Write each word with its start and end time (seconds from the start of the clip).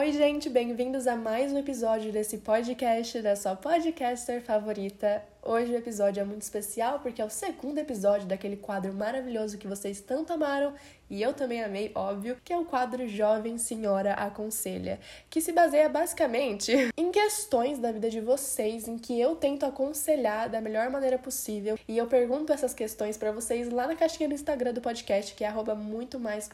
Oi, 0.00 0.12
gente, 0.12 0.48
bem-vindos 0.48 1.06
a 1.06 1.14
mais 1.14 1.52
um 1.52 1.58
episódio 1.58 2.10
desse 2.10 2.38
podcast 2.38 3.20
da 3.20 3.36
sua 3.36 3.54
podcaster 3.54 4.40
favorita. 4.40 5.22
Hoje 5.42 5.72
o 5.72 5.76
episódio 5.76 6.20
é 6.20 6.24
muito 6.24 6.42
especial 6.42 7.00
porque 7.00 7.22
é 7.22 7.24
o 7.24 7.30
segundo 7.30 7.78
episódio 7.78 8.26
daquele 8.26 8.56
quadro 8.56 8.92
maravilhoso 8.92 9.56
que 9.56 9.66
vocês 9.66 9.98
tanto 9.98 10.34
amaram 10.34 10.74
e 11.08 11.20
eu 11.20 11.34
também 11.34 11.64
amei, 11.64 11.90
óbvio, 11.92 12.36
que 12.44 12.52
é 12.52 12.58
o 12.58 12.64
quadro 12.64 13.08
Jovem 13.08 13.58
Senhora 13.58 14.12
Aconselha, 14.12 15.00
que 15.28 15.40
se 15.40 15.50
baseia 15.50 15.88
basicamente 15.88 16.72
em 16.96 17.10
questões 17.10 17.80
da 17.80 17.90
vida 17.90 18.08
de 18.08 18.20
vocês 18.20 18.86
em 18.86 18.96
que 18.96 19.18
eu 19.18 19.34
tento 19.34 19.64
aconselhar 19.64 20.48
da 20.48 20.60
melhor 20.60 20.88
maneira 20.88 21.18
possível 21.18 21.76
e 21.88 21.98
eu 21.98 22.06
pergunto 22.06 22.52
essas 22.52 22.74
questões 22.74 23.16
para 23.16 23.32
vocês 23.32 23.70
lá 23.70 23.88
na 23.88 23.96
caixinha 23.96 24.28
do 24.28 24.34
Instagram 24.34 24.74
do 24.74 24.80
podcast, 24.80 25.34
que 25.34 25.44
é 25.44 25.50
muito 25.74 26.20
mais 26.20 26.48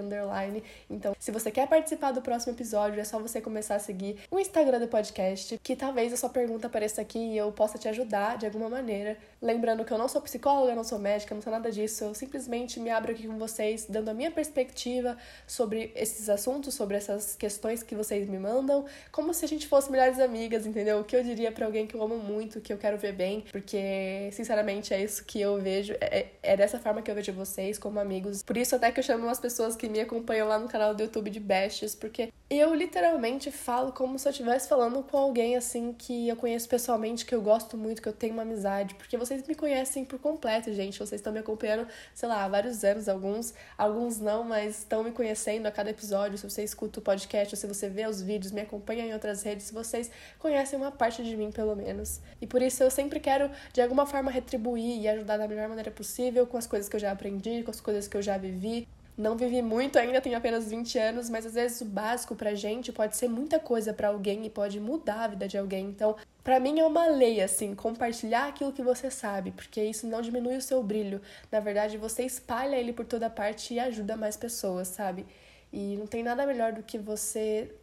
underline. 0.00 0.64
Então, 0.88 1.14
se 1.18 1.30
você 1.30 1.50
quer 1.50 1.68
participar 1.68 2.12
do 2.12 2.22
próximo 2.22 2.54
episódio, 2.54 2.98
é 2.98 3.04
só 3.04 3.18
você 3.18 3.40
começar 3.40 3.76
a 3.76 3.78
seguir 3.78 4.16
o 4.30 4.40
Instagram 4.40 4.80
do 4.80 4.88
podcast, 4.88 5.58
que 5.62 5.76
talvez 5.76 6.12
a 6.12 6.16
sua 6.16 6.30
pergunta 6.30 6.66
apareça 6.66 7.00
aqui 7.02 7.18
e 7.18 7.36
eu 7.36 7.52
possa 7.52 7.78
te 7.78 7.88
ajudar 7.88 8.29
de 8.36 8.46
alguma 8.46 8.68
maneira. 8.68 9.16
Lembrando 9.42 9.86
que 9.86 9.92
eu 9.92 9.96
não 9.96 10.06
sou 10.06 10.20
psicóloga, 10.20 10.74
não 10.74 10.84
sou 10.84 10.98
médica, 10.98 11.34
não 11.34 11.40
sou 11.40 11.50
nada 11.50 11.72
disso, 11.72 12.04
eu 12.04 12.14
simplesmente 12.14 12.78
me 12.78 12.90
abro 12.90 13.12
aqui 13.12 13.26
com 13.26 13.38
vocês, 13.38 13.86
dando 13.88 14.10
a 14.10 14.14
minha 14.14 14.30
perspectiva 14.30 15.16
sobre 15.46 15.92
esses 15.94 16.28
assuntos, 16.28 16.74
sobre 16.74 16.98
essas 16.98 17.36
questões 17.36 17.82
que 17.82 17.94
vocês 17.94 18.28
me 18.28 18.38
mandam, 18.38 18.84
como 19.10 19.32
se 19.32 19.42
a 19.42 19.48
gente 19.48 19.66
fosse 19.66 19.90
melhores 19.90 20.20
amigas, 20.20 20.66
entendeu? 20.66 21.00
O 21.00 21.04
que 21.04 21.16
eu 21.16 21.24
diria 21.24 21.50
para 21.50 21.64
alguém 21.64 21.86
que 21.86 21.94
eu 21.94 22.02
amo 22.02 22.18
muito, 22.18 22.60
que 22.60 22.70
eu 22.70 22.76
quero 22.76 22.98
ver 22.98 23.14
bem, 23.14 23.42
porque 23.50 24.28
sinceramente 24.32 24.92
é 24.92 25.02
isso 25.02 25.24
que 25.24 25.40
eu 25.40 25.58
vejo, 25.58 25.94
é, 26.02 26.26
é 26.42 26.54
dessa 26.54 26.78
forma 26.78 27.00
que 27.00 27.10
eu 27.10 27.14
vejo 27.14 27.32
vocês 27.32 27.78
como 27.78 27.98
amigos. 27.98 28.42
Por 28.42 28.58
isso 28.58 28.76
até 28.76 28.92
que 28.92 29.00
eu 29.00 29.04
chamo 29.04 29.24
umas 29.24 29.40
pessoas 29.40 29.74
que 29.74 29.88
me 29.88 30.00
acompanham 30.00 30.48
lá 30.48 30.58
no 30.58 30.68
canal 30.68 30.94
do 30.94 31.02
YouTube 31.02 31.30
de 31.30 31.40
Bestes, 31.40 31.94
porque 31.94 32.30
eu 32.50 32.74
literalmente 32.74 33.50
falo 33.50 33.92
como 33.92 34.18
se 34.18 34.28
eu 34.28 34.32
estivesse 34.32 34.68
falando 34.68 35.02
com 35.02 35.16
alguém 35.16 35.56
assim 35.56 35.94
que 35.94 36.28
eu 36.28 36.36
conheço 36.36 36.68
pessoalmente, 36.68 37.24
que 37.24 37.34
eu 37.34 37.40
gosto 37.40 37.76
muito, 37.76 38.02
que 38.02 38.08
eu 38.08 38.12
tenho 38.12 38.34
uma 38.34 38.42
amizade, 38.42 38.96
porque 38.96 39.16
vocês 39.30 39.46
me 39.46 39.54
conhecem 39.54 40.04
por 40.04 40.18
completo, 40.18 40.72
gente. 40.72 40.98
Vocês 40.98 41.20
estão 41.20 41.32
me 41.32 41.38
acompanhando, 41.38 41.86
sei 42.12 42.28
lá, 42.28 42.44
há 42.44 42.48
vários 42.48 42.82
anos, 42.82 43.08
alguns, 43.08 43.54
alguns 43.78 44.18
não, 44.18 44.42
mas 44.42 44.78
estão 44.78 45.04
me 45.04 45.12
conhecendo 45.12 45.66
a 45.66 45.70
cada 45.70 45.88
episódio. 45.88 46.36
Se 46.36 46.50
você 46.50 46.64
escuta 46.64 46.98
o 46.98 47.02
podcast, 47.02 47.56
se 47.56 47.66
você 47.66 47.88
vê 47.88 48.06
os 48.08 48.20
vídeos, 48.20 48.50
me 48.50 48.60
acompanha 48.60 49.06
em 49.06 49.12
outras 49.12 49.44
redes, 49.44 49.70
vocês 49.70 50.10
conhecem 50.36 50.76
uma 50.76 50.90
parte 50.90 51.22
de 51.22 51.36
mim, 51.36 51.52
pelo 51.52 51.76
menos. 51.76 52.20
E 52.40 52.46
por 52.46 52.60
isso 52.60 52.82
eu 52.82 52.90
sempre 52.90 53.20
quero, 53.20 53.48
de 53.72 53.80
alguma 53.80 54.04
forma, 54.04 54.32
retribuir 54.32 55.00
e 55.00 55.08
ajudar 55.08 55.36
da 55.36 55.46
melhor 55.46 55.68
maneira 55.68 55.92
possível 55.92 56.44
com 56.44 56.56
as 56.56 56.66
coisas 56.66 56.88
que 56.88 56.96
eu 56.96 57.00
já 57.00 57.12
aprendi, 57.12 57.62
com 57.62 57.70
as 57.70 57.80
coisas 57.80 58.08
que 58.08 58.16
eu 58.16 58.22
já 58.22 58.36
vivi. 58.36 58.88
Não 59.20 59.36
vivi 59.36 59.60
muito 59.60 59.98
ainda, 59.98 60.18
tenho 60.18 60.38
apenas 60.38 60.70
20 60.70 60.98
anos, 60.98 61.28
mas 61.28 61.44
às 61.44 61.52
vezes 61.52 61.82
o 61.82 61.84
básico 61.84 62.34
pra 62.34 62.54
gente 62.54 62.90
pode 62.90 63.18
ser 63.18 63.28
muita 63.28 63.60
coisa 63.60 63.92
para 63.92 64.08
alguém 64.08 64.46
e 64.46 64.48
pode 64.48 64.80
mudar 64.80 65.24
a 65.24 65.28
vida 65.28 65.46
de 65.46 65.58
alguém. 65.58 65.84
Então, 65.90 66.16
para 66.42 66.58
mim 66.58 66.80
é 66.80 66.86
uma 66.86 67.06
lei 67.06 67.42
assim, 67.42 67.74
compartilhar 67.74 68.48
aquilo 68.48 68.72
que 68.72 68.82
você 68.82 69.10
sabe, 69.10 69.50
porque 69.50 69.84
isso 69.84 70.06
não 70.06 70.22
diminui 70.22 70.56
o 70.56 70.62
seu 70.62 70.82
brilho. 70.82 71.20
Na 71.52 71.60
verdade, 71.60 71.98
você 71.98 72.22
espalha 72.22 72.76
ele 72.76 72.94
por 72.94 73.04
toda 73.04 73.28
parte 73.28 73.74
e 73.74 73.78
ajuda 73.78 74.16
mais 74.16 74.38
pessoas, 74.38 74.88
sabe? 74.88 75.26
E 75.70 75.98
não 75.98 76.06
tem 76.06 76.22
nada 76.22 76.46
melhor 76.46 76.72
do 76.72 76.82
que 76.82 76.96
você 76.96 77.74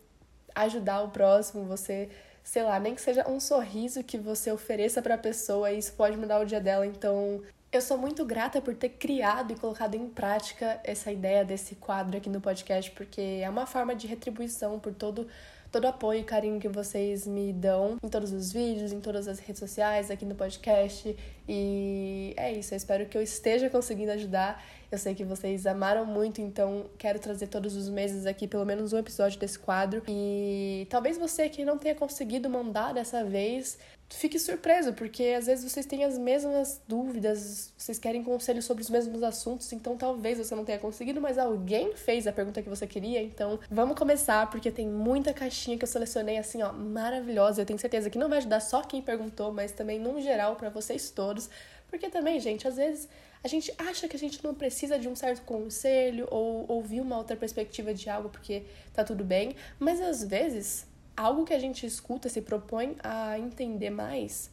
ajudar 0.55 1.03
o 1.03 1.11
próximo, 1.11 1.65
você 1.65 2.09
sei 2.43 2.63
lá, 2.63 2.80
nem 2.80 2.95
que 2.95 3.02
seja 3.02 3.30
um 3.30 3.39
sorriso 3.41 4.03
que 4.03 4.17
você 4.17 4.52
ofereça 4.52 5.02
para 5.02 5.17
pessoa, 5.17 5.71
isso 5.71 5.93
pode 5.93 6.17
mudar 6.17 6.39
o 6.39 6.45
dia 6.45 6.61
dela. 6.61 6.88
Então, 6.88 7.41
eu 7.71 7.81
sou 7.81 7.97
muito 7.97 8.25
grata 8.25 8.61
por 8.61 8.75
ter 8.75 8.89
criado 8.89 9.51
e 9.51 9.55
colocado 9.55 9.95
em 9.95 10.07
prática 10.07 10.79
essa 10.83 11.11
ideia 11.11 11.43
desse 11.43 11.75
quadro 11.75 12.17
aqui 12.17 12.29
no 12.29 12.39
podcast, 12.39 12.91
porque 12.91 13.41
é 13.41 13.49
uma 13.49 13.65
forma 13.65 13.95
de 13.95 14.07
retribuição 14.07 14.79
por 14.79 14.93
todo 14.93 15.27
todo 15.71 15.83
o 15.83 15.87
apoio 15.87 16.21
e 16.21 16.23
carinho 16.23 16.59
que 16.59 16.67
vocês 16.69 17.27
me 17.27 17.51
dão 17.51 17.97
em 18.01 18.07
todos 18.07 18.31
os 18.31 18.51
vídeos, 18.51 18.91
em 18.93 19.01
todas 19.01 19.27
as 19.27 19.39
redes 19.39 19.59
sociais, 19.59 20.09
aqui 20.09 20.25
no 20.25 20.35
podcast. 20.35 21.15
E 21.47 22.33
é 22.37 22.53
isso, 22.53 22.73
eu 22.73 22.77
espero 22.77 23.05
que 23.05 23.17
eu 23.17 23.21
esteja 23.21 23.69
conseguindo 23.69 24.11
ajudar. 24.11 24.63
Eu 24.89 24.97
sei 24.97 25.13
que 25.13 25.25
vocês 25.25 25.67
amaram 25.67 26.05
muito, 26.05 26.39
então 26.39 26.89
quero 26.97 27.19
trazer 27.19 27.47
todos 27.47 27.75
os 27.75 27.89
meses 27.89 28.25
aqui 28.25 28.47
pelo 28.47 28.65
menos 28.65 28.93
um 28.93 28.97
episódio 28.97 29.39
desse 29.39 29.59
quadro. 29.59 30.02
E 30.08 30.87
talvez 30.89 31.17
você 31.17 31.49
que 31.49 31.65
não 31.65 31.77
tenha 31.77 31.95
conseguido 31.95 32.49
mandar 32.49 32.93
dessa 32.93 33.23
vez, 33.23 33.77
fique 34.09 34.39
surpreso, 34.39 34.93
porque 34.93 35.35
às 35.37 35.45
vezes 35.47 35.69
vocês 35.69 35.85
têm 35.85 36.03
as 36.05 36.17
mesmas 36.17 36.81
dúvidas, 36.87 37.73
vocês 37.77 37.99
querem 37.99 38.23
conselhos 38.23 38.65
sobre 38.65 38.81
os 38.81 38.89
mesmos 38.89 39.21
assuntos, 39.21 39.71
então 39.73 39.97
talvez 39.97 40.37
você 40.37 40.55
não 40.55 40.63
tenha 40.63 40.79
conseguido, 40.79 41.19
mas 41.19 41.37
alguém 41.37 41.95
fez 41.95 42.25
a 42.25 42.31
pergunta 42.31 42.61
que 42.61 42.69
você 42.69 42.87
queria, 42.87 43.21
então 43.21 43.59
vamos 43.69 43.97
começar, 43.97 44.49
porque 44.49 44.71
tem 44.71 44.87
muita 44.87 45.33
caixinha 45.33 45.77
que 45.77 45.83
eu 45.83 45.87
selecionei 45.87 46.37
assim, 46.37 46.61
ó, 46.61 46.71
maravilhosa. 46.71 47.61
Eu 47.61 47.65
tenho 47.65 47.79
certeza 47.79 48.09
que 48.09 48.17
não 48.17 48.29
vai 48.29 48.37
ajudar 48.37 48.61
só 48.61 48.81
quem 48.81 49.01
perguntou, 49.01 49.51
mas 49.51 49.71
também 49.71 49.99
no 49.99 50.21
geral 50.21 50.55
para 50.55 50.69
vocês 50.69 51.09
todos, 51.09 51.49
porque 51.89 52.09
também, 52.09 52.39
gente, 52.39 52.67
às 52.67 52.77
vezes 52.77 53.09
a 53.43 53.47
gente 53.47 53.73
acha 53.77 54.07
que 54.07 54.15
a 54.15 54.19
gente 54.19 54.43
não 54.43 54.53
precisa 54.53 54.97
de 54.97 55.07
um 55.07 55.15
certo 55.15 55.43
conselho 55.43 56.27
ou 56.31 56.65
ouvir 56.67 57.01
uma 57.01 57.17
outra 57.17 57.35
perspectiva 57.35 57.93
de 57.93 58.09
algo 58.09 58.29
porque 58.29 58.63
tá 58.93 59.03
tudo 59.03 59.23
bem, 59.23 59.55
mas 59.79 60.01
às 60.01 60.23
vezes 60.23 60.86
algo 61.17 61.44
que 61.44 61.54
a 61.54 61.60
gente 61.60 61.86
escuta, 61.86 62.30
se 62.30 62.42
propõe 62.42 62.95
a 63.04 63.39
entender 63.39 63.89
mais, 63.89 64.52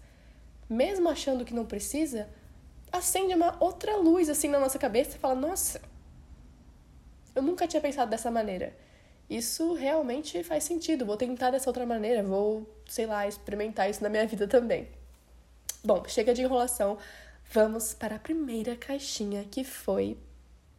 mesmo 0.68 1.10
achando 1.10 1.44
que 1.44 1.54
não 1.54 1.66
precisa, 1.66 2.26
acende 2.90 3.34
uma 3.34 3.56
outra 3.62 3.96
luz 3.98 4.30
assim 4.30 4.48
na 4.48 4.58
nossa 4.58 4.78
cabeça 4.78 5.16
e 5.16 5.20
fala: 5.20 5.34
Nossa, 5.34 5.82
eu 7.34 7.42
nunca 7.42 7.68
tinha 7.68 7.82
pensado 7.82 8.10
dessa 8.10 8.30
maneira. 8.30 8.74
Isso 9.28 9.74
realmente 9.74 10.42
faz 10.42 10.64
sentido. 10.64 11.06
Vou 11.06 11.16
tentar 11.16 11.50
dessa 11.50 11.68
outra 11.68 11.86
maneira, 11.86 12.22
vou, 12.22 12.68
sei 12.86 13.06
lá, 13.06 13.26
experimentar 13.26 13.88
isso 13.88 14.02
na 14.02 14.08
minha 14.08 14.26
vida 14.26 14.46
também. 14.46 14.88
Bom, 15.82 16.02
chega 16.06 16.34
de 16.34 16.42
enrolação. 16.42 16.98
Vamos 17.50 17.94
para 17.94 18.16
a 18.16 18.18
primeira 18.18 18.74
caixinha 18.74 19.44
que 19.44 19.64
foi: 19.64 20.16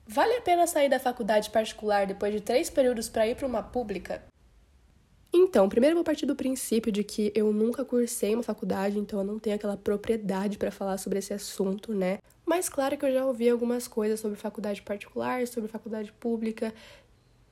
Vale 0.07 0.34
a 0.34 0.41
pena 0.41 0.66
sair 0.66 0.90
da 0.90 1.00
faculdade 1.00 1.50
particular 1.50 2.07
depois 2.07 2.34
de 2.34 2.41
três 2.41 2.69
períodos 2.69 3.07
para 3.07 3.28
ir 3.28 3.35
para 3.35 3.47
uma 3.47 3.62
pública? 3.62 4.23
Então, 5.33 5.67
primeiro 5.67 5.93
eu 5.93 5.97
vou 5.97 6.03
partir 6.03 6.25
do 6.25 6.35
princípio 6.35 6.91
de 6.91 7.03
que 7.03 7.31
eu 7.35 7.51
nunca 7.51 7.83
cursei 7.83 8.33
uma 8.33 8.43
faculdade, 8.43 8.97
então 8.97 9.19
eu 9.19 9.25
não 9.25 9.37
tenho 9.37 9.55
aquela 9.55 9.75
propriedade 9.75 10.57
para 10.57 10.71
falar 10.71 10.97
sobre 10.97 11.19
esse 11.19 11.33
assunto, 11.33 11.93
né? 11.93 12.19
Mas 12.45 12.69
claro 12.69 12.97
que 12.97 13.05
eu 13.05 13.13
já 13.13 13.25
ouvi 13.25 13.49
algumas 13.49 13.87
coisas 13.87 14.19
sobre 14.19 14.37
faculdade 14.37 14.81
particular, 14.81 15.45
sobre 15.47 15.69
faculdade 15.69 16.11
pública, 16.13 16.73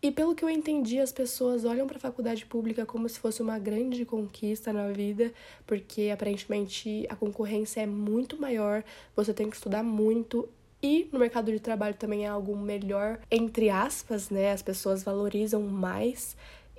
e 0.04 0.12
pelo 0.12 0.36
que 0.36 0.44
eu 0.44 0.50
entendi, 0.50 1.00
as 1.00 1.14
pessoas 1.14 1.64
olham 1.64 1.88
para 1.88 1.96
a 1.96 2.00
faculdade 2.00 2.46
pública 2.46 2.86
como 2.86 3.08
se 3.08 3.18
fosse 3.18 3.42
uma 3.42 3.58
grande 3.58 4.04
conquista 4.04 4.74
na 4.74 4.92
vida, 4.92 5.32
porque 5.66 6.10
aparentemente 6.14 7.06
a 7.08 7.16
concorrência 7.16 7.80
é 7.80 7.86
muito 7.86 8.38
maior, 8.38 8.84
você 9.16 9.34
tem 9.34 9.50
que 9.50 9.56
estudar 9.56 9.82
muito 9.82 10.50
e 10.82 11.08
no 11.10 11.20
mercado 11.20 11.50
de 11.50 11.60
trabalho 11.62 11.96
também 11.96 12.26
é 12.26 12.28
algo 12.28 12.54
melhor, 12.54 13.18
entre 13.32 13.70
aspas, 13.70 14.30
né? 14.30 14.52
As 14.52 14.62
pessoas 14.62 15.04
valorizam 15.04 15.62
mais 15.62 16.36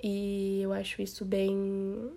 e 0.07 0.61
eu 0.61 0.71
acho 0.75 1.01
isso 1.01 1.25
bem 1.25 2.13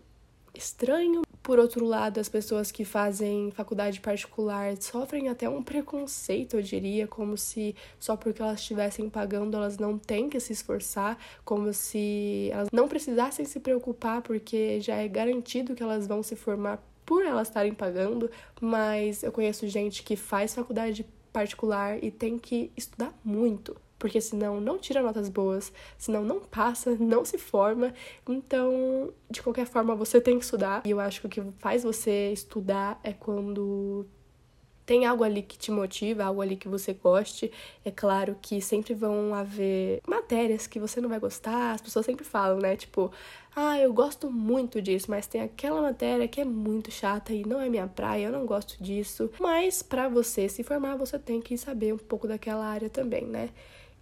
estranho. 0.54 1.22
Por 1.42 1.58
outro 1.58 1.86
lado, 1.86 2.20
as 2.20 2.28
pessoas 2.28 2.70
que 2.70 2.84
fazem 2.84 3.50
faculdade 3.52 4.02
particular 4.02 4.76
sofrem 4.82 5.30
até 5.30 5.48
um 5.48 5.64
preconceito, 5.64 6.58
eu 6.58 6.62
diria, 6.62 7.08
como 7.08 7.38
se 7.38 7.74
só 7.98 8.18
porque 8.18 8.42
elas 8.42 8.60
estivessem 8.60 9.10
pagando 9.10 9.56
elas 9.56 9.78
não 9.78 9.98
têm 9.98 10.30
que 10.30 10.38
se 10.38 10.52
esforçar, 10.52 11.18
como 11.46 11.74
se 11.74 12.50
elas 12.52 12.68
não 12.74 12.90
precisassem 12.90 13.46
se 13.46 13.62
preocupar 13.62 14.22
porque 14.22 14.82
já 14.82 14.96
é 14.96 15.08
garantido 15.08 15.74
que 15.74 15.82
elas 15.82 16.06
vão 16.06 16.22
se 16.22 16.36
formar 16.36 16.84
por 17.06 17.26
elas 17.26 17.48
estarem 17.48 17.74
pagando, 17.74 18.30
mas 18.60 19.24
eu 19.24 19.32
conheço 19.32 19.66
gente 19.66 20.04
que 20.04 20.18
faz 20.18 20.54
faculdade 20.54 21.06
particular 21.32 22.04
e 22.04 22.12
tem 22.12 22.38
que 22.38 22.70
estudar 22.76 23.18
muito 23.24 23.78
porque 24.00 24.22
senão 24.22 24.62
não 24.62 24.78
tira 24.78 25.02
notas 25.02 25.30
boas, 25.30 25.72
senão 25.98 26.24
não 26.24 26.40
passa, 26.40 26.96
não 27.00 27.26
se 27.26 27.38
forma. 27.38 27.94
Então, 28.28 29.12
de 29.30 29.42
qualquer 29.42 29.66
forma, 29.66 29.96
você 29.96 30.22
tem 30.22 30.38
que 30.38 30.46
estudar. 30.46 30.82
E 30.86 30.92
eu 30.92 31.00
acho 31.00 31.22
que 31.22 31.28
o 31.28 31.30
que 31.30 31.42
faz 31.60 31.84
você 31.84 32.32
estudar 32.32 33.00
é 33.04 33.14
quando 33.14 34.06
tem 34.88 35.06
algo 35.06 35.22
ali 35.22 35.42
que 35.42 35.58
te 35.58 35.70
motiva, 35.70 36.24
algo 36.24 36.42
ali 36.42 36.56
que 36.56 36.70
você 36.70 36.94
goste. 36.94 37.52
É 37.84 37.92
claro 37.92 38.38
que 38.42 38.62
sempre 38.62 38.94
vão 38.94 39.36
haver 39.36 40.00
matérias 40.08 40.66
que 40.66 40.80
você 40.80 41.02
não 41.02 41.10
vai 41.10 41.20
gostar, 41.20 41.74
as 41.74 41.82
pessoas 41.82 42.06
sempre 42.06 42.24
falam, 42.24 42.60
né? 42.60 42.78
Tipo, 42.78 43.12
ah, 43.54 43.78
eu 43.78 43.92
gosto 43.92 44.32
muito 44.32 44.82
disso, 44.82 45.08
mas 45.12 45.28
tem 45.28 45.42
aquela 45.42 45.82
matéria 45.82 46.26
que 46.26 46.40
é 46.40 46.46
muito 46.46 46.90
chata 46.90 47.34
e 47.34 47.44
não 47.46 47.60
é 47.60 47.68
minha 47.68 47.86
praia, 47.86 48.28
eu 48.28 48.32
não 48.32 48.46
gosto 48.46 48.82
disso. 48.82 49.30
Mas 49.42 49.84
para 49.84 50.08
você 50.08 50.48
se 50.48 50.64
formar, 50.64 50.96
você 50.96 51.20
tem 51.20 51.42
que 51.42 51.58
saber 51.58 51.94
um 51.94 51.98
pouco 51.98 52.26
daquela 52.26 52.66
área 52.66 52.90
também, 52.90 53.26
né? 53.26 53.50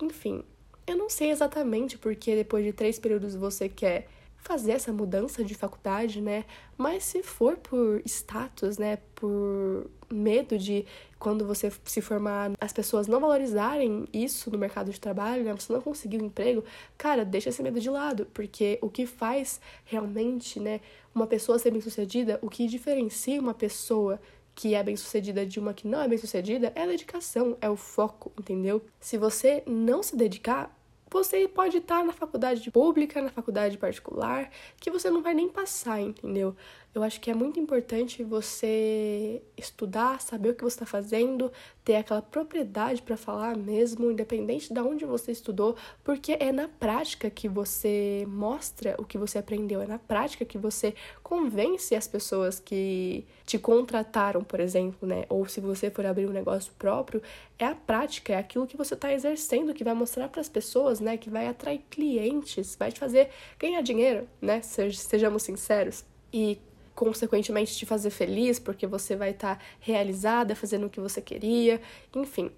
Enfim, 0.02 0.44
eu 0.86 0.98
não 0.98 1.10
sei 1.10 1.32
exatamente 1.32 1.98
porque 1.98 2.36
depois 2.36 2.64
de 2.64 2.74
três 2.74 3.00
períodos 3.00 3.36
você 3.36 3.68
quer 3.70 4.08
fazer 4.46 4.74
essa 4.74 4.94
mudança 4.94 5.44
de 5.44 5.56
faculdade, 5.56 6.22
né? 6.22 6.46
Mas 6.78 7.04
se 7.04 7.24
for 7.24 7.58
por 7.58 8.00
status, 8.06 8.78
né? 8.78 9.00
Por 9.16 9.90
medo 10.08 10.56
de 10.56 10.86
quando 11.18 11.48
você 11.48 11.72
se 11.84 12.00
formar, 12.00 12.52
as 12.62 12.72
pessoas 12.72 13.08
não 13.08 13.20
valorizarem 13.20 14.06
isso 14.14 14.52
no 14.52 14.60
mercado 14.60 14.92
de 14.92 15.02
trabalho, 15.02 15.44
né? 15.44 15.52
Você 15.54 15.74
não 15.74 15.82
conseguir 15.82 16.22
um 16.22 16.28
emprego, 16.28 16.64
cara, 16.96 17.26
deixa 17.26 17.50
esse 17.50 17.64
medo 17.64 17.80
de 17.80 17.90
lado, 17.90 18.28
porque 18.34 18.78
o 18.84 18.90
que 18.90 19.08
faz 19.08 19.60
realmente, 19.84 20.60
né, 20.60 20.80
uma 21.14 21.26
pessoa 21.26 21.58
ser 21.58 21.72
bem-sucedida, 21.72 22.38
o 22.44 22.50
que 22.50 22.68
diferencia 22.68 23.42
uma 23.42 23.54
pessoa 23.56 24.22
que 24.56 24.74
é 24.74 24.82
bem-sucedida 24.82 25.46
de 25.46 25.60
uma 25.60 25.74
que 25.74 25.88
não 25.88 26.02
é 26.02 26.08
bem-sucedida 26.08 26.72
é 26.74 26.84
a 26.84 26.88
dedicação, 26.88 27.58
é 27.60 27.70
o 27.70 27.76
foco, 27.76 28.32
entendeu? 28.40 28.82
Se 29.00 29.18
você 29.18 29.62
não 29.68 30.02
se 30.02 30.16
dedicar, 30.16 30.74
você 31.12 31.48
pode 31.48 31.78
estar 31.78 32.04
na 32.04 32.14
faculdade 32.14 32.72
pública, 32.72 33.22
na 33.22 33.30
faculdade 33.30 33.78
particular, 33.78 34.50
que 34.80 34.90
você 34.90 35.10
não 35.10 35.22
vai 35.22 35.34
nem 35.34 35.50
passar, 35.50 36.02
entendeu? 36.02 36.56
Eu 36.96 37.04
acho 37.04 37.20
que 37.20 37.30
é 37.30 37.34
muito 37.34 37.60
importante 37.60 38.24
você 38.24 39.42
estudar, 39.58 40.22
saber 40.22 40.52
o 40.52 40.56
que 40.56 40.64
você 40.64 40.76
está 40.76 40.86
fazendo, 40.86 41.52
ter 41.84 41.98
aquela 41.98 42.22
propriedade 42.22 43.02
para 43.02 43.18
falar 43.18 43.58
mesmo, 43.58 44.10
independente 44.10 44.74
de 44.74 44.80
onde 44.80 45.04
você 45.04 45.34
estudou, 45.34 45.76
porque 46.06 46.38
é 46.40 46.54
na 46.54 46.70
prática 46.70 47.30
que 47.30 47.50
você 47.50 48.26
mostra 48.30 48.96
o 48.98 49.04
que 49.04 49.18
você 49.18 49.38
aprendeu, 49.38 49.82
é 49.82 49.86
na 49.86 50.00
prática 50.00 50.46
que 50.46 50.58
você 50.58 50.96
convence 51.22 51.94
as 51.94 52.08
pessoas 52.08 52.62
que 52.62 53.26
te 53.46 53.60
contrataram, 53.60 54.42
por 54.42 54.62
exemplo, 54.62 55.06
né? 55.06 55.26
Ou 55.28 55.46
se 55.50 55.60
você 55.60 55.92
for 55.92 56.06
abrir 56.06 56.28
um 56.28 56.32
negócio 56.32 56.72
próprio, 56.80 57.22
é 57.60 57.66
a 57.66 57.76
prática, 57.76 58.32
é 58.32 58.38
aquilo 58.38 58.66
que 58.66 58.78
você 58.78 58.94
está 58.94 59.12
exercendo 59.12 59.74
que 59.74 59.84
vai 59.84 59.94
mostrar 59.94 60.30
para 60.30 60.40
as 60.40 60.48
pessoas, 60.48 61.02
né? 61.02 61.18
Que 61.18 61.30
vai 61.30 61.46
atrair 61.50 61.82
clientes, 61.90 62.74
vai 62.80 62.90
te 62.90 63.02
fazer 63.02 63.32
ganhar 63.60 63.82
dinheiro, 63.82 64.30
né? 64.42 64.62
Sejamos 64.62 65.44
sinceros. 65.44 66.06
E 66.32 66.58
consequentemente 66.96 67.76
te 67.76 67.86
fazer 67.86 68.10
feliz, 68.10 68.58
porque 68.58 68.88
você 68.88 69.16
vai 69.16 69.32
estar 69.32 69.58
tá 69.58 69.64
realizada 69.80 70.56
fazendo 70.56 70.88
o 70.88 70.90
que 70.90 71.00
você 71.00 71.22
queria, 71.22 71.82
enfim. 72.16 72.50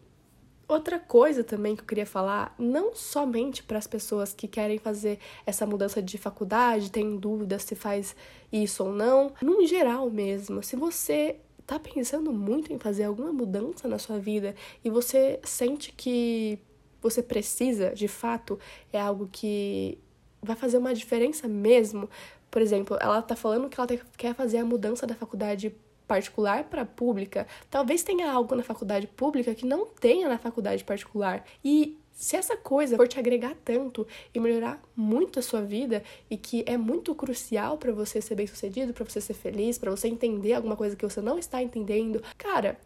Outra 0.67 0.99
coisa 0.99 1.45
também 1.45 1.75
que 1.75 1.81
eu 1.81 1.87
queria 1.87 2.05
falar, 2.05 2.53
não 2.59 2.93
somente 2.93 3.63
para 3.63 3.77
as 3.77 3.87
pessoas 3.87 4.33
que 4.33 4.49
querem 4.49 4.77
fazer 4.77 5.17
essa 5.45 5.65
mudança 5.65 6.01
de 6.01 6.17
faculdade, 6.17 6.91
têm 6.91 7.15
dúvidas 7.15 7.63
se 7.63 7.73
faz 7.73 8.15
isso 8.51 8.83
ou 8.83 8.91
não, 8.91 9.31
no 9.41 9.65
geral 9.65 10.09
mesmo, 10.09 10.61
se 10.61 10.75
você 10.75 11.37
tá 11.65 11.79
pensando 11.79 12.33
muito 12.33 12.71
em 12.71 12.79
fazer 12.79 13.05
alguma 13.05 13.31
mudança 13.31 13.87
na 13.87 13.97
sua 13.97 14.19
vida 14.19 14.55
e 14.83 14.89
você 14.89 15.39
sente 15.43 15.93
que 15.93 16.59
você 17.01 17.23
precisa, 17.23 17.91
de 17.91 18.07
fato, 18.09 18.59
é 18.91 18.99
algo 18.99 19.29
que 19.31 19.97
vai 20.41 20.55
fazer 20.55 20.77
uma 20.77 20.93
diferença 20.93 21.47
mesmo, 21.47 22.09
por 22.49 22.61
exemplo, 22.61 22.97
ela 22.99 23.21
tá 23.21 23.35
falando 23.35 23.69
que 23.69 23.79
ela 23.79 23.87
quer 24.17 24.33
fazer 24.33 24.57
a 24.57 24.65
mudança 24.65 25.05
da 25.05 25.15
faculdade 25.15 25.75
particular 26.07 26.63
para 26.63 26.85
pública. 26.85 27.45
Talvez 27.69 28.01
tenha 28.01 28.31
algo 28.31 28.55
na 28.55 28.63
faculdade 28.63 29.07
pública 29.07 29.53
que 29.53 29.65
não 29.65 29.85
tenha 29.85 30.29
na 30.29 30.37
faculdade 30.37 30.83
particular. 30.83 31.45
E 31.63 31.97
se 32.13 32.35
essa 32.35 32.57
coisa 32.57 32.95
for 32.95 33.07
te 33.07 33.19
agregar 33.19 33.55
tanto 33.63 34.07
e 34.33 34.39
melhorar 34.39 34.81
muito 34.95 35.37
a 35.37 35.41
sua 35.41 35.61
vida 35.61 36.01
e 36.29 36.35
que 36.35 36.63
é 36.65 36.75
muito 36.77 37.13
crucial 37.13 37.77
para 37.77 37.91
você 37.91 38.19
ser 38.21 38.35
bem-sucedido, 38.35 38.93
para 38.93 39.05
você 39.05 39.21
ser 39.21 39.35
feliz, 39.35 39.77
para 39.77 39.91
você 39.91 40.07
entender 40.07 40.53
alguma 40.53 40.75
coisa 40.75 40.95
que 40.95 41.05
você 41.05 41.21
não 41.21 41.37
está 41.37 41.61
entendendo, 41.61 42.23
cara, 42.37 42.79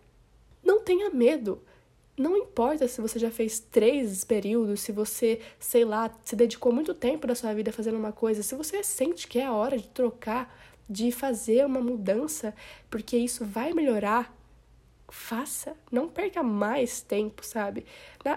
não 0.64 0.82
tenha 0.82 1.10
medo. 1.10 1.62
Não 2.22 2.38
importa 2.38 2.88
se 2.88 3.02
você 3.02 3.18
já 3.18 3.32
fez 3.32 3.60
três 3.60 4.24
períodos, 4.24 4.82
se 4.82 4.92
você, 4.92 5.42
sei 5.60 5.84
lá, 5.84 6.16
se 6.24 6.36
dedicou 6.36 6.72
muito 6.72 6.94
tempo 6.94 7.26
da 7.26 7.34
sua 7.34 7.52
vida 7.52 7.72
fazendo 7.74 7.98
uma 7.98 8.12
coisa, 8.12 8.44
se 8.44 8.54
você 8.54 8.84
sente 8.84 9.28
que 9.28 9.40
é 9.40 9.46
a 9.46 9.52
hora 9.52 9.76
de 9.76 9.88
trocar, 9.88 10.56
de 10.88 11.12
fazer 11.12 11.66
uma 11.66 11.82
mudança, 11.82 12.54
porque 12.92 13.18
isso 13.18 13.44
vai 13.44 13.74
melhorar, 13.74 14.32
faça. 15.10 15.76
Não 15.92 16.08
perca 16.08 16.44
mais 16.44 17.02
tempo, 17.02 17.44
sabe? 17.44 17.88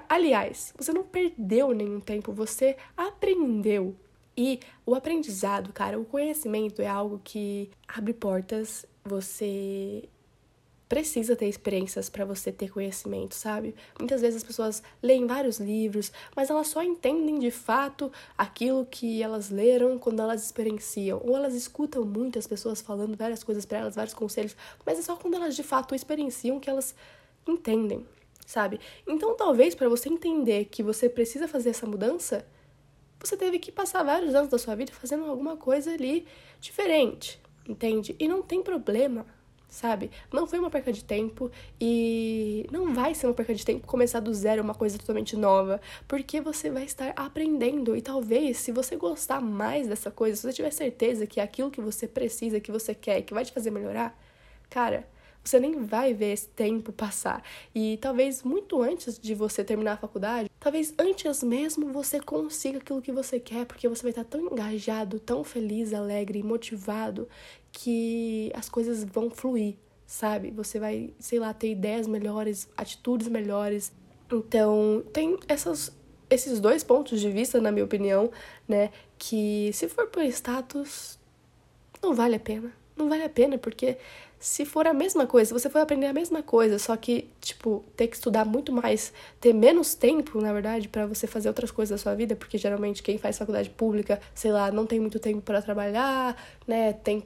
Aliás, 0.09 0.73
você 0.79 0.91
não 0.91 1.05
perdeu 1.05 1.75
nenhum 1.75 2.01
tempo, 2.01 2.33
você 2.33 2.79
aprendeu. 2.97 3.95
E 4.35 4.61
o 4.87 4.95
aprendizado, 4.95 5.75
cara, 5.75 6.01
o 6.01 6.07
conhecimento 6.07 6.81
é 6.81 6.89
algo 6.89 7.21
que 7.23 7.69
abre 7.87 8.15
portas, 8.15 8.87
você 9.05 10.09
precisa 10.89 11.35
ter 11.35 11.49
experiências 11.49 12.09
para 12.09 12.25
você 12.25 12.53
ter 12.53 12.71
conhecimento, 12.71 13.35
sabe? 13.35 13.75
Muitas 13.99 14.21
vezes 14.21 14.37
as 14.37 14.45
pessoas 14.45 14.83
leem 15.03 15.27
vários 15.27 15.59
livros, 15.59 16.13
mas 16.37 16.51
elas 16.51 16.69
só 16.69 16.83
entendem 16.83 17.39
de 17.39 17.51
fato 17.51 18.13
aquilo 18.37 18.87
que 18.87 19.23
elas 19.23 19.51
leram 19.51 19.99
quando 19.99 20.21
elas 20.21 20.45
experienciam, 20.45 21.21
ou 21.25 21.37
elas 21.37 21.55
escutam 21.55 22.05
muitas 22.05 22.47
pessoas 22.47 22.81
falando 22.81 23.17
várias 23.17 23.43
coisas 23.43 23.65
para 23.65 23.79
elas, 23.79 23.95
vários 23.95 24.15
conselhos, 24.15 24.57
mas 24.85 24.99
é 24.99 25.03
só 25.03 25.17
quando 25.17 25.35
elas 25.35 25.57
de 25.57 25.63
fato 25.63 25.95
experienciam 25.95 26.61
que 26.61 26.69
elas 26.69 26.95
entendem, 27.47 28.07
sabe? 28.47 28.79
Então, 29.07 29.35
talvez 29.37 29.75
para 29.75 29.89
você 29.89 30.09
entender 30.09 30.67
que 30.67 30.83
você 30.83 31.09
precisa 31.09 31.49
fazer 31.49 31.71
essa 31.71 31.87
mudança, 31.87 32.47
você 33.19 33.37
teve 33.37 33.59
que 33.59 33.73
passar 33.73 34.03
vários 34.03 34.35
anos 34.35 34.51
da 34.51 34.59
sua 34.59 34.75
vida 34.75 34.93
fazendo 34.93 35.25
alguma 35.25 35.57
coisa 35.57 35.93
ali 35.93 36.27
diferente, 36.61 37.41
entende? 37.67 38.15
E 38.19 38.29
não 38.29 38.43
tem 38.43 38.63
problema 38.63 39.25
sabe? 39.75 40.09
Não 40.33 40.47
foi 40.47 40.61
uma 40.61 40.71
perca 40.71 40.93
de 40.93 41.03
tempo 41.03 41.51
e 41.81 42.65
não 42.71 42.95
vai 42.95 43.13
ser 43.13 43.27
uma 43.27 43.35
perca 43.35 43.53
de 43.53 43.65
tempo 43.65 43.87
começar 43.89 44.21
do 44.21 44.33
zero 44.33 44.63
uma 44.63 44.75
coisa 44.75 44.97
totalmente 44.97 45.37
nova, 45.37 45.81
porque 46.07 46.41
você 46.41 46.71
vai 46.71 46.85
estar 46.85 47.13
aprendendo 47.17 47.97
e 47.97 48.01
talvez 48.01 48.59
se 48.59 48.71
você 48.71 48.95
gostar 48.95 49.41
mais 49.41 49.89
dessa 49.89 50.13
coisa, 50.13 50.37
se 50.37 50.43
você 50.43 50.53
tiver 50.53 50.71
certeza 50.71 51.27
que 51.27 51.41
é 51.41 51.43
aquilo 51.43 51.73
que 51.73 51.81
você 51.81 52.07
precisa, 52.07 52.61
que 52.61 52.71
você 52.71 52.95
quer, 52.95 53.23
que 53.23 53.35
vai 53.35 53.45
te 53.45 53.51
fazer 53.51 53.71
melhorar, 53.73 54.17
cara, 54.71 55.09
você 55.43 55.59
nem 55.59 55.85
vai 55.85 56.15
ver 56.15 56.33
esse 56.33 56.49
tempo 56.49 56.93
passar. 56.93 57.43
E 57.75 57.99
talvez 58.01 58.43
muito 58.43 58.81
antes 58.81 59.19
de 59.19 59.35
você 59.35 59.63
terminar 59.63 59.95
a 59.95 59.97
faculdade, 59.97 60.49
talvez 60.59 60.95
antes 60.97 61.43
mesmo 61.43 61.93
você 61.93 62.21
consiga 62.21 62.79
aquilo 62.79 63.03
que 63.03 63.13
você 63.13 63.41
quer, 63.41 63.67
porque 63.67 63.89
você 63.89 64.03
vai 64.03 64.11
estar 64.11 64.25
tão 64.25 64.41
engajado, 64.41 65.19
tão 65.19 65.43
feliz, 65.43 65.93
alegre 65.93 66.39
e 66.39 66.43
motivado 66.43 67.29
que 67.75 68.53
as 68.55 68.69
coisas 68.69 69.03
vão 69.05 69.29
fluir, 69.29 69.75
sabe? 70.07 70.53
Você 70.53 70.79
vai, 70.79 71.13
sei 71.19 71.41
lá, 71.41 71.53
ter 71.53 71.73
ideias 71.73 72.07
melhores, 72.07 72.69
atitudes 72.77 73.27
melhores. 73.27 73.93
Então, 74.33 75.03
tem 75.13 75.37
essas 75.49 75.93
esses 76.31 76.59
dois 76.59 76.83
pontos 76.83 77.21
de 77.21 77.31
vista, 77.31 77.61
na 77.61 77.71
minha 77.71 77.85
opinião, 77.85 78.31
né, 78.67 78.91
que 79.19 79.71
se 79.75 79.89
for 79.89 80.07
por 80.07 80.23
status 80.25 81.19
não 82.03 82.15
vale 82.15 82.37
a 82.37 82.41
pena. 82.41 82.73
Não 82.97 83.09
vale 83.09 83.25
a 83.25 83.29
pena 83.29 83.59
porque 83.59 83.99
se 84.39 84.65
for 84.65 84.87
a 84.87 84.93
mesma 84.93 85.27
coisa, 85.27 85.59
você 85.59 85.71
for 85.71 85.79
aprender 85.81 86.07
a 86.07 86.13
mesma 86.13 86.43
coisa, 86.43 86.79
só 86.79 86.97
que, 86.97 87.31
tipo, 87.41 87.85
ter 87.97 88.09
que 88.09 88.17
estudar 88.17 88.45
muito 88.45 88.73
mais, 88.73 89.13
ter 89.41 89.53
menos 89.53 89.95
tempo, 89.95 90.41
na 90.41 90.53
verdade, 90.53 90.89
para 90.89 91.07
você 91.07 91.27
fazer 91.27 91.49
outras 91.49 91.71
coisas 91.71 91.99
da 91.99 92.03
sua 92.03 92.15
vida, 92.15 92.37
porque 92.37 92.59
geralmente 92.59 93.03
quem 93.03 93.19
faz 93.19 93.39
faculdade 93.39 93.71
pública, 93.71 94.21
sei 94.35 94.53
lá, 94.53 94.71
não 94.71 94.87
tem 94.87 95.01
muito 95.01 95.19
tempo 95.19 95.41
para 95.41 95.63
trabalhar, 95.63 96.37
né, 96.67 96.93
tem, 96.93 97.25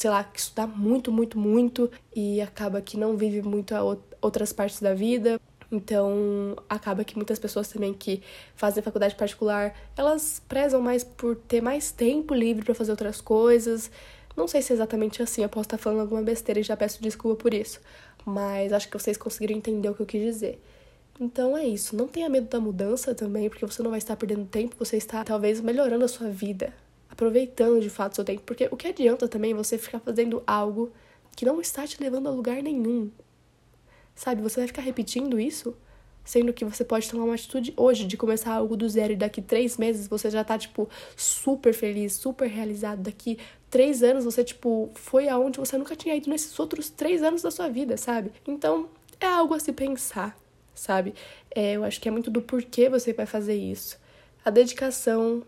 sei 0.00 0.10
lá, 0.10 0.24
que 0.24 0.40
estudar 0.40 0.66
muito, 0.66 1.12
muito, 1.12 1.38
muito 1.38 1.90
e 2.14 2.40
acaba 2.40 2.80
que 2.80 2.96
não 2.96 3.16
vive 3.16 3.42
muito 3.42 3.74
outras 4.20 4.52
partes 4.52 4.80
da 4.80 4.94
vida. 4.94 5.40
Então, 5.70 6.56
acaba 6.68 7.04
que 7.04 7.14
muitas 7.16 7.38
pessoas 7.38 7.68
também 7.68 7.92
que 7.94 8.22
fazem 8.56 8.82
faculdade 8.82 9.14
particular, 9.14 9.74
elas 9.96 10.42
prezam 10.48 10.80
mais 10.80 11.04
por 11.04 11.36
ter 11.36 11.60
mais 11.60 11.92
tempo 11.92 12.34
livre 12.34 12.64
para 12.64 12.74
fazer 12.74 12.90
outras 12.90 13.20
coisas 13.20 13.90
não 14.36 14.48
sei 14.48 14.62
se 14.62 14.72
é 14.72 14.76
exatamente 14.76 15.22
assim, 15.22 15.42
eu 15.42 15.48
posso 15.48 15.66
estar 15.66 15.78
falando 15.78 16.00
alguma 16.00 16.22
besteira 16.22 16.60
e 16.60 16.62
já 16.62 16.76
peço 16.76 17.02
desculpa 17.02 17.42
por 17.42 17.52
isso, 17.52 17.80
mas 18.24 18.72
acho 18.72 18.88
que 18.88 18.98
vocês 18.98 19.16
conseguiram 19.16 19.56
entender 19.56 19.88
o 19.88 19.94
que 19.94 20.02
eu 20.02 20.06
quis 20.06 20.22
dizer. 20.22 20.62
Então 21.20 21.56
é 21.56 21.66
isso, 21.66 21.94
não 21.94 22.08
tenha 22.08 22.28
medo 22.28 22.48
da 22.48 22.58
mudança 22.58 23.14
também, 23.14 23.50
porque 23.50 23.66
você 23.66 23.82
não 23.82 23.90
vai 23.90 23.98
estar 23.98 24.16
perdendo 24.16 24.46
tempo, 24.46 24.76
você 24.78 24.96
está 24.96 25.22
talvez 25.24 25.60
melhorando 25.60 26.04
a 26.04 26.08
sua 26.08 26.30
vida, 26.30 26.72
aproveitando 27.10 27.80
de 27.80 27.90
fato 27.90 28.14
seu 28.14 28.24
tempo, 28.24 28.42
porque 28.42 28.68
o 28.70 28.76
que 28.76 28.88
adianta 28.88 29.28
também 29.28 29.52
você 29.52 29.76
ficar 29.76 30.00
fazendo 30.00 30.42
algo 30.46 30.92
que 31.36 31.44
não 31.44 31.60
está 31.60 31.86
te 31.86 32.00
levando 32.02 32.28
a 32.28 32.30
lugar 32.30 32.62
nenhum. 32.62 33.10
Sabe, 34.14 34.42
você 34.42 34.60
vai 34.60 34.66
ficar 34.66 34.82
repetindo 34.82 35.40
isso 35.40 35.76
Sendo 36.24 36.52
que 36.52 36.64
você 36.64 36.84
pode 36.84 37.10
tomar 37.10 37.24
uma 37.24 37.34
atitude 37.34 37.72
hoje 37.76 38.04
de 38.04 38.16
começar 38.16 38.52
algo 38.52 38.76
do 38.76 38.88
zero 38.88 39.12
e 39.12 39.16
daqui 39.16 39.40
três 39.40 39.76
meses 39.76 40.06
você 40.06 40.30
já 40.30 40.44
tá, 40.44 40.58
tipo, 40.58 40.88
super 41.16 41.72
feliz, 41.72 42.12
super 42.12 42.46
realizado. 42.46 43.02
Daqui 43.02 43.38
três 43.70 44.02
anos 44.02 44.24
você, 44.24 44.44
tipo, 44.44 44.90
foi 44.94 45.28
aonde 45.28 45.58
você 45.58 45.76
nunca 45.78 45.96
tinha 45.96 46.14
ido 46.14 46.28
nesses 46.30 46.58
outros 46.58 46.90
três 46.90 47.22
anos 47.22 47.42
da 47.42 47.50
sua 47.50 47.68
vida, 47.68 47.96
sabe? 47.96 48.30
Então, 48.46 48.88
é 49.18 49.26
algo 49.26 49.54
a 49.54 49.60
se 49.60 49.72
pensar, 49.72 50.38
sabe? 50.74 51.14
É, 51.54 51.72
eu 51.72 51.84
acho 51.84 52.00
que 52.00 52.08
é 52.08 52.12
muito 52.12 52.30
do 52.30 52.42
porquê 52.42 52.88
você 52.88 53.12
vai 53.12 53.26
fazer 53.26 53.56
isso. 53.56 53.98
A 54.44 54.50
dedicação 54.50 55.42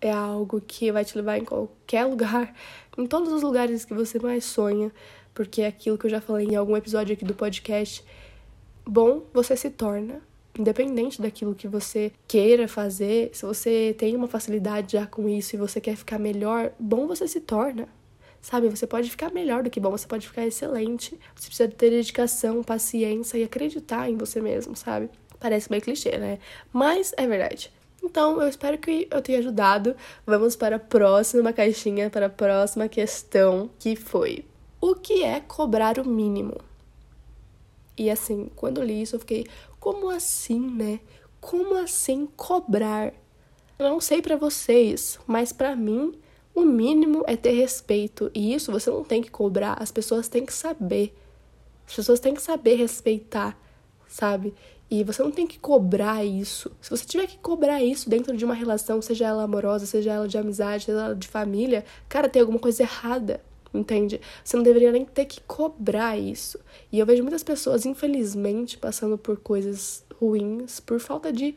é 0.00 0.10
algo 0.10 0.60
que 0.60 0.92
vai 0.92 1.04
te 1.04 1.16
levar 1.16 1.38
em 1.38 1.44
qualquer 1.44 2.04
lugar, 2.04 2.54
em 2.96 3.06
todos 3.06 3.32
os 3.32 3.42
lugares 3.42 3.84
que 3.84 3.94
você 3.94 4.18
mais 4.18 4.44
sonha, 4.44 4.92
porque 5.34 5.62
é 5.62 5.66
aquilo 5.66 5.96
que 5.98 6.06
eu 6.06 6.10
já 6.10 6.20
falei 6.20 6.46
em 6.46 6.56
algum 6.56 6.76
episódio 6.76 7.12
aqui 7.14 7.24
do 7.24 7.34
podcast 7.34 8.04
bom 8.88 9.22
você 9.34 9.54
se 9.54 9.68
torna, 9.68 10.22
independente 10.58 11.20
daquilo 11.20 11.54
que 11.54 11.68
você 11.68 12.10
queira 12.26 12.66
fazer, 12.66 13.30
se 13.34 13.44
você 13.44 13.94
tem 13.98 14.16
uma 14.16 14.26
facilidade 14.26 14.92
já 14.92 15.06
com 15.06 15.28
isso 15.28 15.54
e 15.54 15.58
você 15.58 15.80
quer 15.80 15.94
ficar 15.94 16.18
melhor, 16.18 16.72
bom 16.80 17.06
você 17.06 17.28
se 17.28 17.40
torna. 17.40 17.86
sabe? 18.40 18.68
Você 18.68 18.86
pode 18.86 19.10
ficar 19.10 19.32
melhor 19.32 19.62
do 19.62 19.70
que 19.70 19.80
bom, 19.80 19.90
você 19.90 20.06
pode 20.06 20.26
ficar 20.26 20.46
excelente. 20.46 21.18
Você 21.34 21.48
precisa 21.48 21.68
ter 21.68 21.90
dedicação, 21.90 22.62
paciência 22.62 23.36
e 23.36 23.42
acreditar 23.42 24.08
em 24.08 24.16
você 24.16 24.40
mesmo, 24.40 24.76
sabe? 24.76 25.10
Parece 25.40 25.70
meio 25.70 25.82
clichê, 25.82 26.16
né? 26.18 26.38
Mas 26.72 27.12
é 27.16 27.26
verdade. 27.26 27.70
Então, 28.02 28.40
eu 28.40 28.48
espero 28.48 28.78
que 28.78 29.08
eu 29.10 29.20
tenha 29.20 29.38
ajudado. 29.38 29.96
Vamos 30.26 30.56
para 30.56 30.76
a 30.76 30.78
próxima 30.78 31.52
caixinha, 31.52 32.08
para 32.10 32.26
a 32.26 32.30
próxima 32.30 32.88
questão, 32.88 33.70
que 33.78 33.96
foi: 33.96 34.44
O 34.80 34.94
que 34.94 35.22
é 35.24 35.40
cobrar 35.40 35.98
o 35.98 36.08
mínimo? 36.08 36.56
E 37.96 38.08
assim, 38.10 38.50
quando 38.54 38.82
li 38.82 39.02
isso, 39.02 39.16
eu 39.16 39.20
fiquei: 39.20 39.46
Como 39.80 40.08
assim, 40.08 40.60
né? 40.60 41.00
Como 41.40 41.74
assim 41.76 42.26
cobrar? 42.36 43.12
Eu 43.78 43.88
não 43.88 44.00
sei 44.00 44.22
para 44.22 44.36
vocês, 44.36 45.18
mas 45.26 45.52
para 45.52 45.76
mim, 45.76 46.12
o 46.54 46.62
mínimo 46.62 47.22
é 47.26 47.36
ter 47.36 47.52
respeito. 47.52 48.30
E 48.34 48.54
isso 48.54 48.72
você 48.72 48.90
não 48.90 49.04
tem 49.04 49.22
que 49.22 49.30
cobrar, 49.30 49.74
as 49.80 49.92
pessoas 49.92 50.28
têm 50.28 50.44
que 50.44 50.52
saber. 50.52 51.14
As 51.86 51.94
pessoas 51.94 52.20
têm 52.20 52.34
que 52.34 52.42
saber 52.42 52.74
respeitar, 52.74 53.56
sabe? 54.08 54.52
E 54.90 55.04
você 55.04 55.22
não 55.22 55.30
tem 55.30 55.46
que 55.46 55.58
cobrar 55.58 56.24
isso. 56.24 56.70
Se 56.80 56.90
você 56.90 57.04
tiver 57.04 57.26
que 57.26 57.38
cobrar 57.38 57.82
isso 57.82 58.08
dentro 58.08 58.36
de 58.36 58.44
uma 58.44 58.54
relação, 58.54 59.02
seja 59.02 59.26
ela 59.26 59.42
amorosa, 59.42 59.84
seja 59.84 60.12
ela 60.12 60.26
de 60.26 60.38
amizade, 60.38 60.84
seja 60.86 60.98
ela 60.98 61.14
de 61.14 61.28
família, 61.28 61.84
cara, 62.08 62.28
tem 62.28 62.40
alguma 62.40 62.58
coisa 62.58 62.82
errada. 62.82 63.42
Entende? 63.72 64.18
Você 64.42 64.56
não 64.56 64.64
deveria 64.64 64.90
nem 64.90 65.04
ter 65.04 65.26
que 65.26 65.42
cobrar 65.42 66.16
isso. 66.16 66.58
E 66.90 66.98
eu 66.98 67.04
vejo 67.04 67.22
muitas 67.22 67.42
pessoas, 67.42 67.84
infelizmente, 67.84 68.78
passando 68.78 69.18
por 69.18 69.36
coisas 69.38 70.04
ruins 70.18 70.80
por 70.80 70.98
falta 70.98 71.32
de 71.32 71.54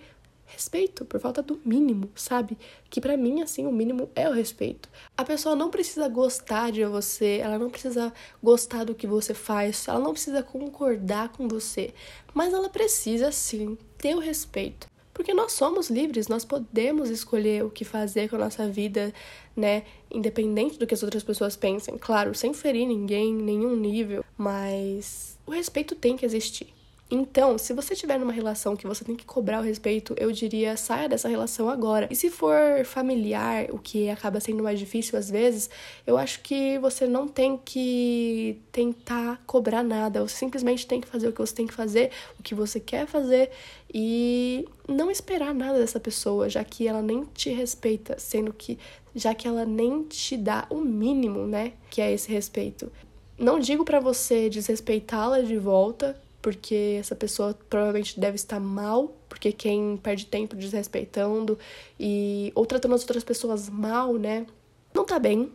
respeito, 0.51 1.05
por 1.05 1.19
falta 1.19 1.41
do 1.41 1.59
mínimo, 1.65 2.09
sabe? 2.15 2.57
Que 2.89 2.99
para 2.99 3.15
mim, 3.15 3.41
assim, 3.41 3.65
o 3.65 3.71
mínimo 3.71 4.09
é 4.15 4.29
o 4.29 4.33
respeito. 4.33 4.89
A 5.15 5.23
pessoa 5.23 5.55
não 5.55 5.69
precisa 5.69 6.07
gostar 6.07 6.71
de 6.71 6.83
você, 6.85 7.39
ela 7.41 7.57
não 7.57 7.69
precisa 7.69 8.13
gostar 8.41 8.83
do 8.83 8.93
que 8.93 9.07
você 9.07 9.33
faz, 9.33 9.87
ela 9.87 9.99
não 9.99 10.11
precisa 10.11 10.43
concordar 10.43 11.29
com 11.29 11.47
você, 11.47 11.93
mas 12.33 12.53
ela 12.53 12.69
precisa 12.69 13.31
sim 13.31 13.77
ter 13.97 14.15
o 14.15 14.19
respeito. 14.19 14.87
Porque 15.13 15.33
nós 15.33 15.51
somos 15.51 15.89
livres, 15.89 16.27
nós 16.27 16.45
podemos 16.45 17.09
escolher 17.09 17.63
o 17.63 17.69
que 17.69 17.83
fazer 17.83 18.29
com 18.29 18.37
a 18.37 18.39
nossa 18.39 18.67
vida, 18.67 19.13
né? 19.55 19.83
Independente 20.09 20.79
do 20.79 20.87
que 20.87 20.93
as 20.93 21.03
outras 21.03 21.23
pessoas 21.23 21.55
pensem. 21.55 21.97
Claro, 21.97 22.33
sem 22.33 22.53
ferir 22.53 22.87
ninguém, 22.87 23.33
nenhum 23.33 23.75
nível, 23.75 24.23
mas 24.37 25.37
o 25.45 25.51
respeito 25.51 25.95
tem 25.95 26.15
que 26.15 26.25
existir. 26.25 26.73
Então, 27.13 27.57
se 27.57 27.73
você 27.73 27.93
estiver 27.93 28.17
numa 28.17 28.31
relação 28.31 28.73
que 28.73 28.87
você 28.87 29.03
tem 29.03 29.17
que 29.17 29.25
cobrar 29.25 29.59
o 29.59 29.63
respeito, 29.63 30.15
eu 30.17 30.31
diria 30.31 30.77
saia 30.77 31.09
dessa 31.09 31.27
relação 31.27 31.67
agora. 31.69 32.07
E 32.09 32.15
se 32.15 32.29
for 32.29 32.85
familiar, 32.85 33.65
o 33.69 33.77
que 33.77 34.09
acaba 34.09 34.39
sendo 34.39 34.63
mais 34.63 34.79
difícil 34.79 35.19
às 35.19 35.29
vezes, 35.29 35.69
eu 36.07 36.17
acho 36.17 36.39
que 36.39 36.79
você 36.79 37.05
não 37.05 37.27
tem 37.27 37.57
que 37.57 38.61
tentar 38.71 39.43
cobrar 39.45 39.83
nada. 39.83 40.21
Você 40.21 40.37
simplesmente 40.37 40.87
tem 40.87 41.01
que 41.01 41.07
fazer 41.07 41.27
o 41.27 41.33
que 41.33 41.41
você 41.41 41.53
tem 41.53 41.67
que 41.67 41.73
fazer, 41.73 42.11
o 42.39 42.43
que 42.43 42.55
você 42.55 42.79
quer 42.79 43.05
fazer 43.05 43.51
e 43.93 44.65
não 44.87 45.11
esperar 45.11 45.53
nada 45.53 45.79
dessa 45.79 45.99
pessoa, 45.99 46.47
já 46.47 46.63
que 46.63 46.87
ela 46.87 47.01
nem 47.01 47.25
te 47.33 47.49
respeita, 47.49 48.17
sendo 48.17 48.53
que 48.53 48.79
já 49.13 49.35
que 49.35 49.45
ela 49.45 49.65
nem 49.65 50.03
te 50.03 50.37
dá 50.37 50.65
o 50.69 50.79
mínimo, 50.79 51.45
né, 51.45 51.73
que 51.89 51.99
é 51.99 52.13
esse 52.13 52.31
respeito. 52.31 52.89
Não 53.37 53.59
digo 53.59 53.83
para 53.83 53.99
você 53.99 54.49
desrespeitá-la 54.49 55.41
de 55.41 55.57
volta, 55.57 56.17
porque 56.41 56.97
essa 56.99 57.15
pessoa 57.15 57.57
provavelmente 57.69 58.19
deve 58.19 58.35
estar 58.35 58.59
mal, 58.59 59.15
porque 59.29 59.51
quem 59.51 59.97
perde 59.97 60.25
tempo 60.25 60.55
desrespeitando 60.55 61.57
e 61.99 62.51
ou 62.55 62.65
tratando 62.65 62.95
as 62.95 63.01
outras 63.01 63.23
pessoas 63.23 63.69
mal, 63.69 64.13
né? 64.15 64.45
Não 64.93 65.05
tá 65.05 65.19
bem. 65.19 65.51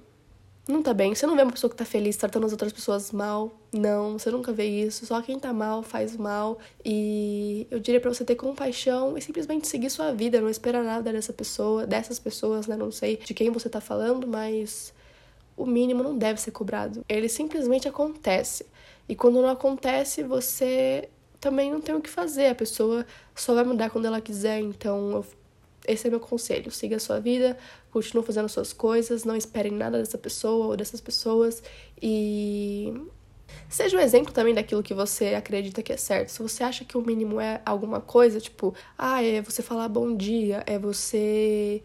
Não 0.69 0.83
tá 0.83 0.93
bem. 0.93 1.14
Você 1.14 1.26
não 1.26 1.37
vê 1.37 1.43
uma 1.43 1.52
pessoa 1.52 1.71
que 1.71 1.76
tá 1.76 1.85
feliz 1.85 2.16
tratando 2.16 2.45
as 2.45 2.50
outras 2.50 2.73
pessoas 2.73 3.12
mal. 3.12 3.52
Não, 3.73 4.19
você 4.19 4.31
nunca 4.33 4.52
vê 4.52 4.64
isso. 4.64 5.07
Só 5.07 5.23
quem 5.23 5.38
tá 5.38 5.52
mal 5.52 5.81
faz 5.83 6.16
mal. 6.16 6.59
E 6.85 7.69
eu 7.71 7.78
diria 7.78 8.00
para 8.00 8.12
você 8.12 8.25
ter 8.25 8.35
compaixão 8.35 9.16
e 9.16 9.23
simplesmente 9.23 9.69
seguir 9.69 9.90
sua 9.90 10.12
vida, 10.12 10.40
não 10.40 10.50
esperar 10.50 10.83
nada 10.83 11.12
dessa 11.12 11.33
pessoa, 11.33 11.87
dessas 11.87 12.19
pessoas, 12.19 12.66
né? 12.66 12.76
Não 12.76 12.90
sei 12.90 13.16
de 13.16 13.33
quem 13.33 13.50
você 13.50 13.69
tá 13.69 13.81
falando, 13.81 14.26
mas 14.26 14.93
o 15.57 15.64
mínimo 15.64 16.02
não 16.02 16.19
deve 16.19 16.40
ser 16.40 16.50
cobrado. 16.50 17.05
Ele 17.09 17.28
simplesmente 17.28 17.87
acontece. 17.87 18.66
E 19.08 19.14
quando 19.14 19.40
não 19.40 19.48
acontece, 19.48 20.22
você 20.22 21.08
também 21.40 21.70
não 21.70 21.80
tem 21.80 21.94
o 21.94 22.00
que 22.00 22.10
fazer. 22.10 22.48
A 22.48 22.54
pessoa 22.54 23.06
só 23.34 23.54
vai 23.54 23.64
mudar 23.64 23.90
quando 23.90 24.06
ela 24.06 24.20
quiser. 24.20 24.60
Então, 24.60 25.12
eu, 25.12 25.26
esse 25.86 26.06
é 26.06 26.10
meu 26.10 26.20
conselho. 26.20 26.70
Siga 26.70 26.96
a 26.96 27.00
sua 27.00 27.20
vida, 27.20 27.56
continue 27.90 28.25
fazendo 28.25 28.48
suas 28.48 28.72
coisas, 28.72 29.25
não 29.25 29.36
espere 29.36 29.70
nada 29.70 29.98
dessa 29.98 30.18
pessoa 30.18 30.66
ou 30.66 30.76
dessas 30.76 31.00
pessoas. 31.00 31.62
E 32.02 32.92
seja 33.68 33.96
um 33.96 34.00
exemplo 34.00 34.32
também 34.32 34.54
daquilo 34.54 34.82
que 34.82 34.94
você 34.94 35.34
acredita 35.34 35.82
que 35.82 35.92
é 35.92 35.96
certo. 35.96 36.30
Se 36.30 36.42
você 36.42 36.64
acha 36.64 36.84
que 36.84 36.96
o 36.96 37.02
mínimo 37.02 37.40
é 37.40 37.60
alguma 37.64 38.00
coisa, 38.00 38.40
tipo, 38.40 38.75
ah, 38.98 39.22
é 39.22 39.40
você 39.40 39.62
falar 39.62 39.88
bom 39.88 40.16
dia, 40.16 40.62
é 40.66 40.78
você, 40.78 41.82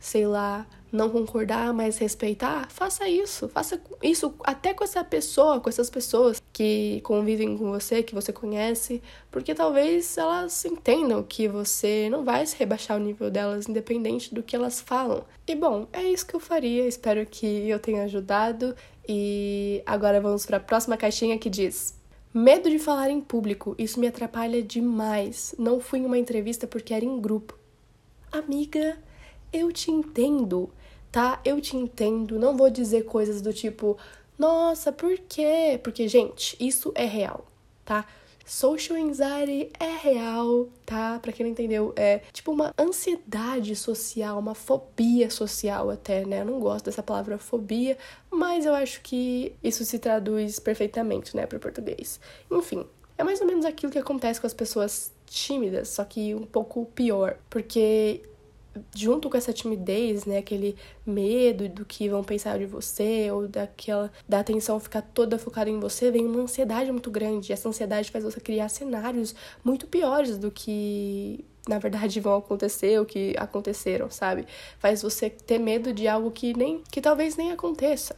sei 0.00 0.26
lá, 0.26 0.66
não 0.94 1.10
concordar, 1.10 1.74
mas 1.74 1.98
respeitar, 1.98 2.70
faça 2.70 3.08
isso. 3.08 3.48
Faça 3.48 3.80
isso 4.02 4.34
até 4.44 4.72
com 4.72 4.84
essa 4.84 5.02
pessoa, 5.02 5.60
com 5.60 5.68
essas 5.68 5.90
pessoas 5.90 6.40
que 6.52 7.00
convivem 7.02 7.58
com 7.58 7.70
você, 7.70 8.02
que 8.02 8.14
você 8.14 8.32
conhece, 8.32 9.02
porque 9.30 9.54
talvez 9.54 10.16
elas 10.16 10.64
entendam 10.64 11.22
que 11.22 11.48
você 11.48 12.08
não 12.08 12.24
vai 12.24 12.46
se 12.46 12.56
rebaixar 12.56 12.96
o 12.96 13.00
nível 13.00 13.30
delas, 13.30 13.68
independente 13.68 14.32
do 14.32 14.42
que 14.42 14.54
elas 14.54 14.80
falam. 14.80 15.24
E 15.46 15.54
bom, 15.54 15.88
é 15.92 16.02
isso 16.04 16.26
que 16.26 16.34
eu 16.34 16.40
faria. 16.40 16.86
Espero 16.86 17.26
que 17.26 17.68
eu 17.68 17.78
tenha 17.80 18.04
ajudado. 18.04 18.76
E 19.06 19.82
agora 19.84 20.20
vamos 20.20 20.46
para 20.46 20.58
a 20.58 20.60
próxima 20.60 20.96
caixinha 20.96 21.38
que 21.38 21.50
diz: 21.50 21.98
Medo 22.32 22.70
de 22.70 22.78
falar 22.78 23.10
em 23.10 23.20
público, 23.20 23.74
isso 23.76 23.98
me 23.98 24.06
atrapalha 24.06 24.62
demais. 24.62 25.54
Não 25.58 25.80
fui 25.80 25.98
em 25.98 26.06
uma 26.06 26.18
entrevista 26.18 26.66
porque 26.66 26.94
era 26.94 27.04
em 27.04 27.20
grupo. 27.20 27.58
Amiga, 28.30 28.96
eu 29.52 29.70
te 29.70 29.90
entendo 29.90 30.70
tá? 31.14 31.40
Eu 31.44 31.60
te 31.60 31.76
entendo, 31.76 32.40
não 32.40 32.56
vou 32.56 32.68
dizer 32.68 33.04
coisas 33.04 33.40
do 33.40 33.52
tipo, 33.52 33.96
nossa, 34.36 34.90
por 34.90 35.16
quê? 35.16 35.78
Porque, 35.80 36.08
gente, 36.08 36.56
isso 36.58 36.90
é 36.92 37.04
real, 37.04 37.46
tá? 37.84 38.04
Social 38.44 38.98
anxiety 38.98 39.70
é 39.78 39.96
real, 39.96 40.68
tá? 40.84 41.20
Pra 41.20 41.30
quem 41.30 41.46
não 41.46 41.52
entendeu, 41.52 41.92
é 41.94 42.18
tipo 42.32 42.50
uma 42.50 42.74
ansiedade 42.76 43.76
social, 43.76 44.40
uma 44.40 44.56
fobia 44.56 45.30
social 45.30 45.88
até, 45.88 46.26
né? 46.26 46.40
Eu 46.40 46.46
não 46.46 46.58
gosto 46.58 46.86
dessa 46.86 47.00
palavra 47.00 47.38
fobia, 47.38 47.96
mas 48.28 48.66
eu 48.66 48.74
acho 48.74 49.00
que 49.00 49.54
isso 49.62 49.84
se 49.84 50.00
traduz 50.00 50.58
perfeitamente, 50.58 51.36
né, 51.36 51.46
pro 51.46 51.60
português. 51.60 52.18
Enfim, 52.50 52.84
é 53.16 53.22
mais 53.22 53.40
ou 53.40 53.46
menos 53.46 53.64
aquilo 53.64 53.92
que 53.92 53.98
acontece 54.00 54.40
com 54.40 54.48
as 54.48 54.54
pessoas 54.54 55.12
tímidas, 55.26 55.90
só 55.90 56.02
que 56.04 56.34
um 56.34 56.44
pouco 56.44 56.84
pior, 56.86 57.38
porque 57.48 58.20
junto 58.94 59.30
com 59.30 59.36
essa 59.36 59.52
timidez, 59.52 60.24
né, 60.24 60.38
aquele 60.38 60.76
medo 61.06 61.68
do 61.68 61.84
que 61.84 62.08
vão 62.08 62.22
pensar 62.24 62.58
de 62.58 62.66
você 62.66 63.30
ou 63.30 63.48
daquela 63.48 64.10
da 64.28 64.40
atenção 64.40 64.80
ficar 64.80 65.02
toda 65.02 65.38
focada 65.38 65.70
em 65.70 65.78
você, 65.80 66.10
vem 66.10 66.26
uma 66.26 66.42
ansiedade 66.42 66.90
muito 66.90 67.10
grande. 67.10 67.52
Essa 67.52 67.68
ansiedade 67.68 68.10
faz 68.10 68.24
você 68.24 68.40
criar 68.40 68.68
cenários 68.68 69.34
muito 69.64 69.86
piores 69.86 70.38
do 70.38 70.50
que 70.50 71.44
na 71.68 71.78
verdade 71.78 72.18
vão 72.20 72.36
acontecer 72.36 72.98
ou 72.98 73.06
que 73.06 73.34
aconteceram, 73.38 74.10
sabe? 74.10 74.46
Faz 74.78 75.02
você 75.02 75.30
ter 75.30 75.58
medo 75.58 75.92
de 75.92 76.08
algo 76.08 76.30
que 76.30 76.56
nem 76.56 76.82
que 76.90 77.00
talvez 77.00 77.36
nem 77.36 77.52
aconteça. 77.52 78.16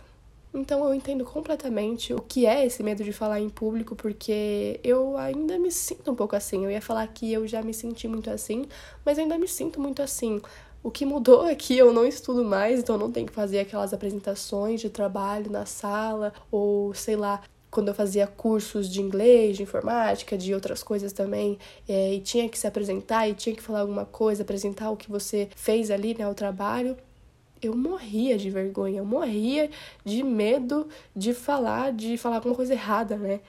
Então 0.57 0.83
eu 0.85 0.95
entendo 0.95 1.23
completamente 1.23 2.15
o 2.15 2.21
que 2.21 2.47
é 2.47 2.65
esse 2.65 2.83
medo 2.83 3.05
de 3.05 3.13
falar 3.13 3.41
em 3.41 3.49
público, 3.51 3.95
porque 3.95 4.81
eu 4.83 5.17
ainda 5.19 5.59
me 5.59 5.71
sinto 5.71 6.11
um 6.11 6.15
pouco 6.15 6.35
assim. 6.35 6.65
Eu 6.65 6.71
ia 6.71 6.81
falar 6.81 7.07
que 7.09 7.31
eu 7.31 7.47
já 7.47 7.63
me 7.63 7.75
senti 7.75 8.09
muito 8.09 8.31
assim, 8.31 8.65
mas 9.05 9.19
ainda 9.19 9.37
me 9.37 9.47
sinto 9.47 9.79
muito 9.79 10.01
assim. 10.01 10.41
O 10.83 10.91
que 10.91 11.05
mudou 11.05 11.47
é 11.47 11.55
que 11.55 11.77
eu 11.77 11.93
não 11.93 12.07
estudo 12.07 12.43
mais, 12.43 12.81
então 12.81 12.97
não 12.97 13.13
tenho 13.13 13.27
que 13.27 13.33
fazer 13.35 13.59
aquelas 13.59 13.93
apresentações 13.93 14.81
de 14.81 14.89
trabalho 14.89 15.51
na 15.51 15.67
sala, 15.67 16.33
ou 16.51 16.95
sei 16.95 17.17
lá, 17.17 17.43
quando 17.71 17.89
eu 17.89 17.95
fazia 17.95 18.27
cursos 18.27 18.89
de 18.89 19.03
inglês, 19.03 19.57
de 19.57 19.63
informática, 19.65 20.39
de 20.39 20.55
outras 20.55 20.83
coisas 20.83 21.13
também, 21.13 21.59
é, 21.89 22.15
e 22.15 22.21
tinha 22.21 22.49
que 22.49 22.59
se 22.59 22.67
apresentar 22.67 23.29
e 23.29 23.35
tinha 23.35 23.55
que 23.55 23.63
falar 23.63 23.81
alguma 23.81 24.07
coisa, 24.07 24.43
apresentar 24.43 24.91
o 24.91 24.97
que 24.97 25.11
você 25.11 25.49
fez 25.55 25.91
ali, 25.91 26.17
né, 26.17 26.27
o 26.27 26.35
trabalho 26.35 26.97
eu 27.67 27.77
morria 27.77 28.37
de 28.39 28.51
vergonha, 28.51 28.99
eu 28.99 29.05
morria 29.05 29.71
de 30.05 30.23
medo 30.23 30.89
de 31.15 31.35
falar, 31.35 31.93
de 31.93 32.17
falar 32.17 32.37
alguma 32.37 32.55
coisa 32.55 32.73
errada, 32.73 33.17
né? 33.17 33.41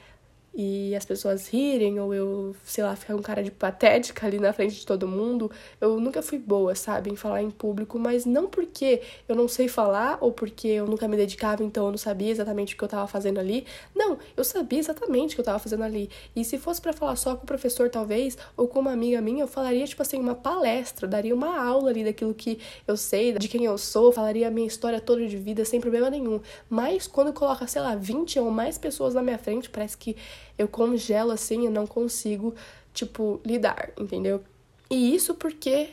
E 0.60 0.96
as 0.96 1.06
pessoas 1.06 1.48
rirem, 1.48 2.00
ou 2.00 2.16
eu, 2.16 2.56
sei 2.64 2.84
lá, 2.84 2.96
ficar 2.96 3.16
um 3.16 3.22
cara 3.22 3.44
de 3.44 3.52
patética 3.52 4.26
ali 4.26 4.40
na 4.40 4.52
frente 4.52 4.74
de 4.74 4.88
todo 4.88 5.08
mundo. 5.08 5.52
Eu 5.80 6.00
nunca 6.00 6.24
fui 6.24 6.40
boa, 6.40 6.74
sabe, 6.74 7.12
em 7.12 7.16
falar 7.16 7.44
em 7.44 7.52
público, 7.52 8.00
mas 8.00 8.26
não 8.26 8.48
porque 8.48 9.04
eu 9.30 9.36
não 9.36 9.48
sei 9.48 9.68
falar 9.68 10.18
ou 10.20 10.32
porque 10.32 10.68
eu 10.68 10.88
nunca 10.88 11.08
me 11.08 11.16
dedicava, 11.16 11.64
então 11.64 11.86
eu 11.86 11.92
não 11.92 11.98
sabia 12.00 12.32
exatamente 12.32 12.74
o 12.74 12.78
que 12.78 12.84
eu 12.84 12.88
tava 12.88 13.06
fazendo 13.06 13.40
ali. 13.40 13.68
Não, 13.96 14.18
eu 14.36 14.44
sabia 14.44 14.80
exatamente 14.80 15.34
o 15.34 15.36
que 15.36 15.42
eu 15.42 15.46
tava 15.46 15.60
fazendo 15.60 15.84
ali. 15.84 16.10
E 16.36 16.44
se 16.44 16.58
fosse 16.58 16.82
para 16.82 16.92
falar 16.92 17.18
só 17.18 17.36
com 17.36 17.44
o 17.44 17.46
professor, 17.46 17.88
talvez, 17.88 18.36
ou 18.58 18.68
com 18.68 18.80
uma 18.80 18.94
amiga 18.94 19.22
minha, 19.22 19.44
eu 19.44 19.48
falaria, 19.48 19.86
tipo 19.86 20.02
assim, 20.02 20.20
uma 20.20 20.34
palestra, 20.34 21.08
daria 21.08 21.36
uma 21.36 21.64
aula 21.64 21.92
ali 21.92 22.04
daquilo 22.04 22.34
que 22.34 22.58
eu 22.88 22.98
sei, 22.98 23.32
de 23.34 23.48
quem 23.48 23.64
eu 23.66 23.78
sou, 23.78 24.12
falaria 24.12 24.48
a 24.48 24.52
minha 24.52 24.66
história 24.66 25.00
toda 25.00 25.28
de 25.28 25.38
vida 25.38 25.64
sem 25.64 25.80
problema 25.80 26.10
nenhum. 26.10 26.42
Mas 26.68 27.06
quando 27.06 27.32
coloca, 27.32 27.68
sei 27.68 27.80
lá, 27.84 27.96
20 27.96 28.40
ou 28.40 28.50
mais 28.50 28.80
pessoas 28.80 29.14
na 29.14 29.22
minha 29.22 29.38
frente, 29.38 29.70
parece 29.70 29.96
que 29.96 30.16
eu 30.58 30.68
congelo 30.68 31.32
assim 31.32 31.66
e 31.66 31.70
não 31.70 31.86
consigo, 31.86 32.54
tipo, 32.94 33.40
lidar, 33.46 33.92
entendeu? 33.98 34.44
E 34.90 35.14
isso 35.16 35.36
porque 35.36 35.90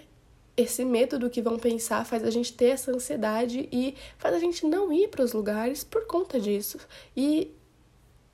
esse 0.57 0.85
medo 0.85 1.19
do 1.19 1.29
que 1.29 1.43
vão 1.43 1.59
pensar 1.59 2.05
faz 2.05 2.23
a 2.25 2.31
gente 2.31 2.53
ter 2.53 2.67
essa 2.67 2.93
ansiedade 2.93 3.69
e 3.73 3.95
faz 4.19 4.35
a 4.35 4.39
gente 4.39 4.65
não 4.67 4.93
ir 4.93 5.09
para 5.09 5.25
os 5.25 5.33
lugares 5.33 5.83
por 5.83 6.07
conta 6.07 6.39
disso. 6.39 6.79
E 7.17 7.53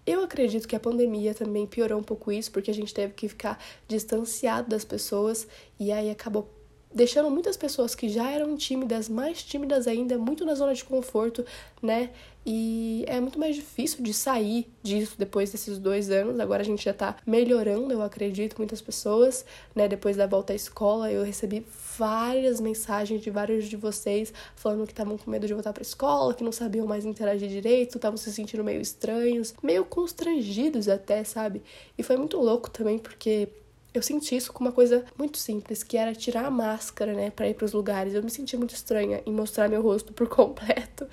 eu 0.07 0.23
acredito 0.23 0.69
que 0.69 0.77
a 0.77 0.81
pandemia 0.81 1.35
também 1.35 1.67
piorou 1.67 1.99
um 1.99 2.03
pouco 2.03 2.31
isso, 2.31 2.51
porque 2.51 2.71
a 2.71 2.75
gente 2.75 2.93
teve 2.93 3.15
que 3.15 3.29
ficar 3.29 3.63
distanciado 3.89 4.69
das 4.69 4.85
pessoas 4.85 5.47
e 5.79 5.91
aí 5.93 6.11
acabou 6.11 6.49
deixando 6.93 7.31
muitas 7.31 7.57
pessoas 7.57 7.95
que 7.95 8.09
já 8.09 8.31
eram 8.31 8.57
tímidas, 8.57 9.09
mais 9.09 9.43
tímidas 9.43 9.87
ainda, 9.87 10.19
muito 10.19 10.45
na 10.45 10.55
zona 10.55 10.75
de 10.75 10.85
conforto, 10.85 11.45
né? 11.81 12.11
E 12.45 13.05
é 13.07 13.21
muito 13.21 13.39
mais 13.39 13.55
difícil 13.55 14.03
de 14.03 14.15
sair 14.15 14.67
disso 14.83 15.15
depois 15.19 15.53
desses 15.53 15.79
dois 15.79 16.11
anos. 16.11 16.41
Agora 16.41 16.63
a 16.63 16.65
gente 16.65 16.85
já 16.85 16.93
tá 16.93 17.17
melhorando, 17.27 17.93
eu 17.93 18.03
acredito, 18.03 18.57
muitas 18.59 18.81
pessoas, 18.81 19.45
né? 19.75 19.87
Depois 19.87 20.17
da 20.17 20.27
volta 20.27 20.53
à 20.53 20.57
escola, 20.57 21.13
eu 21.13 21.23
recebi 21.23 21.65
várias 21.97 22.61
mensagens 22.61 23.21
de 23.21 23.31
vários 23.31 23.67
de 23.67 23.77
vocês 23.77 24.33
falando 24.57 24.87
que 24.87 24.93
estavam 24.93 25.17
com 25.17 25.31
medo 25.31 25.47
de 25.47 25.53
voltar 25.53 25.73
pra 25.73 25.83
escola, 25.83 26.35
que 26.35 26.43
não 26.43 26.53
sabiam 26.53 26.87
mais 26.87 27.05
interagir 27.05 27.49
direito, 27.49 27.97
estavam 27.97 28.17
se 28.17 28.33
sentindo 28.33 28.65
meio 28.65 28.81
estranhos, 28.81 29.55
meio 29.63 29.85
constrangidos 29.85 30.89
até, 30.89 31.23
sabe? 31.23 31.63
E 31.97 32.03
foi 32.03 32.17
muito 32.17 32.39
louco 32.39 32.71
também, 32.71 32.99
porque 32.99 33.49
eu 33.93 34.03
senti 34.03 34.37
isso 34.37 34.53
com 34.53 34.61
uma 34.61 34.73
coisa 34.73 35.05
muito 35.19 35.39
simples, 35.39 35.83
que 35.83 35.97
era 35.97 36.15
tirar 36.15 36.45
a 36.45 36.51
máscara, 36.51 37.13
né, 37.13 37.31
para 37.31 37.49
ir 37.49 37.55
para 37.55 37.65
os 37.65 37.73
lugares. 37.73 38.15
Eu 38.15 38.23
me 38.23 38.31
senti 38.31 38.57
muito 38.57 38.75
estranha 38.75 39.23
em 39.27 39.33
mostrar 39.33 39.69
meu 39.69 39.83
rosto 39.83 40.13
por 40.13 40.29
completo. 40.31 41.07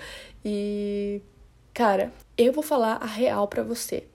E 0.46 1.22
cara, 1.74 2.14
eu 2.38 2.54
vou 2.54 2.64
falar 2.64 2.94
a 2.96 3.06
real 3.06 3.48
para 3.48 3.64
você. 3.64 4.06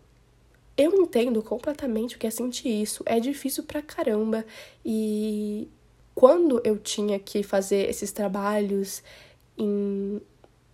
Eu 0.76 0.94
entendo 0.94 1.42
completamente 1.42 2.16
o 2.16 2.18
que 2.18 2.26
é 2.26 2.30
sentir 2.30 2.68
isso. 2.68 3.02
É 3.04 3.20
difícil 3.20 3.64
pra 3.64 3.82
caramba 3.82 4.44
e 4.84 5.68
quando 6.14 6.60
eu 6.64 6.78
tinha 6.78 7.18
que 7.18 7.42
fazer 7.42 7.88
esses 7.88 8.12
trabalhos 8.12 9.02
em, 9.58 10.20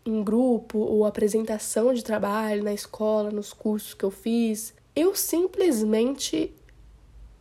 em 0.05 0.23
grupo 0.23 0.79
ou 0.79 1.05
apresentação 1.05 1.93
de 1.93 2.05
trabalho 2.05 2.63
na 2.63 2.73
escola, 2.73 3.31
nos 3.31 3.53
cursos 3.53 3.95
que 3.95 4.05
eu 4.05 4.11
fiz, 4.11 4.75
eu 4.95 5.15
simplesmente 5.15 6.53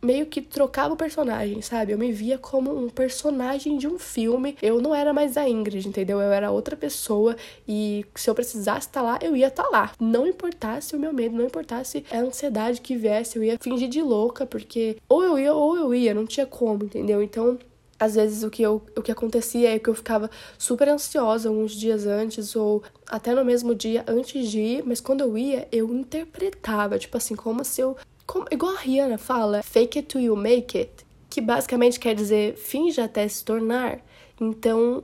meio 0.02 0.26
que 0.26 0.40
trocava 0.40 0.94
o 0.94 0.96
personagem, 0.96 1.60
sabe? 1.62 1.92
Eu 1.92 1.98
me 1.98 2.12
via 2.12 2.38
como 2.38 2.76
um 2.76 2.88
personagem 2.88 3.76
de 3.76 3.86
um 3.86 3.98
filme. 3.98 4.56
Eu 4.62 4.80
não 4.80 4.94
era 4.94 5.12
mais 5.12 5.36
a 5.36 5.48
Ingrid, 5.48 5.86
entendeu? 5.86 6.20
Eu 6.20 6.32
era 6.32 6.50
outra 6.50 6.76
pessoa 6.76 7.36
e 7.66 8.04
se 8.14 8.30
eu 8.30 8.34
precisasse 8.34 8.86
estar 8.86 9.02
lá, 9.02 9.18
eu 9.22 9.36
ia 9.36 9.48
estar 9.48 9.68
lá. 9.68 9.92
Não 10.00 10.26
importasse 10.26 10.94
o 10.94 10.98
meu 10.98 11.12
medo, 11.12 11.36
não 11.36 11.44
importasse 11.44 12.04
a 12.10 12.18
ansiedade 12.18 12.80
que 12.80 12.96
viesse, 12.96 13.36
eu 13.36 13.44
ia 13.44 13.58
fingir 13.60 13.88
de 13.88 14.02
louca, 14.02 14.46
porque 14.46 14.96
ou 15.08 15.22
eu 15.22 15.38
ia 15.38 15.52
ou 15.52 15.76
eu 15.76 15.94
ia, 15.94 16.14
não 16.14 16.26
tinha 16.26 16.46
como, 16.46 16.84
entendeu? 16.84 17.22
Então, 17.22 17.58
às 17.98 18.14
vezes 18.14 18.42
o 18.42 18.50
que, 18.50 18.62
eu, 18.62 18.80
o 18.96 19.02
que 19.02 19.10
acontecia 19.10 19.74
é 19.74 19.78
que 19.78 19.88
eu 19.88 19.94
ficava 19.94 20.30
super 20.56 20.88
ansiosa 20.88 21.50
uns 21.50 21.72
dias 21.72 22.06
antes 22.06 22.54
ou 22.54 22.82
até 23.08 23.34
no 23.34 23.44
mesmo 23.44 23.74
dia 23.74 24.04
antes 24.06 24.48
de 24.48 24.60
ir, 24.60 24.84
mas 24.86 25.00
quando 25.00 25.22
eu 25.22 25.36
ia, 25.36 25.66
eu 25.72 25.92
interpretava, 25.92 26.98
tipo 26.98 27.16
assim, 27.16 27.34
como 27.34 27.64
se 27.64 27.80
eu 27.80 27.96
como, 28.28 28.44
igual 28.50 28.76
a 28.76 28.80
Rihanna 28.80 29.16
fala, 29.18 29.62
fake 29.62 30.00
it 30.00 30.08
till 30.08 30.20
you 30.20 30.36
make 30.36 30.78
it, 30.78 31.04
que 31.30 31.40
basicamente 31.40 31.98
quer 31.98 32.14
dizer 32.14 32.56
finja 32.56 33.04
até 33.04 33.26
se 33.26 33.42
tornar. 33.42 34.00
Então, 34.38 35.02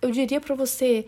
eu 0.00 0.10
diria 0.12 0.40
para 0.40 0.54
você 0.54 1.04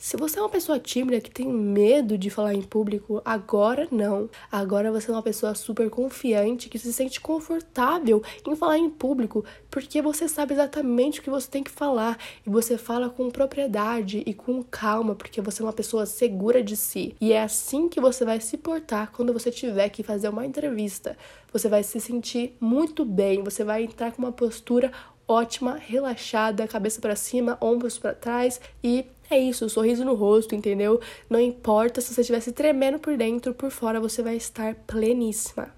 se 0.00 0.16
você 0.16 0.38
é 0.38 0.42
uma 0.42 0.48
pessoa 0.48 0.78
tímida 0.78 1.20
que 1.20 1.30
tem 1.30 1.46
medo 1.46 2.16
de 2.16 2.30
falar 2.30 2.54
em 2.54 2.62
público, 2.62 3.20
agora 3.22 3.86
não. 3.92 4.30
Agora 4.50 4.90
você 4.90 5.10
é 5.10 5.12
uma 5.12 5.22
pessoa 5.22 5.54
super 5.54 5.90
confiante 5.90 6.70
que 6.70 6.78
se 6.78 6.90
sente 6.90 7.20
confortável 7.20 8.22
em 8.48 8.56
falar 8.56 8.78
em 8.78 8.88
público, 8.88 9.44
porque 9.70 10.00
você 10.00 10.26
sabe 10.26 10.54
exatamente 10.54 11.20
o 11.20 11.22
que 11.22 11.28
você 11.28 11.50
tem 11.50 11.62
que 11.62 11.70
falar 11.70 12.18
e 12.46 12.48
você 12.48 12.78
fala 12.78 13.10
com 13.10 13.30
propriedade 13.30 14.22
e 14.24 14.32
com 14.32 14.62
calma, 14.62 15.14
porque 15.14 15.42
você 15.42 15.60
é 15.60 15.66
uma 15.66 15.72
pessoa 15.72 16.06
segura 16.06 16.62
de 16.62 16.78
si. 16.78 17.14
E 17.20 17.34
é 17.34 17.42
assim 17.42 17.86
que 17.86 18.00
você 18.00 18.24
vai 18.24 18.40
se 18.40 18.56
portar 18.56 19.12
quando 19.12 19.34
você 19.34 19.50
tiver 19.50 19.90
que 19.90 20.02
fazer 20.02 20.30
uma 20.30 20.46
entrevista. 20.46 21.14
Você 21.52 21.68
vai 21.68 21.82
se 21.82 22.00
sentir 22.00 22.56
muito 22.58 23.04
bem, 23.04 23.44
você 23.44 23.62
vai 23.62 23.84
entrar 23.84 24.12
com 24.12 24.22
uma 24.22 24.32
postura 24.32 24.90
ótima, 25.28 25.76
relaxada, 25.76 26.66
cabeça 26.66 27.02
para 27.02 27.14
cima, 27.14 27.58
ombros 27.60 27.98
para 27.98 28.14
trás 28.14 28.60
e 28.82 29.04
é 29.30 29.38
isso, 29.38 29.68
sorriso 29.68 30.04
no 30.04 30.14
rosto, 30.14 30.54
entendeu? 30.54 31.00
Não 31.28 31.40
importa 31.40 32.00
se 32.00 32.12
você 32.12 32.20
estivesse 32.20 32.52
tremendo 32.52 32.98
por 32.98 33.16
dentro, 33.16 33.54
por 33.54 33.70
fora 33.70 34.00
você 34.00 34.22
vai 34.22 34.36
estar 34.36 34.74
pleníssima. 34.86 35.72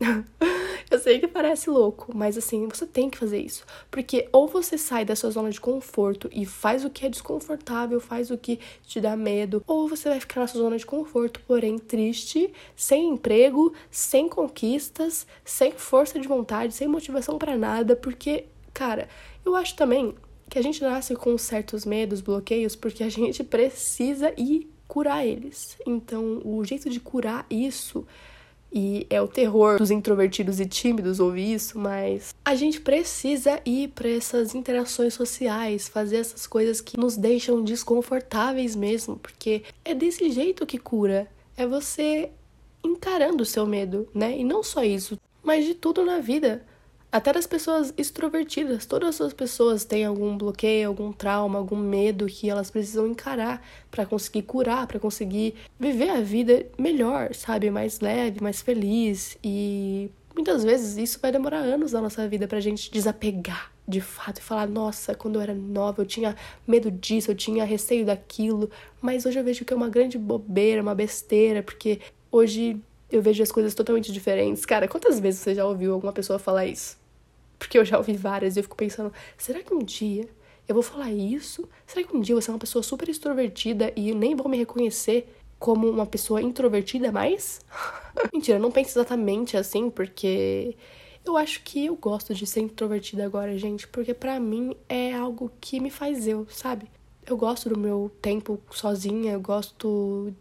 Eu 0.90 0.98
sei 0.98 1.20
que 1.20 1.28
parece 1.28 1.70
louco, 1.70 2.10
mas 2.12 2.36
assim, 2.36 2.66
você 2.66 2.84
tem 2.84 3.08
que 3.08 3.18
fazer 3.18 3.38
isso. 3.38 3.64
Porque 3.90 4.28
ou 4.32 4.48
você 4.48 4.76
sai 4.76 5.04
da 5.04 5.14
sua 5.14 5.30
zona 5.30 5.50
de 5.50 5.60
conforto 5.60 6.28
e 6.32 6.44
faz 6.44 6.84
o 6.84 6.90
que 6.90 7.06
é 7.06 7.08
desconfortável, 7.08 8.00
faz 8.00 8.30
o 8.30 8.36
que 8.36 8.58
te 8.82 9.00
dá 9.00 9.14
medo, 9.14 9.62
ou 9.68 9.86
você 9.86 10.08
vai 10.08 10.18
ficar 10.18 10.40
na 10.40 10.46
sua 10.48 10.62
zona 10.62 10.76
de 10.76 10.86
conforto, 10.86 11.40
porém 11.46 11.78
triste, 11.78 12.52
sem 12.74 13.10
emprego, 13.10 13.72
sem 13.88 14.28
conquistas, 14.28 15.26
sem 15.44 15.70
força 15.72 16.18
de 16.18 16.26
vontade, 16.26 16.74
sem 16.74 16.88
motivação 16.88 17.38
para 17.38 17.56
nada, 17.56 17.94
porque, 17.94 18.46
cara, 18.74 19.08
eu 19.44 19.54
acho 19.54 19.76
também 19.76 20.14
que 20.50 20.58
a 20.58 20.62
gente 20.62 20.82
nasce 20.82 21.14
com 21.14 21.38
certos 21.38 21.86
medos, 21.86 22.20
bloqueios, 22.20 22.74
porque 22.74 23.04
a 23.04 23.08
gente 23.08 23.44
precisa 23.44 24.34
ir 24.36 24.68
curar 24.88 25.24
eles. 25.24 25.78
Então, 25.86 26.42
o 26.44 26.64
jeito 26.64 26.90
de 26.90 26.98
curar 26.98 27.46
isso 27.48 28.04
e 28.72 29.06
é 29.08 29.20
o 29.20 29.28
terror 29.28 29.78
dos 29.78 29.90
introvertidos 29.90 30.60
e 30.60 30.66
tímidos 30.66 31.18
ouvir 31.18 31.54
isso, 31.54 31.78
mas 31.78 32.34
a 32.44 32.54
gente 32.54 32.80
precisa 32.80 33.60
ir 33.64 33.88
para 33.88 34.08
essas 34.08 34.54
interações 34.54 35.14
sociais, 35.14 35.88
fazer 35.88 36.16
essas 36.16 36.46
coisas 36.46 36.80
que 36.80 36.98
nos 36.98 37.16
deixam 37.16 37.62
desconfortáveis 37.62 38.76
mesmo, 38.76 39.16
porque 39.16 39.62
é 39.84 39.94
desse 39.94 40.30
jeito 40.30 40.66
que 40.66 40.78
cura. 40.78 41.28
É 41.56 41.66
você 41.66 42.30
encarando 42.82 43.42
o 43.42 43.46
seu 43.46 43.66
medo, 43.66 44.08
né? 44.14 44.38
E 44.38 44.44
não 44.44 44.62
só 44.62 44.82
isso, 44.82 45.18
mas 45.42 45.64
de 45.64 45.74
tudo 45.74 46.04
na 46.04 46.18
vida. 46.18 46.64
Até 47.12 47.32
das 47.32 47.44
pessoas 47.44 47.92
extrovertidas, 47.98 48.86
todas 48.86 49.20
as 49.20 49.32
pessoas 49.32 49.84
têm 49.84 50.04
algum 50.04 50.38
bloqueio, 50.38 50.86
algum 50.86 51.10
trauma, 51.12 51.58
algum 51.58 51.76
medo 51.76 52.26
que 52.26 52.48
elas 52.48 52.70
precisam 52.70 53.04
encarar 53.08 53.66
para 53.90 54.06
conseguir 54.06 54.42
curar, 54.42 54.86
para 54.86 55.00
conseguir 55.00 55.56
viver 55.78 56.08
a 56.08 56.20
vida 56.20 56.66
melhor, 56.78 57.34
sabe, 57.34 57.68
mais 57.68 57.98
leve, 57.98 58.40
mais 58.40 58.62
feliz. 58.62 59.36
E 59.42 60.08
muitas 60.36 60.62
vezes 60.62 60.96
isso 60.96 61.18
vai 61.20 61.32
demorar 61.32 61.58
anos 61.58 61.90
da 61.90 62.00
nossa 62.00 62.28
vida 62.28 62.46
pra 62.46 62.60
gente 62.60 62.92
desapegar 62.92 63.72
de 63.88 64.00
fato 64.00 64.38
e 64.38 64.42
falar: 64.42 64.68
nossa, 64.68 65.12
quando 65.12 65.34
eu 65.34 65.40
era 65.40 65.52
nova 65.52 66.02
eu 66.02 66.06
tinha 66.06 66.36
medo 66.64 66.92
disso, 66.92 67.32
eu 67.32 67.34
tinha 67.34 67.64
receio 67.64 68.06
daquilo, 68.06 68.70
mas 69.00 69.26
hoje 69.26 69.36
eu 69.36 69.42
vejo 69.42 69.64
que 69.64 69.72
é 69.72 69.76
uma 69.76 69.88
grande 69.88 70.16
bobeira, 70.16 70.80
uma 70.80 70.94
besteira, 70.94 71.60
porque 71.60 72.00
hoje 72.30 72.80
eu 73.10 73.20
vejo 73.20 73.42
as 73.42 73.50
coisas 73.50 73.74
totalmente 73.74 74.12
diferentes. 74.12 74.64
Cara, 74.64 74.86
quantas 74.86 75.18
vezes 75.18 75.40
você 75.40 75.56
já 75.56 75.66
ouviu 75.66 75.92
alguma 75.92 76.12
pessoa 76.12 76.38
falar 76.38 76.66
isso? 76.66 76.99
Porque 77.60 77.76
eu 77.78 77.84
já 77.84 77.98
ouvi 77.98 78.14
várias 78.14 78.56
e 78.56 78.58
eu 78.58 78.62
fico 78.62 78.74
pensando, 78.74 79.12
será 79.36 79.62
que 79.62 79.72
um 79.74 79.80
dia 79.80 80.26
eu 80.66 80.74
vou 80.74 80.82
falar 80.82 81.12
isso? 81.12 81.68
Será 81.86 82.04
que 82.06 82.16
um 82.16 82.20
dia 82.22 82.32
eu 82.32 82.36
vou 82.36 82.42
ser 82.42 82.50
uma 82.50 82.58
pessoa 82.58 82.82
super 82.82 83.06
extrovertida 83.08 83.92
e 83.94 84.14
nem 84.14 84.34
vou 84.34 84.48
me 84.48 84.56
reconhecer 84.56 85.30
como 85.58 85.86
uma 85.86 86.06
pessoa 86.06 86.40
introvertida 86.40 87.12
mais? 87.12 87.60
Mentira, 88.32 88.58
não 88.58 88.72
penso 88.72 88.98
exatamente 88.98 89.58
assim, 89.58 89.90
porque 89.90 90.74
eu 91.22 91.36
acho 91.36 91.62
que 91.62 91.84
eu 91.84 91.94
gosto 91.96 92.34
de 92.34 92.46
ser 92.46 92.60
introvertida 92.60 93.26
agora, 93.26 93.56
gente, 93.58 93.86
porque 93.86 94.14
para 94.14 94.40
mim 94.40 94.74
é 94.88 95.12
algo 95.12 95.52
que 95.60 95.78
me 95.78 95.90
faz 95.90 96.26
eu, 96.26 96.46
sabe? 96.48 96.90
Eu 97.26 97.36
gosto 97.36 97.68
do 97.68 97.78
meu 97.78 98.10
tempo 98.22 98.58
sozinha, 98.70 99.32
eu 99.32 99.40
gosto 99.40 100.32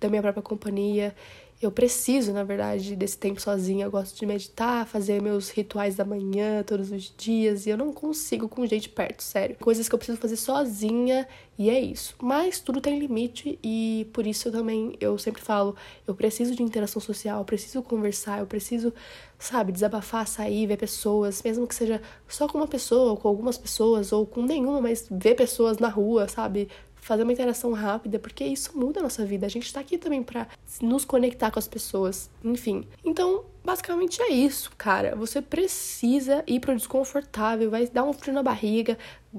da 0.00 0.08
minha 0.08 0.22
própria 0.22 0.42
companhia. 0.42 1.14
Eu 1.62 1.70
preciso, 1.70 2.32
na 2.32 2.42
verdade, 2.42 2.96
desse 2.96 3.16
tempo 3.16 3.40
sozinha. 3.40 3.84
Eu 3.86 3.90
gosto 3.90 4.18
de 4.18 4.26
meditar, 4.26 4.84
fazer 4.84 5.22
meus 5.22 5.48
rituais 5.48 5.94
da 5.94 6.04
manhã 6.04 6.60
todos 6.64 6.90
os 6.90 7.14
dias 7.16 7.66
e 7.66 7.70
eu 7.70 7.76
não 7.76 7.92
consigo 7.92 8.48
com 8.48 8.66
gente 8.66 8.88
perto, 8.88 9.22
sério. 9.22 9.54
Coisas 9.60 9.88
que 9.88 9.94
eu 9.94 9.98
preciso 9.98 10.18
fazer 10.18 10.36
sozinha 10.36 11.24
e 11.56 11.70
é 11.70 11.78
isso. 11.78 12.16
Mas 12.20 12.58
tudo 12.58 12.80
tem 12.80 12.98
limite 12.98 13.60
e 13.62 14.08
por 14.12 14.26
isso 14.26 14.48
eu 14.48 14.52
também 14.52 14.96
eu 15.00 15.16
sempre 15.18 15.40
falo, 15.40 15.76
eu 16.04 16.16
preciso 16.16 16.52
de 16.56 16.64
interação 16.64 17.00
social, 17.00 17.38
eu 17.38 17.44
preciso 17.44 17.80
conversar, 17.80 18.40
eu 18.40 18.46
preciso, 18.46 18.92
sabe, 19.38 19.70
desabafar, 19.70 20.26
sair, 20.26 20.66
ver 20.66 20.78
pessoas, 20.78 21.44
mesmo 21.44 21.64
que 21.68 21.76
seja 21.76 22.02
só 22.26 22.48
com 22.48 22.58
uma 22.58 22.66
pessoa, 22.66 23.12
ou 23.12 23.16
com 23.16 23.28
algumas 23.28 23.56
pessoas 23.56 24.10
ou 24.10 24.26
com 24.26 24.42
nenhuma, 24.42 24.80
mas 24.80 25.06
ver 25.08 25.36
pessoas 25.36 25.78
na 25.78 25.88
rua, 25.88 26.26
sabe? 26.26 26.68
Fazer 27.12 27.24
uma 27.24 27.32
interação 27.32 27.72
rápida, 27.72 28.18
porque 28.18 28.42
isso 28.42 28.76
muda 28.78 29.00
a 29.00 29.02
nossa 29.02 29.22
vida. 29.24 29.44
A 29.44 29.48
gente 29.50 29.70
tá 29.70 29.80
aqui 29.80 29.98
também 29.98 30.22
para 30.22 30.48
nos 30.80 31.04
conectar 31.04 31.50
com 31.50 31.58
as 31.58 31.68
pessoas, 31.68 32.30
enfim. 32.42 32.86
Então, 33.04 33.44
basicamente 33.62 34.22
é 34.22 34.30
isso, 34.30 34.72
cara. 34.78 35.14
Você 35.14 35.42
precisa 35.42 36.42
ir 36.46 36.58
pro 36.60 36.74
desconfortável, 36.74 37.70
vai 37.70 37.86
dar 37.86 38.04
um 38.04 38.14
frio 38.14 38.32
na 38.32 38.42
barriga. 38.42 38.96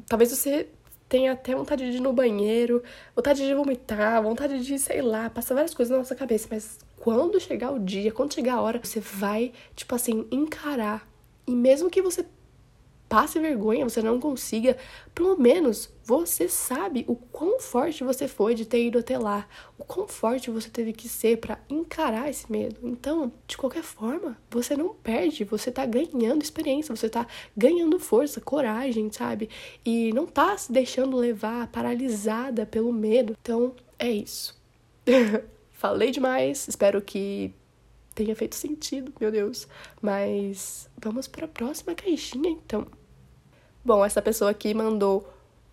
Talvez 0.08 0.30
você 0.30 0.68
tenha 1.10 1.32
até 1.32 1.56
vontade 1.56 1.90
de 1.90 1.98
ir 1.98 2.00
no 2.00 2.14
banheiro, 2.14 2.84
vontade 3.16 3.44
de 3.44 3.54
vomitar, 3.56 4.22
vontade 4.22 4.64
de, 4.64 4.78
sei 4.78 5.02
lá, 5.02 5.32
passar 5.32 5.56
várias 5.56 5.74
coisas 5.74 5.92
na 5.92 5.98
nossa 5.98 6.16
cabeça, 6.16 6.48
mas 6.52 6.78
quando 6.98 7.40
chegar 7.40 7.72
o 7.72 7.80
dia, 7.80 8.12
quando 8.12 8.36
chegar 8.36 8.56
a 8.56 8.62
hora, 8.62 8.80
você 8.84 9.00
vai, 9.00 9.52
tipo 9.76 9.96
assim, 9.96 10.28
encarar. 10.32 11.08
E 11.48 11.56
mesmo 11.56 11.90
que 11.90 12.04
você 12.04 12.24
passe 13.14 13.38
vergonha, 13.38 13.88
você 13.88 14.02
não 14.02 14.20
consiga, 14.20 14.76
pelo 15.14 15.38
menos 15.38 15.88
você 16.04 16.50
sabe 16.50 17.06
o 17.08 17.16
quão 17.16 17.60
forte 17.60 18.04
você 18.04 18.28
foi 18.28 18.56
de 18.56 18.66
ter 18.66 18.88
ido 18.88 18.98
até 18.98 19.20
lá, 19.20 19.48
o 19.78 19.84
quão 19.84 20.08
forte 20.08 20.50
você 20.50 20.68
teve 20.68 20.94
que 20.94 21.08
ser 21.08 21.38
para 21.38 21.60
encarar 21.70 22.28
esse 22.28 22.52
medo. 22.52 22.76
Então, 22.82 23.32
de 23.46 23.56
qualquer 23.56 23.84
forma, 23.84 24.36
você 24.50 24.76
não 24.76 24.96
perde, 24.96 25.44
você 25.44 25.72
tá 25.72 25.86
ganhando 25.86 26.42
experiência, 26.42 26.96
você 26.96 27.08
tá 27.08 27.28
ganhando 27.56 28.00
força, 28.00 28.42
coragem, 28.42 29.12
sabe? 29.12 29.48
E 29.86 30.12
não 30.12 30.26
tá 30.26 30.58
se 30.58 30.72
deixando 30.72 31.16
levar 31.16 31.68
paralisada 31.68 32.66
pelo 32.66 32.92
medo. 32.92 33.38
Então, 33.40 33.76
é 34.00 34.10
isso. 34.10 34.60
Falei 35.72 36.10
demais, 36.10 36.68
espero 36.68 37.00
que 37.00 37.54
tenha 38.16 38.36
feito 38.36 38.56
sentido, 38.56 39.14
meu 39.22 39.32
Deus. 39.32 39.68
Mas 40.02 40.90
vamos 40.98 41.28
para 41.28 41.46
a 41.46 41.48
próxima 41.48 41.94
caixinha, 41.94 42.50
então. 42.50 42.88
Bom, 43.84 44.04
essa 44.06 44.22
pessoa 44.22 44.52
aqui 44.52 44.74
mandou 44.74 45.28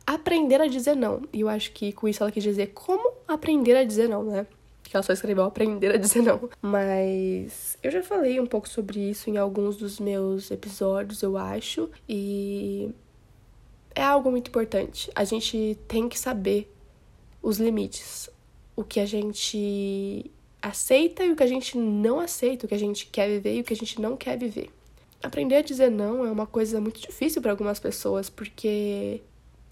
aprender 0.07 0.61
a 0.61 0.66
dizer 0.66 0.96
não. 0.96 1.23
E 1.33 1.40
eu 1.40 1.49
acho 1.49 1.73
que 1.73 1.92
com 1.92 2.09
isso 2.09 2.23
ela 2.23 2.33
quis 2.33 2.42
dizer 2.42 2.68
como 2.68 3.12
aprender 3.29 3.77
a 3.77 3.85
dizer 3.85 4.09
não, 4.09 4.25
né? 4.25 4.46
Que 4.83 4.96
ela 4.96 5.03
só 5.03 5.12
escreveu 5.12 5.44
aprender 5.44 5.94
a 5.94 5.96
dizer 5.96 6.23
não. 6.23 6.51
Mas 6.61 7.79
eu 7.83 7.90
já 7.90 8.03
falei 8.03 8.40
um 8.40 8.46
pouco 8.46 8.68
sobre 8.68 8.99
isso 8.99 9.31
em 9.31 9.37
alguns 9.37 9.77
dos 9.77 10.01
meus 10.01 10.51
episódios, 10.51 11.23
eu 11.23 11.37
acho. 11.37 11.88
E 12.09 12.90
é 13.94 14.03
algo 14.03 14.31
muito 14.31 14.49
importante. 14.49 15.11
A 15.14 15.23
gente 15.23 15.79
tem 15.87 16.09
que 16.09 16.18
saber 16.18 16.75
os 17.40 17.59
limites. 17.59 18.29
O 18.75 18.83
que 18.83 18.99
a 18.99 19.07
gente 19.07 20.31
aceita 20.61 21.25
e 21.25 21.31
o 21.31 21.37
que 21.37 21.42
a 21.42 21.46
gente 21.46 21.79
não 21.79 22.18
aceita, 22.18 22.66
o 22.66 22.68
que 22.68 22.75
a 22.75 22.79
gente 22.79 23.07
quer 23.07 23.29
viver 23.29 23.55
e 23.55 23.61
o 23.61 23.64
que 23.64 23.73
a 23.73 23.77
gente 23.77 24.01
não 24.01 24.16
quer 24.16 24.37
viver. 24.37 24.70
Aprender 25.23 25.57
a 25.57 25.63
dizer 25.63 25.91
não 25.91 26.25
é 26.25 26.31
uma 26.31 26.47
coisa 26.47 26.81
muito 26.81 27.01
difícil 27.01 27.43
para 27.43 27.51
algumas 27.51 27.79
pessoas, 27.79 28.31
porque 28.31 29.23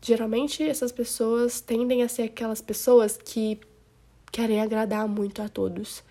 geralmente 0.03 0.63
essas 0.63 0.93
pessoas 0.93 1.61
tendem 1.61 2.03
a 2.03 2.09
ser 2.09 2.23
aquelas 2.23 2.61
pessoas 2.61 3.17
que 3.17 3.59
querem 4.31 4.61
agradar 4.61 5.09
muito 5.09 5.41
a 5.41 5.49
todos, 5.49 6.03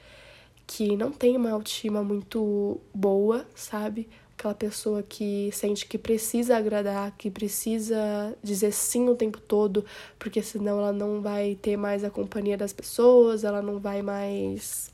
que 0.65 0.95
não 0.95 1.11
tem 1.11 1.37
uma 1.37 1.51
autoestima 1.51 2.03
muito 2.03 2.81
boa, 2.93 3.45
sabe? 3.53 4.09
Aquela 4.37 4.55
pessoa 4.55 5.03
que 5.03 5.51
sente 5.53 5.85
que 5.85 5.99
precisa 5.99 6.57
agradar, 6.57 7.15
que 7.15 7.29
precisa 7.29 8.35
dizer 8.43 8.71
sim 8.71 9.07
o 9.07 9.15
tempo 9.15 9.39
todo, 9.39 9.85
porque 10.17 10.41
senão 10.41 10.79
ela 10.79 10.91
não 10.93 11.21
vai 11.21 11.55
ter 11.55 11.77
mais 11.77 12.03
a 12.03 12.09
companhia 12.09 12.57
das 12.57 12.73
pessoas, 12.73 13.43
ela 13.43 13.61
não 13.61 13.79
vai 13.79 14.01
mais 14.01 14.91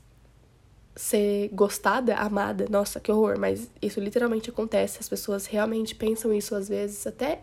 ser 0.96 1.48
gostada, 1.52 2.14
amada, 2.14 2.66
nossa, 2.70 3.00
que 3.00 3.10
horror, 3.10 3.38
mas 3.38 3.70
isso 3.82 4.00
literalmente 4.00 4.50
acontece. 4.50 4.98
As 5.00 5.08
pessoas 5.08 5.46
realmente 5.46 5.94
pensam 5.94 6.32
isso 6.32 6.54
às 6.54 6.68
vezes, 6.68 7.06
até 7.06 7.42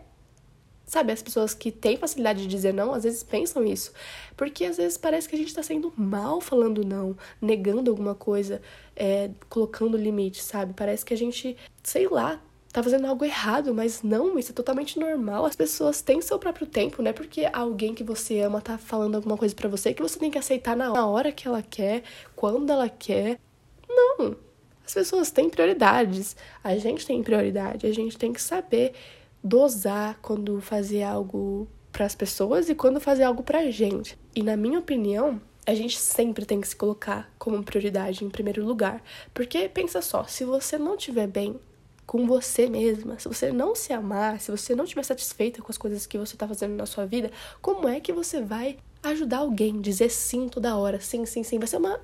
sabe, 0.92 1.10
as 1.10 1.22
pessoas 1.22 1.54
que 1.54 1.72
têm 1.72 1.96
facilidade 1.96 2.42
de 2.42 2.48
dizer 2.48 2.74
não, 2.74 2.92
às 2.92 3.04
vezes 3.04 3.22
pensam 3.22 3.64
isso. 3.64 3.92
Porque 4.36 4.64
às 4.64 4.76
vezes 4.76 4.98
parece 4.98 5.26
que 5.26 5.34
a 5.34 5.38
gente 5.38 5.54
tá 5.54 5.62
sendo 5.62 5.92
mal 5.96 6.40
falando 6.40 6.84
não, 6.84 7.16
negando 7.40 7.90
alguma 7.90 8.14
coisa, 8.14 8.60
é, 8.94 9.30
colocando 9.48 9.96
limite, 9.96 10.42
sabe? 10.42 10.74
Parece 10.74 11.04
que 11.04 11.14
a 11.14 11.16
gente, 11.16 11.56
sei 11.82 12.06
lá, 12.08 12.42
tá 12.72 12.82
fazendo 12.82 13.06
algo 13.06 13.24
errado, 13.24 13.74
mas 13.74 14.02
não, 14.02 14.38
isso 14.38 14.50
é 14.50 14.54
totalmente 14.54 14.98
normal. 14.98 15.44
As 15.44 15.54
pessoas 15.54 16.00
têm 16.00 16.22
seu 16.22 16.38
próprio 16.38 16.66
tempo, 16.66 17.02
né? 17.02 17.12
Porque 17.12 17.46
alguém 17.52 17.94
que 17.94 18.02
você 18.02 18.40
ama 18.40 18.62
tá 18.62 18.78
falando 18.78 19.16
alguma 19.16 19.36
coisa 19.36 19.54
para 19.54 19.68
você 19.68 19.92
que 19.92 20.00
você 20.00 20.18
tem 20.18 20.30
que 20.30 20.38
aceitar 20.38 20.74
na 20.74 21.06
hora 21.06 21.30
que 21.30 21.46
ela 21.46 21.62
quer, 21.62 22.02
quando 22.34 22.70
ela 22.70 22.88
quer. 22.88 23.38
Não. 23.86 24.34
As 24.84 24.94
pessoas 24.94 25.30
têm 25.30 25.50
prioridades. 25.50 26.34
A 26.64 26.76
gente 26.76 27.06
tem 27.06 27.22
prioridade. 27.22 27.86
A 27.86 27.92
gente 27.92 28.16
tem 28.16 28.32
que 28.32 28.40
saber 28.40 28.94
dosar 29.44 30.18
quando 30.22 30.58
fazer 30.62 31.02
algo 31.02 31.68
para 31.92 32.06
as 32.06 32.14
pessoas 32.14 32.70
e 32.70 32.74
quando 32.74 32.98
fazer 33.00 33.24
algo 33.24 33.42
pra 33.42 33.70
gente. 33.70 34.18
E 34.34 34.42
na 34.42 34.56
minha 34.56 34.78
opinião, 34.78 35.38
a 35.66 35.74
gente 35.74 35.98
sempre 35.98 36.46
tem 36.46 36.58
que 36.58 36.68
se 36.68 36.74
colocar 36.74 37.30
como 37.38 37.62
prioridade 37.62 38.24
em 38.24 38.30
primeiro 38.30 38.64
lugar. 38.64 39.02
Porque 39.34 39.68
pensa 39.68 40.00
só, 40.00 40.24
se 40.24 40.42
você 40.44 40.78
não 40.78 40.94
estiver 40.94 41.26
bem 41.26 41.60
com 42.12 42.26
você 42.26 42.68
mesma, 42.68 43.18
se 43.18 43.26
você 43.26 43.50
não 43.50 43.74
se 43.74 43.90
amar, 43.90 44.38
se 44.38 44.50
você 44.50 44.74
não 44.74 44.84
estiver 44.84 45.02
satisfeita 45.02 45.62
com 45.62 45.72
as 45.72 45.78
coisas 45.78 46.04
que 46.04 46.18
você 46.18 46.34
está 46.34 46.46
fazendo 46.46 46.74
na 46.74 46.84
sua 46.84 47.06
vida, 47.06 47.30
como 47.62 47.88
é 47.88 48.00
que 48.00 48.12
você 48.12 48.42
vai 48.42 48.76
ajudar 49.02 49.38
alguém? 49.38 49.80
Dizer 49.80 50.10
sim 50.10 50.46
toda 50.46 50.76
hora, 50.76 51.00
sim, 51.00 51.24
sim, 51.24 51.42
sim. 51.42 51.58
Vai 51.58 51.66
ser 51.66 51.78
uma 51.78 51.98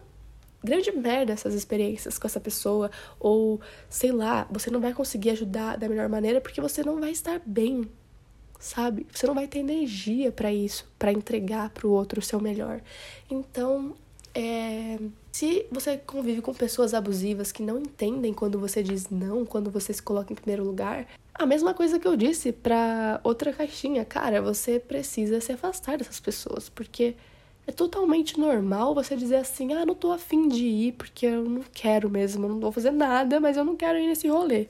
grande 0.65 0.91
merda 0.93 1.35
essas 1.35 1.53
experiências 1.53 2.19
com 2.19 2.27
essa 2.27 2.41
pessoa, 2.41 2.91
ou 3.21 3.61
sei 3.91 4.11
lá, 4.11 4.49
você 4.51 4.71
não 4.71 4.81
vai 4.81 4.95
conseguir 4.95 5.29
ajudar 5.29 5.77
da 5.77 5.87
melhor 5.87 6.09
maneira 6.09 6.41
porque 6.41 6.59
você 6.59 6.83
não 6.83 6.99
vai 6.99 7.11
estar 7.11 7.43
bem, 7.45 7.87
sabe? 8.59 9.07
Você 9.13 9.27
não 9.27 9.35
vai 9.35 9.47
ter 9.47 9.59
energia 9.59 10.33
para 10.33 10.51
isso, 10.51 10.91
para 10.99 11.13
entregar 11.13 11.69
para 11.69 11.87
o 11.87 11.91
outro 11.91 12.21
o 12.21 12.23
seu 12.23 12.41
melhor. 12.41 12.81
Então, 13.31 13.95
é, 14.35 14.99
se 15.33 15.67
você 15.71 15.97
convive 15.97 16.43
com 16.43 16.55
pessoas 16.55 16.95
abusivas 16.95 17.53
que 17.53 17.63
não 17.63 17.79
entendem 17.79 18.33
quando 18.33 18.59
você 18.59 18.83
diz 18.83 19.09
não, 19.11 19.45
quando 19.45 19.71
você 19.71 19.93
se 19.93 20.03
coloca 20.03 20.33
em 20.33 20.37
primeiro 20.37 20.65
lugar, 20.65 21.07
a 21.35 21.47
mesma 21.47 21.73
coisa 21.73 21.99
que 21.99 22.07
eu 22.09 22.17
disse 22.17 22.53
para 22.53 23.21
outra 23.23 23.53
caixinha, 23.53 24.05
cara, 24.05 24.43
você 24.43 24.79
precisa 24.81 25.41
se 25.41 25.53
afastar 25.53 25.99
dessas 25.99 26.19
pessoas, 26.19 26.69
porque 26.69 27.15
é 27.67 27.73
totalmente 27.73 28.39
normal 28.41 28.95
você 28.95 29.17
dizer 29.17 29.37
assim: 29.37 29.73
"Ah, 29.73 29.87
não 29.87 29.95
tô 29.95 30.11
afim 30.11 30.49
de 30.49 30.65
ir 30.67 30.93
porque 30.93 31.27
eu 31.27 31.45
não 31.45 31.63
quero 31.73 32.11
mesmo, 32.11 32.47
eu 32.47 32.51
não 32.51 32.61
vou 32.61 32.73
fazer 32.73 32.91
nada, 32.91 33.39
mas 33.39 33.57
eu 33.57 33.65
não 33.65 33.77
quero 33.77 33.99
ir 33.99 34.07
nesse 34.07 34.27
rolê". 34.29 34.69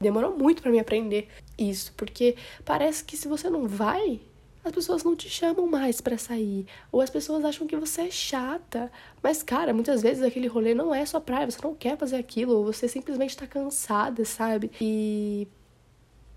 Demorou 0.00 0.36
muito 0.36 0.62
para 0.62 0.70
mim 0.70 0.78
aprender 0.78 1.28
isso, 1.58 1.92
porque 1.96 2.36
parece 2.64 3.04
que 3.04 3.16
se 3.16 3.28
você 3.28 3.50
não 3.50 3.68
vai, 3.68 4.20
as 4.64 4.72
pessoas 4.72 5.02
não 5.02 5.16
te 5.16 5.28
chamam 5.28 5.66
mais 5.66 6.00
para 6.00 6.18
sair. 6.18 6.66
Ou 6.92 7.00
as 7.00 7.08
pessoas 7.08 7.44
acham 7.44 7.66
que 7.66 7.76
você 7.76 8.02
é 8.02 8.10
chata. 8.10 8.92
Mas, 9.22 9.42
cara, 9.42 9.72
muitas 9.72 10.02
vezes 10.02 10.22
aquele 10.22 10.46
rolê 10.46 10.74
não 10.74 10.94
é 10.94 11.04
só 11.06 11.18
praia, 11.18 11.50
você 11.50 11.58
não 11.62 11.74
quer 11.74 11.96
fazer 11.96 12.16
aquilo, 12.16 12.56
ou 12.56 12.64
você 12.64 12.86
simplesmente 12.86 13.36
tá 13.36 13.46
cansada, 13.46 14.24
sabe? 14.24 14.70
E 14.80 15.48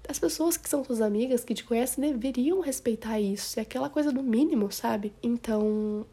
as 0.07 0.19
pessoas 0.19 0.57
que 0.57 0.69
são 0.69 0.83
suas 0.83 1.01
amigas, 1.01 1.43
que 1.43 1.53
te 1.53 1.63
conhecem, 1.63 2.12
deveriam 2.13 2.62
respeitar 2.62 3.19
isso. 3.19 3.59
É 3.59 3.63
aquela 3.63 3.89
coisa 3.89 4.12
do 4.12 4.23
mínimo, 4.23 4.71
sabe? 4.71 5.13
Então, 5.21 6.05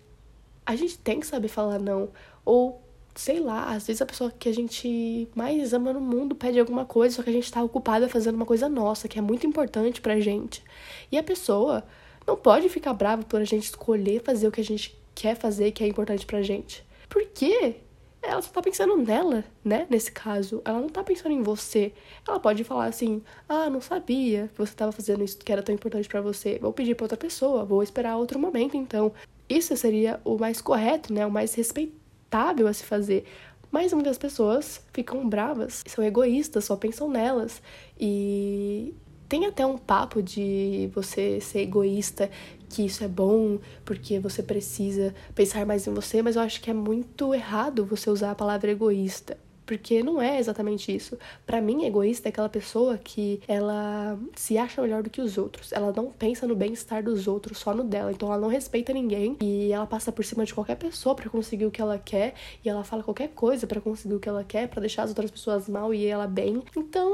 a 0.67 0.75
gente 0.75 0.99
tem 0.99 1.21
que 1.21 1.27
saber 1.27 1.49
falar 1.49 1.79
não. 1.79 2.11
Ou, 2.45 2.83
sei 3.15 3.39
lá, 3.41 3.73
às 3.73 3.87
vezes 3.87 4.03
a 4.03 4.07
pessoa 4.07 4.33
que 4.37 4.49
a 4.49 4.55
gente 4.55 5.29
mais 5.35 5.73
ama 5.73 5.93
no 5.93 6.01
mundo 6.01 6.35
pede 6.35 6.59
alguma 6.59 6.85
coisa, 6.85 7.17
só 7.17 7.23
que 7.23 7.31
a 7.31 7.33
gente 7.33 7.51
tá 7.51 7.63
ocupada 7.63 8.09
fazendo 8.09 8.35
uma 8.35 8.47
coisa 8.47 8.69
nossa, 8.69 9.09
que 9.09 9.19
é 9.19 9.23
muito 9.23 9.47
importante 9.47 10.01
pra 10.01 10.21
gente. 10.21 10.63
E 11.11 11.19
a 11.19 11.23
pessoa 11.23 11.85
não 12.27 12.37
pode 12.37 12.69
ficar 12.69 12.93
brava 12.93 13.23
por 13.23 13.41
a 13.41 13.45
gente 13.45 13.65
escolher 13.65 14.23
fazer 14.23 14.47
o 14.49 14.53
que 14.53 14.61
a 14.61 14.65
gente 14.65 14.97
quer 15.15 15.37
fazer, 15.37 15.73
que 15.73 15.83
é 15.83 15.89
importante 15.89 16.25
pra 16.27 16.43
gente. 16.43 16.85
Por 17.09 17.25
quê? 17.27 17.77
Ela 18.23 18.43
só 18.43 18.51
tá 18.51 18.61
pensando 18.61 18.97
nela, 18.97 19.45
né? 19.65 19.87
Nesse 19.89 20.13
caso. 20.13 20.61
Ela 20.65 20.81
não 20.81 20.89
tá 20.89 21.03
pensando 21.03 21.33
em 21.33 21.43
você. 21.43 21.93
Ela 22.27 22.39
pode 22.39 22.63
falar 22.65 22.87
assim: 22.87 23.23
ah, 23.49 23.71
não 23.71 23.81
sabia 23.81 24.49
que 24.49 24.59
você 24.59 24.75
tava 24.75 24.93
fazendo 24.93 25.25
isso 25.25 25.39
que 25.39 25.51
era 25.51 25.63
tão 25.63 25.75
importante 25.75 26.09
para 26.09 26.21
você. 26.21 26.59
Vou 26.59 26.73
pedir 26.73 26.95
pra 26.95 27.05
outra 27.05 27.17
pessoa, 27.17 27.65
vou 27.65 27.83
esperar 27.83 28.17
outro 28.17 28.39
momento, 28.39 28.77
então. 28.77 29.13
Isso 29.49 29.77
seria 29.77 30.21
o 30.25 30.39
mais 30.39 30.61
correto, 30.61 31.13
né? 31.13 31.27
O 31.27 31.31
mais 31.31 31.55
respeitável 31.55 32.69
a 32.69 32.73
se 32.73 32.85
fazer. 32.85 33.25
Mas 33.71 33.93
muitas 33.93 34.19
pessoas 34.19 34.81
ficam 34.93 35.29
bravas, 35.29 35.83
são 35.87 36.05
egoístas, 36.05 36.65
só 36.65 36.77
pensam 36.77 37.09
nelas. 37.09 37.63
E 37.99 38.95
tem 39.31 39.47
até 39.47 39.65
um 39.65 39.79
papo 39.79 40.21
de 40.21 40.91
você 40.93 41.41
ser 41.41 41.61
egoísta 41.61 42.29
que 42.69 42.85
isso 42.85 43.05
é 43.05 43.09
bom, 43.09 43.61
porque 43.85 44.19
você 44.19 44.43
precisa 44.43 45.15
pensar 45.37 45.65
mais 45.65 45.87
em 45.87 45.95
você, 45.95 46.21
mas 46.21 46.35
eu 46.35 46.43
acho 46.43 46.61
que 46.61 46.69
é 46.69 46.75
muito 46.75 47.33
errado 47.33 47.87
você 47.87 48.11
usar 48.11 48.33
a 48.33 48.35
palavra 48.35 48.73
egoísta. 48.73 49.39
Porque 49.71 50.03
não 50.03 50.21
é 50.21 50.41
exatamente 50.41 50.93
isso. 50.93 51.17
Para 51.47 51.61
mim, 51.61 51.85
egoísta 51.85 52.27
é 52.27 52.31
aquela 52.31 52.49
pessoa 52.49 52.99
que 52.99 53.41
ela 53.47 54.19
se 54.35 54.59
acha 54.59 54.83
melhor 54.83 55.01
do 55.01 55.09
que 55.09 55.21
os 55.21 55.39
outros. 55.39 55.71
Ela 55.71 55.93
não 55.93 56.11
pensa 56.11 56.45
no 56.45 56.57
bem-estar 56.57 57.05
dos 57.05 57.29
outros, 57.29 57.59
só 57.59 57.73
no 57.73 57.85
dela. 57.85 58.11
Então 58.11 58.27
ela 58.33 58.41
não 58.41 58.49
respeita 58.49 58.93
ninguém 58.93 59.37
e 59.41 59.71
ela 59.71 59.87
passa 59.87 60.11
por 60.11 60.25
cima 60.25 60.45
de 60.45 60.53
qualquer 60.53 60.75
pessoa 60.75 61.15
para 61.15 61.31
conseguir 61.31 61.67
o 61.67 61.71
que 61.71 61.81
ela 61.81 62.01
quer 62.01 62.35
e 62.65 62.69
ela 62.69 62.83
fala 62.83 63.05
qualquer 63.05 63.29
coisa 63.29 63.65
para 63.65 63.81
conseguir 63.81 64.17
o 64.17 64.19
que 64.19 64.29
ela 64.29 64.43
quer, 64.43 64.67
para 64.67 64.81
deixar 64.81 65.05
as 65.05 65.11
outras 65.11 65.31
pessoas 65.31 65.69
mal 65.69 65.95
e 65.95 66.05
ela 66.05 66.27
bem. 66.27 66.65
Então, 66.77 67.09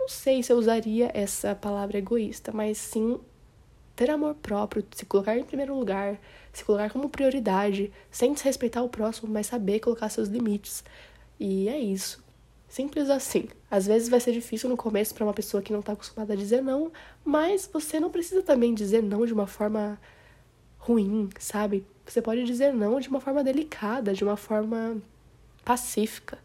não 0.00 0.08
sei 0.08 0.42
se 0.42 0.52
eu 0.52 0.56
usaria 0.56 1.08
essa 1.14 1.54
palavra 1.54 1.98
egoísta, 1.98 2.50
mas 2.52 2.78
sim 2.78 3.20
ter 3.94 4.10
amor 4.10 4.34
próprio, 4.34 4.84
se 4.90 5.06
colocar 5.06 5.38
em 5.38 5.44
primeiro 5.44 5.78
lugar, 5.78 6.18
se 6.52 6.64
colocar 6.64 6.90
como 6.90 7.08
prioridade, 7.08 7.92
sem 8.10 8.32
desrespeitar 8.32 8.82
o 8.82 8.88
próximo, 8.88 9.32
mas 9.32 9.46
saber 9.46 9.78
colocar 9.78 10.08
seus 10.08 10.28
limites. 10.28 10.82
E 11.42 11.68
é 11.68 11.76
isso. 11.76 12.22
Simples 12.68 13.10
assim. 13.10 13.48
Às 13.68 13.84
vezes 13.84 14.08
vai 14.08 14.20
ser 14.20 14.30
difícil 14.30 14.70
no 14.70 14.76
começo 14.76 15.12
para 15.12 15.24
uma 15.24 15.34
pessoa 15.34 15.60
que 15.60 15.72
não 15.72 15.80
está 15.80 15.92
acostumada 15.92 16.34
a 16.34 16.36
dizer 16.36 16.62
não, 16.62 16.92
mas 17.24 17.68
você 17.70 17.98
não 17.98 18.10
precisa 18.12 18.42
também 18.42 18.72
dizer 18.72 19.02
não 19.02 19.26
de 19.26 19.32
uma 19.32 19.48
forma 19.48 20.00
ruim, 20.78 21.28
sabe? 21.40 21.84
Você 22.06 22.22
pode 22.22 22.44
dizer 22.44 22.72
não 22.72 23.00
de 23.00 23.08
uma 23.08 23.20
forma 23.20 23.42
delicada, 23.42 24.14
de 24.14 24.22
uma 24.22 24.36
forma 24.36 25.02
pacífica. 25.64 26.38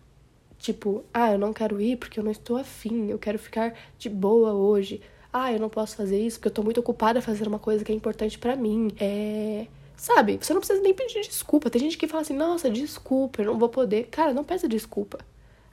Tipo, 0.58 1.04
ah, 1.14 1.32
eu 1.34 1.38
não 1.38 1.54
quero 1.54 1.80
ir 1.80 1.98
porque 1.98 2.20
eu 2.20 2.24
não 2.24 2.32
estou 2.32 2.58
afim, 2.58 3.12
eu 3.12 3.20
quero 3.20 3.38
ficar 3.38 3.76
de 4.00 4.10
boa 4.10 4.52
hoje. 4.52 5.00
Ah, 5.32 5.54
eu 5.54 5.60
não 5.60 5.70
posso 5.70 5.96
fazer 5.96 6.20
isso 6.20 6.40
porque 6.40 6.48
eu 6.48 6.54
tô 6.54 6.64
muito 6.64 6.80
ocupada 6.80 7.22
fazendo 7.22 7.50
uma 7.50 7.60
coisa 7.60 7.86
que 7.86 7.92
é 7.92 7.96
importante 7.96 8.40
para 8.40 8.56
mim. 8.56 8.92
É 9.00 9.68
Sabe? 9.98 10.38
Você 10.40 10.54
não 10.54 10.62
precisa 10.62 10.80
nem 10.82 10.94
pedir 10.94 11.22
desculpa. 11.22 11.72
Tem 11.72 11.82
gente 11.82 11.98
que 11.98 12.08
fala 12.08 12.22
assim: 12.22 12.36
nossa, 12.36 12.70
desculpa, 12.70 13.42
eu 13.42 13.48
não 13.48 13.58
vou 13.58 13.68
poder. 13.68 14.08
Cara, 14.12 14.32
não 14.32 14.44
peça 14.44 14.68
desculpa. 14.68 15.18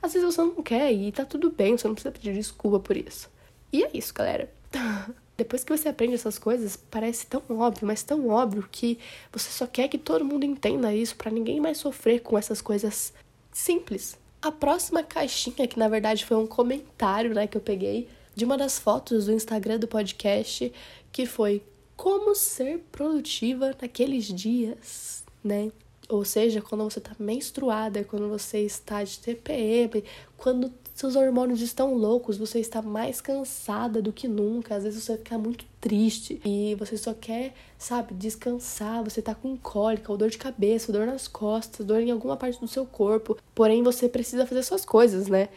Às 0.00 0.14
vezes 0.14 0.34
você 0.34 0.40
não 0.40 0.62
quer 0.62 0.90
e 0.92 1.12
tá 1.12 1.24
tudo 1.24 1.50
bem, 1.50 1.76
você 1.76 1.87
não 1.87 1.94
precisa 1.94 2.12
pedir 2.12 2.34
desculpa 2.34 2.80
por 2.80 2.96
isso. 2.96 3.30
E 3.72 3.84
é 3.84 3.90
isso, 3.94 4.12
galera. 4.12 4.50
Depois 5.37 5.64
que 5.64 5.76
você 5.76 5.88
aprende 5.88 6.14
essas 6.14 6.38
coisas, 6.38 6.76
parece 6.76 7.26
tão 7.26 7.42
óbvio, 7.50 7.87
mas 7.87 8.02
tão 8.02 8.28
óbvio 8.28 8.68
que 8.70 8.98
você 9.32 9.50
só 9.50 9.66
quer 9.66 9.88
que 9.88 9.98
todo 9.98 10.24
mundo 10.24 10.44
entenda 10.44 10.94
isso 10.94 11.16
para 11.16 11.30
ninguém 11.30 11.60
mais 11.60 11.78
sofrer 11.78 12.20
com 12.20 12.38
essas 12.38 12.62
coisas 12.62 13.12
simples. 13.50 14.16
A 14.40 14.52
próxima 14.52 15.02
caixinha, 15.02 15.66
que 15.66 15.78
na 15.78 15.88
verdade 15.88 16.24
foi 16.24 16.37
um 16.37 16.46
comentário, 16.46 17.34
né, 17.34 17.46
que 17.46 17.56
eu 17.56 17.60
peguei 17.60 18.08
de 18.34 18.44
uma 18.44 18.56
das 18.56 18.78
fotos 18.78 19.26
do 19.26 19.32
Instagram 19.32 19.78
do 19.78 19.88
podcast, 19.88 20.72
que 21.10 21.26
foi 21.26 21.62
como 21.96 22.35
ser 22.35 22.80
produtiva 22.90 23.74
naqueles 23.80 24.24
dias, 24.26 25.24
né? 25.42 25.70
Ou 26.09 26.24
seja, 26.24 26.61
quando 26.61 26.85
você 26.85 26.98
está 26.98 27.12
menstruada, 27.18 28.04
quando 28.04 28.28
você 28.28 28.59
está 28.61 29.02
de 29.02 29.18
TPM, 29.18 30.04
quando 30.37 30.72
seus 30.94 31.16
hormônios 31.16 31.61
estão 31.61 31.94
loucos, 31.94 32.37
você 32.37 32.61
está 32.61 32.80
mais 32.80 33.20
cansada 33.20 34.00
do 34.00 34.12
que 34.12 34.28
nunca, 34.28 34.76
às 34.76 34.85
vezes 34.85 35.02
você 35.02 35.16
fica 35.16 35.37
muito 35.37 35.64
triste 35.80 36.40
e 36.44 36.74
você 36.76 36.96
só 36.96 37.12
quer, 37.12 37.52
sabe, 37.76 38.14
descansar, 38.14 39.02
você 39.02 39.20
tá 39.20 39.35
com 39.35 39.57
cólica, 39.57 40.12
ou 40.12 40.16
dor 40.18 40.30
de 40.30 40.38
cabeça, 40.38 40.92
dor 40.92 41.07
nas 41.07 41.26
costas, 41.26 41.85
dor 41.85 42.00
em 42.00 42.11
alguma 42.11 42.37
parte 42.37 42.61
do 42.61 42.68
seu 42.68 42.87
corpo, 42.87 43.37
porém 43.54 43.83
você 43.83 44.09
precisa 44.09 44.46
fazer 44.46 44.62
suas 44.62 44.85
coisas, 44.85 45.26
né? 45.26 45.48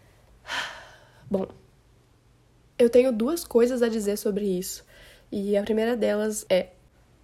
Bom, 1.30 1.45
eu 2.80 2.89
tenho 2.89 3.12
duas 3.12 3.43
coisas 3.43 3.84
a 3.84 3.89
dizer 3.89 4.17
sobre 4.17 4.45
isso. 4.45 4.87
E 5.32 5.58
a 5.58 5.63
primeira 5.63 5.96
delas 5.96 6.46
é: 6.50 6.68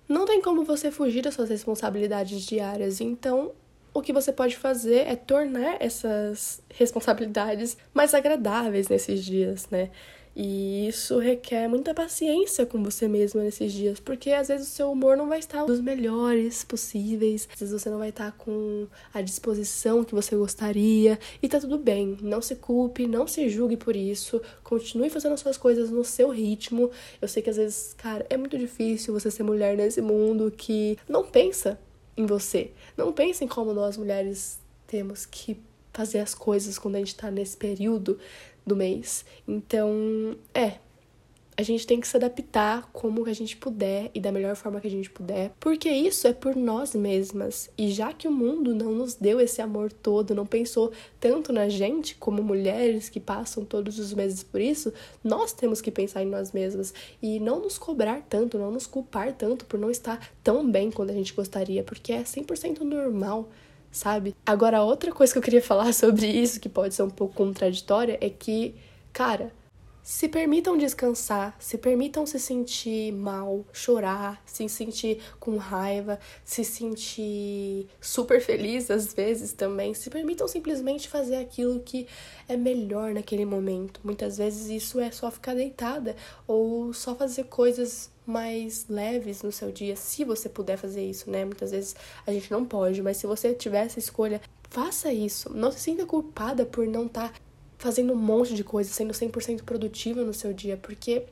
não 0.07 0.25
tem 0.25 0.41
como 0.41 0.63
você 0.63 0.91
fugir 0.91 1.21
das 1.21 1.33
suas 1.33 1.49
responsabilidades 1.49 2.41
diárias, 2.41 2.99
então 3.01 3.51
o 3.93 4.01
que 4.01 4.11
você 4.11 4.31
pode 4.31 4.57
fazer 4.57 5.07
é 5.07 5.15
tornar 5.15 5.77
essas 5.79 6.61
responsabilidades 6.73 7.77
mais 7.93 8.13
agradáveis 8.13 8.87
nesses 8.87 9.23
dias, 9.23 9.69
né? 9.69 9.91
E 10.35 10.87
isso 10.87 11.19
requer 11.19 11.67
muita 11.67 11.93
paciência 11.93 12.65
com 12.65 12.81
você 12.83 13.07
mesma 13.07 13.43
nesses 13.43 13.71
dias, 13.71 13.99
porque 13.99 14.31
às 14.31 14.47
vezes 14.47 14.67
o 14.67 14.71
seu 14.71 14.91
humor 14.91 15.15
não 15.15 15.27
vai 15.27 15.37
estar 15.37 15.63
dos 15.65 15.79
melhores 15.79 16.63
possíveis, 16.63 17.47
às 17.53 17.59
vezes 17.59 17.81
você 17.81 17.89
não 17.89 17.99
vai 17.99 18.09
estar 18.09 18.31
com 18.31 18.87
a 19.13 19.21
disposição 19.21 20.03
que 20.03 20.15
você 20.15 20.35
gostaria, 20.35 21.19
e 21.41 21.47
tá 21.47 21.59
tudo 21.59 21.77
bem. 21.77 22.17
Não 22.21 22.41
se 22.41 22.55
culpe, 22.55 23.05
não 23.05 23.27
se 23.27 23.47
julgue 23.47 23.77
por 23.77 23.95
isso, 23.95 24.41
continue 24.63 25.09
fazendo 25.09 25.33
as 25.33 25.39
suas 25.39 25.57
coisas 25.57 25.91
no 25.91 26.03
seu 26.03 26.29
ritmo. 26.29 26.89
Eu 27.21 27.27
sei 27.27 27.43
que 27.43 27.51
às 27.51 27.57
vezes, 27.57 27.93
cara, 27.93 28.25
é 28.27 28.35
muito 28.35 28.57
difícil 28.57 29.13
você 29.13 29.29
ser 29.29 29.43
mulher 29.43 29.77
nesse 29.77 30.01
mundo 30.01 30.51
que 30.55 30.97
não 31.07 31.23
pensa 31.23 31.79
em 32.17 32.25
você, 32.25 32.71
não 32.97 33.13
pensa 33.13 33.43
em 33.43 33.47
como 33.47 33.71
nós 33.73 33.97
mulheres 33.97 34.59
temos 34.87 35.25
que 35.25 35.59
fazer 35.93 36.19
as 36.19 36.33
coisas 36.33 36.79
quando 36.79 36.95
a 36.95 36.99
gente 36.99 37.15
tá 37.15 37.29
nesse 37.29 37.55
período 37.55 38.19
do 38.65 38.75
mês. 38.75 39.25
Então, 39.47 40.37
é, 40.53 40.79
a 41.55 41.61
gente 41.61 41.85
tem 41.85 41.99
que 41.99 42.07
se 42.07 42.17
adaptar 42.17 42.89
como 42.91 43.27
a 43.27 43.33
gente 43.33 43.55
puder 43.57 44.09
e 44.13 44.19
da 44.19 44.31
melhor 44.31 44.55
forma 44.55 44.81
que 44.81 44.87
a 44.87 44.91
gente 44.91 45.09
puder, 45.09 45.51
porque 45.59 45.89
isso 45.89 46.27
é 46.27 46.33
por 46.33 46.55
nós 46.55 46.95
mesmas. 46.95 47.69
E 47.77 47.89
já 47.91 48.11
que 48.11 48.27
o 48.27 48.31
mundo 48.31 48.73
não 48.73 48.91
nos 48.91 49.13
deu 49.15 49.39
esse 49.39 49.61
amor 49.61 49.91
todo, 49.91 50.33
não 50.33 50.45
pensou 50.45 50.91
tanto 51.19 51.53
na 51.53 51.69
gente 51.69 52.15
como 52.15 52.41
mulheres 52.41 53.09
que 53.09 53.19
passam 53.19 53.63
todos 53.63 53.99
os 53.99 54.13
meses 54.13 54.43
por 54.43 54.59
isso, 54.59 54.91
nós 55.23 55.53
temos 55.53 55.81
que 55.81 55.91
pensar 55.91 56.23
em 56.23 56.27
nós 56.27 56.51
mesmas 56.51 56.93
e 57.21 57.39
não 57.39 57.59
nos 57.59 57.77
cobrar 57.77 58.21
tanto, 58.27 58.57
não 58.57 58.71
nos 58.71 58.87
culpar 58.87 59.33
tanto 59.33 59.65
por 59.65 59.79
não 59.79 59.91
estar 59.91 60.31
tão 60.43 60.69
bem 60.69 60.89
quanto 60.89 61.11
a 61.11 61.15
gente 61.15 61.33
gostaria, 61.33 61.83
porque 61.83 62.13
é 62.13 62.23
100% 62.23 62.79
normal 62.79 63.49
sabe? 63.93 64.35
Agora, 64.45 64.83
outra 64.83 65.11
coisa 65.13 65.31
que 65.31 65.37
eu 65.37 65.43
queria 65.43 65.61
falar 65.63 65.93
sobre 65.93 66.25
isso, 66.27 66.59
que 66.59 66.67
pode 66.67 66.93
ser 66.93 67.03
um 67.03 67.09
pouco 67.09 67.35
contraditória, 67.35 68.17
é 68.19 68.29
que, 68.29 68.75
cara, 69.13 69.53
se 70.03 70.27
permitam 70.27 70.77
descansar, 70.77 71.55
se 71.59 71.77
permitam 71.77 72.25
se 72.25 72.37
sentir 72.37 73.13
mal, 73.13 73.65
chorar, 73.71 74.43
se 74.45 74.67
sentir 74.67 75.21
com 75.39 75.55
raiva, 75.55 76.19
se 76.43 76.61
sentir 76.65 77.87
super 78.01 78.41
feliz 78.41 78.91
às 78.91 79.13
vezes 79.13 79.53
também. 79.53 79.93
Se 79.93 80.09
permitam 80.09 80.45
simplesmente 80.45 81.07
fazer 81.07 81.37
aquilo 81.37 81.79
que 81.79 82.05
é 82.49 82.57
melhor 82.57 83.13
naquele 83.13 83.45
momento. 83.45 84.01
Muitas 84.03 84.37
vezes 84.37 84.69
isso 84.69 84.99
é 84.99 85.09
só 85.09 85.31
ficar 85.31 85.55
deitada 85.55 86.17
ou 86.45 86.91
só 86.91 87.15
fazer 87.15 87.45
coisas 87.45 88.11
mais 88.25 88.85
leves 88.87 89.43
no 89.43 89.51
seu 89.51 89.71
dia, 89.71 89.95
se 89.95 90.23
você 90.23 90.47
puder 90.47 90.77
fazer 90.77 91.03
isso, 91.05 91.29
né? 91.29 91.43
Muitas 91.43 91.71
vezes 91.71 91.95
a 92.25 92.31
gente 92.31 92.51
não 92.51 92.65
pode, 92.65 93.01
mas 93.01 93.17
se 93.17 93.27
você 93.27 93.53
tiver 93.53 93.85
essa 93.85 93.99
escolha, 93.99 94.41
faça 94.69 95.11
isso. 95.11 95.51
Não 95.53 95.71
se 95.71 95.79
sinta 95.79 96.05
culpada 96.05 96.65
por 96.65 96.87
não 96.87 97.05
estar 97.05 97.29
tá 97.31 97.39
fazendo 97.77 98.13
um 98.13 98.17
monte 98.17 98.53
de 98.53 98.63
coisa, 98.63 98.91
sendo 98.91 99.13
100% 99.13 99.63
produtiva 99.63 100.23
no 100.23 100.33
seu 100.33 100.53
dia, 100.53 100.77
porque 100.77 101.23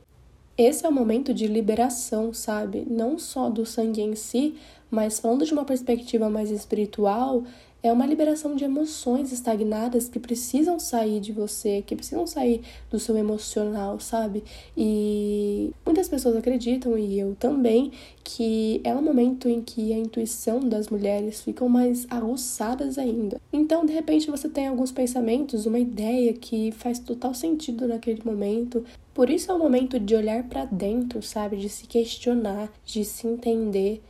esse 0.58 0.86
é 0.86 0.90
o 0.90 0.92
momento 0.92 1.34
de 1.34 1.48
liberação, 1.48 2.34
sabe? 2.34 2.86
Não 2.88 3.18
só 3.18 3.50
do 3.50 3.66
sangue 3.66 4.02
em 4.02 4.16
si, 4.16 4.58
mas 4.90 5.20
falando 5.20 5.46
de 5.46 5.54
uma 5.54 5.64
perspectiva 5.64 6.30
mais 6.30 6.52
espiritual, 6.52 7.44
é 7.84 7.92
uma 7.92 8.06
liberação 8.06 8.56
de 8.56 8.64
emoções 8.64 9.32
estagnadas 9.32 10.08
que 10.08 10.20
precisam 10.20 10.80
sair 10.80 11.20
de 11.20 11.32
você, 11.32 11.82
que 11.82 11.96
precisam 11.96 12.28
sair 12.28 12.62
do 12.90 13.00
seu 13.00 13.18
emocional, 13.18 14.00
sabe? 14.00 14.44
E 14.78 15.72
muitas 15.86 16.08
pessoas 16.08 16.36
acreditam, 16.36 16.98
e 16.98 17.20
eu 17.20 17.36
também, 17.40 17.92
que 18.24 18.82
é 18.84 18.94
um 18.94 19.02
momento 19.02 19.50
em 19.50 19.62
que 19.62 19.92
a 19.94 19.98
intuição 19.98 20.60
das 20.60 20.90
mulheres 20.90 21.42
ficam 21.42 21.68
mais 21.68 22.06
aguçadas 22.10 22.98
ainda. 22.98 23.42
Então, 23.52 23.86
de 23.86 23.94
repente, 23.94 24.30
você 24.30 24.48
tem 24.48 24.68
alguns 24.68 24.92
pensamentos, 24.92 25.66
uma 25.66 25.80
ideia 25.80 26.34
que 26.34 26.72
faz 26.72 27.00
total 27.00 27.34
sentido 27.34 27.88
naquele 27.88 28.22
momento. 28.24 28.86
Por 29.14 29.30
isso 29.30 29.52
é 29.52 29.54
o 29.54 29.60
momento 29.60 30.00
de 30.00 30.16
olhar 30.16 30.44
para 30.44 30.66
dentro, 30.66 31.22
sabe? 31.22 31.58
De 31.58 31.68
se 31.68 31.88
questionar, 31.88 32.72
de 32.86 33.04
se 33.04 33.28
entender 33.28 34.02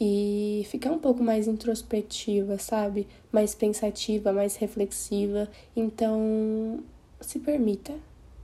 e 0.00 0.64
ficar 0.70 0.90
um 0.90 0.98
pouco 0.98 1.22
mais 1.22 1.46
introspectiva, 1.46 2.56
sabe? 2.58 3.06
Mais 3.30 3.54
pensativa, 3.54 4.32
mais 4.32 4.56
reflexiva. 4.56 5.48
Então, 5.76 6.80
se 7.20 7.38
permita. 7.38 7.92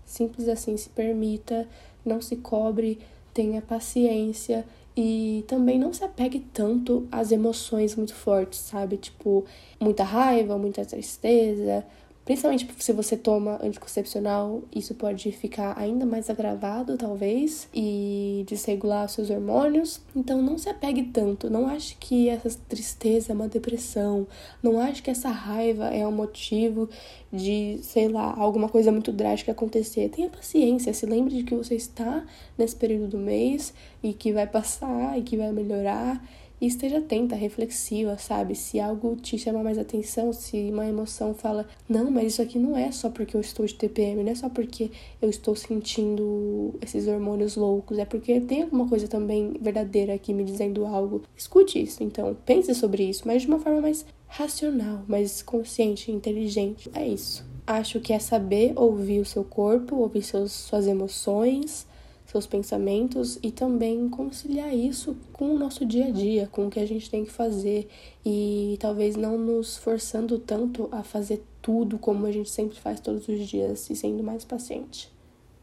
Simples 0.05 0.49
assim, 0.49 0.77
se 0.77 0.90
permita, 0.90 1.66
não 2.05 2.21
se 2.21 2.37
cobre, 2.37 2.99
tenha 3.33 3.62
paciência 3.62 4.64
e 4.97 5.45
também 5.49 5.79
não 5.79 5.92
se 5.92 6.05
apegue 6.05 6.40
tanto 6.53 7.09
às 7.11 7.33
emoções 7.33 7.97
muito 7.97 8.14
fortes, 8.14 8.61
sabe? 8.61 8.97
Tipo, 8.97 9.45
muita 9.81 10.05
raiva, 10.05 10.57
muita 10.57 10.85
tristeza, 10.85 11.85
Principalmente 12.27 12.69
se 12.81 12.93
você 12.93 13.17
toma 13.17 13.57
anticoncepcional, 13.62 14.65
isso 14.75 14.97
pode 14.97 15.31
ficar 15.31 15.79
ainda 15.79 16.05
mais 16.05 16.29
agravado, 16.29 16.99
talvez, 16.99 17.69
e 17.73 18.45
desregular 18.49 19.09
seus 19.09 19.31
hormônios. 19.31 20.01
Então 20.15 20.43
não 20.43 20.59
se 20.59 20.69
apegue 20.69 21.05
tanto, 21.05 21.49
não 21.49 21.69
ache 21.69 21.97
que 22.01 22.29
essa 22.29 22.59
tristeza 22.69 23.31
é 23.31 23.35
uma 23.35 23.47
depressão, 23.47 24.27
não 24.61 24.81
ache 24.81 25.01
que 25.03 25.11
essa 25.11 25.29
raiva 25.29 25.87
é 25.87 26.05
um 26.05 26.11
motivo 26.11 26.91
de, 27.33 27.79
sei 27.83 28.09
lá, 28.09 28.35
alguma 28.37 28.69
coisa 28.69 28.91
muito 28.91 29.12
drástica 29.12 29.53
acontecer. 29.53 30.09
Tenha 30.09 30.29
paciência, 30.29 30.93
se 30.93 31.07
lembre 31.07 31.37
de 31.37 31.45
que 31.45 31.55
você 31.55 31.77
está 31.77 32.25
nesse 32.59 32.75
período 32.75 33.07
do 33.07 33.19
mês 33.19 33.73
e 34.03 34.12
que 34.12 34.33
vai 34.33 34.49
passar 34.49 35.17
e 35.17 35.23
que 35.23 35.37
vai 35.37 35.53
melhorar 35.53 36.21
e 36.61 36.66
esteja 36.66 36.99
atenta, 36.99 37.35
reflexiva, 37.35 38.16
sabe? 38.19 38.55
Se 38.55 38.81
algo 38.81 39.16
te 39.16 39.38
chama 39.38 39.62
mais 39.62 39.79
atenção, 39.79 40.33
se 40.33 40.71
uma 40.71 40.87
emoção 40.87 41.35
fala, 41.35 41.66
não, 41.88 42.11
mas 42.11 42.33
isso 42.33 42.42
aqui 42.42 42.59
não 42.59 42.77
é 42.77 42.90
só 42.90 43.11
porque 43.11 43.37
eu 43.37 43.40
estou 43.40 43.66
de 43.66 43.75
TPM, 43.75 44.23
não 44.23 44.33
é 44.33 44.35
só 44.35 44.49
porque 44.49 44.90
eu 45.21 45.29
estou 45.29 45.55
sentindo 45.55 46.75
esses 46.81 47.07
hormônios 47.07 47.57
loucos, 47.57 47.99
é 47.99 48.05
porque 48.05 48.40
tem 48.40 48.62
alguma 48.62 48.88
coisa 48.88 49.07
também 49.07 49.55
verdadeira 49.61 50.14
aqui 50.14 50.33
me 50.33 50.45
dizendo 50.45 50.87
algo. 50.87 51.23
Escute 51.37 51.83
isso, 51.83 52.03
então, 52.03 52.37
pense 52.47 52.75
sobre 52.75 53.05
isso, 53.05 53.23
mas 53.27 53.42
de 53.42 53.49
uma 53.49 53.59
forma 53.59 53.81
mais 53.81 54.05
racional, 54.27 55.03
mais 55.07 55.42
consciente, 55.42 56.11
inteligente. 56.11 56.90
É 56.95 57.07
isso. 57.07 57.45
Acho 57.66 58.01
que 58.01 58.12
é 58.12 58.19
saber 58.19 58.73
ouvir 58.77 59.21
o 59.21 59.25
seu 59.25 59.42
corpo, 59.42 59.97
ouvir 59.97 60.23
seus, 60.23 60.53
suas 60.53 60.87
emoções, 60.87 61.86
seus 62.27 62.47
pensamentos 62.47 63.39
e 63.43 63.51
também 63.51 64.09
conciliar 64.09 64.75
isso 64.75 65.17
com 65.33 65.55
o 65.55 65.59
nosso 65.59 65.85
dia 65.85 66.07
a 66.07 66.11
dia, 66.11 66.49
com 66.51 66.67
o 66.67 66.71
que 66.71 66.81
a 66.81 66.87
gente 66.87 67.09
tem 67.09 67.25
que 67.25 67.33
fazer 67.33 67.89
e 68.25 68.77
talvez 68.81 69.17
não 69.17 69.39
nos 69.39 69.77
forçando 69.77 70.39
tanto 70.39 70.89
a 70.91 71.03
fazer 71.03 71.43
tudo 71.62 71.99
como 71.99 72.27
a 72.27 72.33
gente 72.33 72.51
sempre 72.51 72.79
faz 72.79 73.01
todos 73.01 73.29
os 73.29 73.47
dias 73.47 73.89
e 73.89 73.97
sendo 73.97 74.23
mais 74.23 74.45
paciente. 74.45 75.11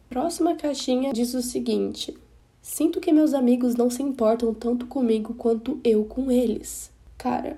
Próxima 0.10 0.56
caixinha 0.56 1.12
diz 1.12 1.34
o 1.34 1.42
seguinte: 1.42 2.16
Sinto 2.62 3.02
que 3.02 3.12
meus 3.12 3.34
amigos 3.34 3.76
não 3.76 3.90
se 3.90 4.02
importam 4.02 4.54
tanto 4.54 4.86
comigo 4.86 5.34
quanto 5.34 5.80
eu 5.84 6.06
com 6.06 6.32
eles. 6.32 6.92
Cara, 7.18 7.58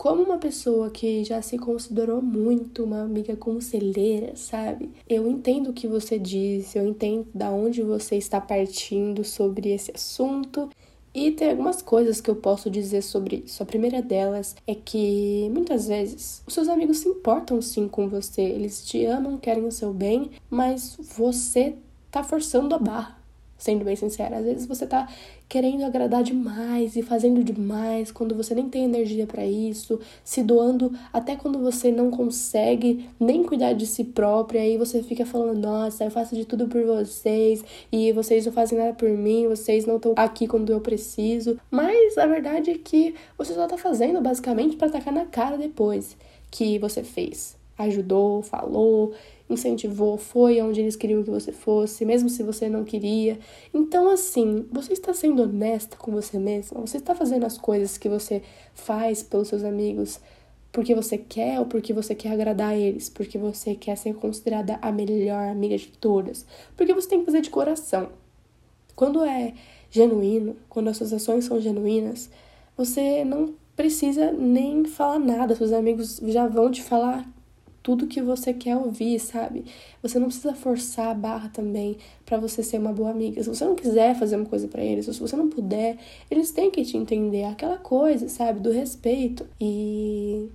como 0.00 0.22
uma 0.22 0.38
pessoa 0.38 0.88
que 0.88 1.22
já 1.24 1.42
se 1.42 1.58
considerou 1.58 2.22
muito 2.22 2.84
uma 2.84 3.02
amiga 3.02 3.36
conselheira, 3.36 4.34
sabe? 4.34 4.88
Eu 5.06 5.28
entendo 5.28 5.68
o 5.68 5.72
que 5.74 5.86
você 5.86 6.18
disse, 6.18 6.78
eu 6.78 6.86
entendo 6.86 7.26
da 7.34 7.50
onde 7.50 7.82
você 7.82 8.16
está 8.16 8.40
partindo 8.40 9.22
sobre 9.22 9.68
esse 9.68 9.92
assunto. 9.94 10.70
E 11.12 11.32
tem 11.32 11.50
algumas 11.50 11.82
coisas 11.82 12.18
que 12.18 12.30
eu 12.30 12.36
posso 12.36 12.70
dizer 12.70 13.02
sobre 13.02 13.44
isso. 13.44 13.62
A 13.62 13.66
primeira 13.66 14.00
delas 14.00 14.56
é 14.66 14.74
que 14.74 15.50
muitas 15.52 15.86
vezes 15.86 16.42
os 16.46 16.54
seus 16.54 16.68
amigos 16.68 16.96
se 16.96 17.08
importam 17.10 17.60
sim 17.60 17.86
com 17.86 18.08
você, 18.08 18.40
eles 18.40 18.82
te 18.82 19.04
amam, 19.04 19.36
querem 19.36 19.66
o 19.66 19.70
seu 19.70 19.92
bem, 19.92 20.30
mas 20.48 20.96
você 20.98 21.74
tá 22.10 22.24
forçando 22.24 22.74
a 22.74 22.78
barra 22.78 23.20
sendo 23.60 23.84
bem 23.84 23.94
sincera. 23.94 24.38
Às 24.38 24.44
vezes 24.44 24.66
você 24.66 24.86
tá 24.86 25.08
querendo 25.50 25.84
agradar 25.84 26.22
demais 26.22 26.94
e 26.94 27.02
fazendo 27.02 27.42
demais 27.42 28.12
quando 28.12 28.36
você 28.36 28.54
nem 28.54 28.68
tem 28.70 28.84
energia 28.84 29.26
para 29.26 29.44
isso, 29.44 29.98
se 30.24 30.44
doando 30.44 30.96
até 31.12 31.34
quando 31.34 31.58
você 31.58 31.90
não 31.90 32.08
consegue 32.08 33.10
nem 33.18 33.42
cuidar 33.42 33.72
de 33.72 33.84
si 33.84 34.04
própria, 34.04 34.60
aí 34.62 34.78
você 34.78 35.02
fica 35.02 35.26
falando: 35.26 35.58
"Nossa, 35.58 36.04
eu 36.04 36.10
faço 36.10 36.36
de 36.36 36.44
tudo 36.44 36.68
por 36.68 36.84
vocês 36.84 37.64
e 37.90 38.12
vocês 38.12 38.46
não 38.46 38.52
fazem 38.52 38.78
nada 38.78 38.94
por 38.94 39.10
mim, 39.10 39.48
vocês 39.48 39.84
não 39.84 39.96
estão 39.96 40.14
aqui 40.16 40.46
quando 40.46 40.70
eu 40.70 40.80
preciso". 40.80 41.58
Mas 41.68 42.16
a 42.16 42.26
verdade 42.26 42.70
é 42.70 42.78
que 42.78 43.16
você 43.36 43.52
só 43.52 43.66
tá 43.66 43.76
fazendo 43.76 44.20
basicamente 44.20 44.76
para 44.76 44.88
tacar 44.88 45.12
na 45.12 45.26
cara 45.26 45.58
depois 45.58 46.16
que 46.48 46.78
você 46.78 47.02
fez. 47.02 47.59
Ajudou, 47.82 48.42
falou, 48.42 49.12
incentivou, 49.48 50.18
foi 50.18 50.60
onde 50.60 50.80
eles 50.80 50.96
queriam 50.96 51.22
que 51.22 51.30
você 51.30 51.50
fosse, 51.50 52.04
mesmo 52.04 52.28
se 52.28 52.42
você 52.42 52.68
não 52.68 52.84
queria. 52.84 53.38
Então, 53.72 54.10
assim, 54.10 54.66
você 54.70 54.92
está 54.92 55.14
sendo 55.14 55.42
honesta 55.42 55.96
com 55.96 56.12
você 56.12 56.38
mesma? 56.38 56.80
Você 56.80 56.98
está 56.98 57.14
fazendo 57.14 57.44
as 57.44 57.56
coisas 57.56 57.96
que 57.96 58.08
você 58.08 58.42
faz 58.74 59.22
pelos 59.22 59.48
seus 59.48 59.64
amigos 59.64 60.20
porque 60.72 60.94
você 60.94 61.18
quer 61.18 61.58
ou 61.58 61.66
porque 61.66 61.92
você 61.92 62.14
quer 62.14 62.32
agradar 62.32 62.76
eles? 62.76 63.08
Porque 63.08 63.36
você 63.36 63.74
quer 63.74 63.96
ser 63.96 64.14
considerada 64.14 64.78
a 64.80 64.92
melhor 64.92 65.48
amiga 65.48 65.76
de 65.76 65.88
todas? 65.88 66.46
Porque 66.76 66.94
você 66.94 67.08
tem 67.08 67.20
que 67.20 67.26
fazer 67.26 67.40
de 67.40 67.50
coração. 67.50 68.10
Quando 68.94 69.24
é 69.24 69.54
genuíno, 69.90 70.56
quando 70.68 70.88
as 70.88 70.96
suas 70.96 71.12
ações 71.12 71.44
são 71.44 71.60
genuínas, 71.60 72.30
você 72.76 73.24
não 73.24 73.54
precisa 73.74 74.30
nem 74.30 74.84
falar 74.84 75.18
nada. 75.18 75.56
Seus 75.56 75.72
amigos 75.72 76.20
já 76.24 76.46
vão 76.46 76.70
te 76.70 76.82
falar 76.82 77.28
tudo 77.82 78.06
que 78.06 78.20
você 78.20 78.52
quer 78.52 78.76
ouvir, 78.76 79.18
sabe? 79.18 79.64
Você 80.02 80.18
não 80.18 80.26
precisa 80.26 80.54
forçar 80.54 81.08
a 81.08 81.14
barra 81.14 81.48
também 81.48 81.96
para 82.26 82.38
você 82.38 82.62
ser 82.62 82.78
uma 82.78 82.92
boa 82.92 83.10
amiga. 83.10 83.42
Se 83.42 83.48
você 83.48 83.64
não 83.64 83.74
quiser 83.74 84.14
fazer 84.18 84.36
uma 84.36 84.46
coisa 84.46 84.68
para 84.68 84.82
eles, 84.82 85.08
ou 85.08 85.14
se 85.14 85.20
você 85.20 85.36
não 85.36 85.48
puder, 85.48 85.98
eles 86.30 86.50
têm 86.50 86.70
que 86.70 86.84
te 86.84 86.96
entender 86.96 87.44
aquela 87.44 87.78
coisa, 87.78 88.28
sabe, 88.28 88.60
do 88.60 88.70
respeito. 88.70 89.46
E 89.60 90.48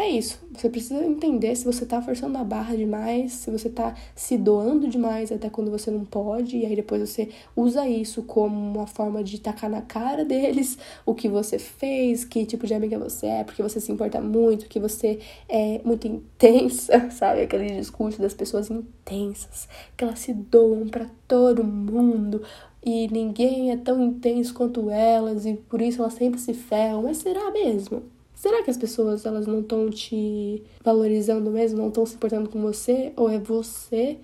é 0.00 0.08
isso. 0.08 0.40
Você 0.52 0.68
precisa 0.68 1.04
entender 1.04 1.54
se 1.54 1.64
você 1.64 1.84
tá 1.84 2.00
forçando 2.00 2.36
a 2.38 2.44
barra 2.44 2.76
demais, 2.76 3.32
se 3.32 3.50
você 3.50 3.68
tá 3.68 3.94
se 4.14 4.36
doando 4.38 4.88
demais 4.88 5.30
até 5.30 5.50
quando 5.50 5.70
você 5.70 5.90
não 5.90 6.04
pode, 6.04 6.56
e 6.56 6.66
aí 6.66 6.74
depois 6.74 7.08
você 7.08 7.28
usa 7.54 7.86
isso 7.86 8.22
como 8.22 8.56
uma 8.78 8.86
forma 8.86 9.22
de 9.22 9.40
tacar 9.40 9.68
na 9.68 9.82
cara 9.82 10.24
deles 10.24 10.78
o 11.04 11.14
que 11.14 11.28
você 11.28 11.58
fez, 11.58 12.24
que 12.24 12.46
tipo 12.46 12.66
de 12.66 12.74
amiga 12.74 12.98
você 12.98 13.26
é, 13.26 13.44
porque 13.44 13.62
você 13.62 13.80
se 13.80 13.92
importa 13.92 14.20
muito, 14.20 14.68
que 14.68 14.80
você 14.80 15.18
é 15.48 15.80
muito 15.84 16.06
intensa, 16.06 17.08
sabe? 17.12 17.42
Aquele 17.42 17.76
discurso 17.78 18.20
das 18.20 18.34
pessoas 18.34 18.70
intensas, 18.70 19.68
que 19.96 20.04
elas 20.04 20.18
se 20.18 20.32
doam 20.32 20.88
para 20.88 21.06
todo 21.28 21.62
mundo, 21.62 22.42
e 22.82 23.08
ninguém 23.08 23.70
é 23.70 23.76
tão 23.76 24.02
intenso 24.02 24.54
quanto 24.54 24.88
elas 24.90 25.44
e 25.44 25.54
por 25.54 25.82
isso 25.82 26.00
elas 26.00 26.14
sempre 26.14 26.40
se 26.40 26.54
ferram. 26.54 27.02
Mas 27.02 27.18
será 27.18 27.50
mesmo? 27.50 28.02
Será 28.40 28.62
que 28.62 28.70
as 28.70 28.78
pessoas 28.78 29.26
elas 29.26 29.46
não 29.46 29.60
estão 29.60 29.90
te 29.90 30.62
valorizando 30.82 31.50
mesmo, 31.50 31.76
não 31.76 31.88
estão 31.88 32.06
se 32.06 32.14
importando 32.14 32.48
com 32.48 32.58
você? 32.62 33.12
Ou 33.14 33.28
é 33.28 33.38
você 33.38 34.16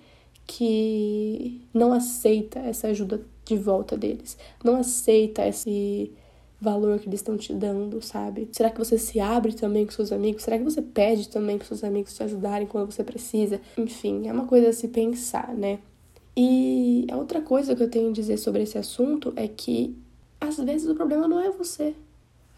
que 0.46 1.60
não 1.74 1.92
aceita 1.92 2.58
essa 2.60 2.86
ajuda 2.86 3.20
de 3.44 3.58
volta 3.58 3.94
deles? 3.94 4.38
Não 4.64 4.76
aceita 4.76 5.46
esse 5.46 6.10
valor 6.58 6.98
que 6.98 7.10
eles 7.10 7.20
estão 7.20 7.36
te 7.36 7.52
dando, 7.52 8.00
sabe? 8.00 8.48
Será 8.52 8.70
que 8.70 8.78
você 8.78 8.96
se 8.96 9.20
abre 9.20 9.52
também 9.52 9.84
com 9.84 9.92
seus 9.92 10.10
amigos? 10.10 10.44
Será 10.44 10.56
que 10.56 10.64
você 10.64 10.80
pede 10.80 11.28
também 11.28 11.58
para 11.58 11.66
seus 11.66 11.84
amigos 11.84 12.14
te 12.14 12.22
ajudarem 12.22 12.66
quando 12.66 12.90
você 12.90 13.04
precisa? 13.04 13.60
Enfim, 13.76 14.28
é 14.28 14.32
uma 14.32 14.46
coisa 14.46 14.70
a 14.70 14.72
se 14.72 14.88
pensar, 14.88 15.54
né? 15.54 15.78
E 16.34 17.06
a 17.12 17.18
outra 17.18 17.42
coisa 17.42 17.76
que 17.76 17.82
eu 17.82 17.90
tenho 17.90 18.08
a 18.08 18.12
dizer 18.14 18.38
sobre 18.38 18.62
esse 18.62 18.78
assunto 18.78 19.34
é 19.36 19.46
que 19.46 19.94
às 20.40 20.56
vezes 20.56 20.88
o 20.88 20.94
problema 20.94 21.28
não 21.28 21.38
é 21.38 21.50
você. 21.50 21.94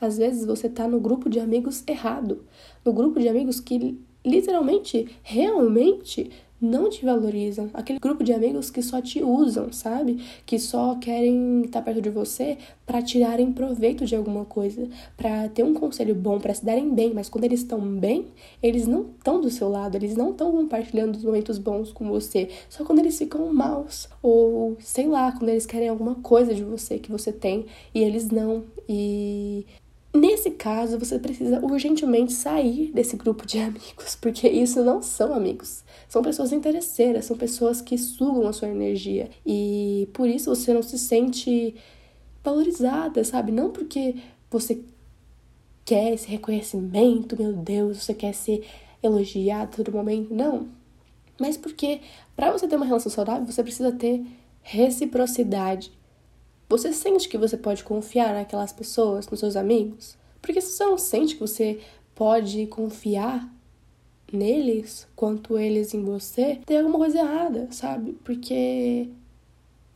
Às 0.00 0.18
vezes 0.18 0.44
você 0.44 0.68
tá 0.68 0.86
no 0.86 1.00
grupo 1.00 1.28
de 1.28 1.40
amigos 1.40 1.82
errado, 1.86 2.44
no 2.84 2.92
grupo 2.92 3.18
de 3.20 3.28
amigos 3.28 3.60
que 3.60 3.98
literalmente, 4.24 5.08
realmente 5.22 6.30
não 6.60 6.90
te 6.90 7.04
valorizam, 7.04 7.70
aquele 7.72 8.00
grupo 8.00 8.24
de 8.24 8.32
amigos 8.32 8.68
que 8.68 8.82
só 8.82 9.00
te 9.00 9.22
usam, 9.22 9.72
sabe? 9.72 10.20
Que 10.44 10.58
só 10.58 10.96
querem 10.96 11.62
estar 11.62 11.82
perto 11.82 12.02
de 12.02 12.10
você 12.10 12.58
para 12.84 13.00
tirarem 13.00 13.52
proveito 13.52 14.04
de 14.04 14.16
alguma 14.16 14.44
coisa, 14.44 14.88
para 15.16 15.48
ter 15.48 15.62
um 15.62 15.72
conselho 15.72 16.14
bom, 16.14 16.40
para 16.40 16.52
se 16.52 16.64
darem 16.64 16.92
bem, 16.92 17.14
mas 17.14 17.28
quando 17.28 17.44
eles 17.44 17.60
estão 17.60 17.80
bem, 17.80 18.26
eles 18.60 18.86
não 18.86 19.02
estão 19.16 19.40
do 19.40 19.50
seu 19.50 19.68
lado, 19.68 19.96
eles 19.96 20.16
não 20.16 20.30
estão 20.32 20.50
compartilhando 20.50 21.14
os 21.16 21.24
momentos 21.24 21.58
bons 21.58 21.92
com 21.92 22.08
você, 22.08 22.48
só 22.68 22.84
quando 22.84 22.98
eles 22.98 23.16
ficam 23.16 23.52
maus 23.52 24.08
ou 24.20 24.76
sei 24.80 25.06
lá, 25.06 25.30
quando 25.30 25.50
eles 25.50 25.66
querem 25.66 25.88
alguma 25.88 26.16
coisa 26.16 26.52
de 26.52 26.64
você 26.64 26.98
que 26.98 27.10
você 27.10 27.30
tem 27.32 27.66
e 27.94 28.02
eles 28.02 28.30
não. 28.30 28.64
E 28.88 29.64
Nesse 30.14 30.50
caso, 30.52 30.98
você 30.98 31.18
precisa 31.18 31.60
urgentemente 31.64 32.32
sair 32.32 32.90
desse 32.92 33.16
grupo 33.16 33.46
de 33.46 33.58
amigos, 33.60 34.16
porque 34.20 34.48
isso 34.48 34.82
não 34.82 35.02
são 35.02 35.34
amigos. 35.34 35.84
São 36.08 36.22
pessoas 36.22 36.52
interesseiras, 36.52 37.26
são 37.26 37.36
pessoas 37.36 37.80
que 37.80 37.98
sugam 37.98 38.46
a 38.46 38.52
sua 38.52 38.68
energia. 38.68 39.28
E 39.44 40.08
por 40.12 40.28
isso 40.28 40.54
você 40.54 40.72
não 40.72 40.82
se 40.82 40.98
sente 40.98 41.74
valorizada, 42.42 43.22
sabe? 43.24 43.52
Não 43.52 43.70
porque 43.70 44.16
você 44.50 44.80
quer 45.84 46.14
esse 46.14 46.28
reconhecimento, 46.28 47.36
meu 47.38 47.52
Deus, 47.52 48.02
você 48.02 48.14
quer 48.14 48.34
ser 48.34 48.66
elogiado 49.02 49.76
todo 49.76 49.92
momento, 49.92 50.32
não. 50.32 50.68
Mas 51.38 51.56
porque 51.56 52.00
para 52.34 52.50
você 52.50 52.66
ter 52.66 52.76
uma 52.76 52.86
relação 52.86 53.10
saudável, 53.10 53.46
você 53.46 53.62
precisa 53.62 53.92
ter 53.92 54.24
reciprocidade. 54.62 55.92
Você 56.68 56.92
sente 56.92 57.28
que 57.28 57.38
você 57.38 57.56
pode 57.56 57.82
confiar 57.82 58.34
naquelas 58.34 58.72
pessoas, 58.72 59.28
nos 59.28 59.40
seus 59.40 59.56
amigos? 59.56 60.16
Porque 60.42 60.60
se 60.60 60.72
você 60.72 60.84
não 60.84 60.98
sente 60.98 61.34
que 61.34 61.40
você 61.40 61.80
pode 62.14 62.66
confiar 62.66 63.48
neles 64.32 65.06
quanto 65.16 65.58
eles 65.58 65.94
em 65.94 66.04
você, 66.04 66.60
tem 66.66 66.78
alguma 66.78 66.98
coisa 66.98 67.18
errada, 67.18 67.68
sabe? 67.70 68.12
Porque 68.24 69.08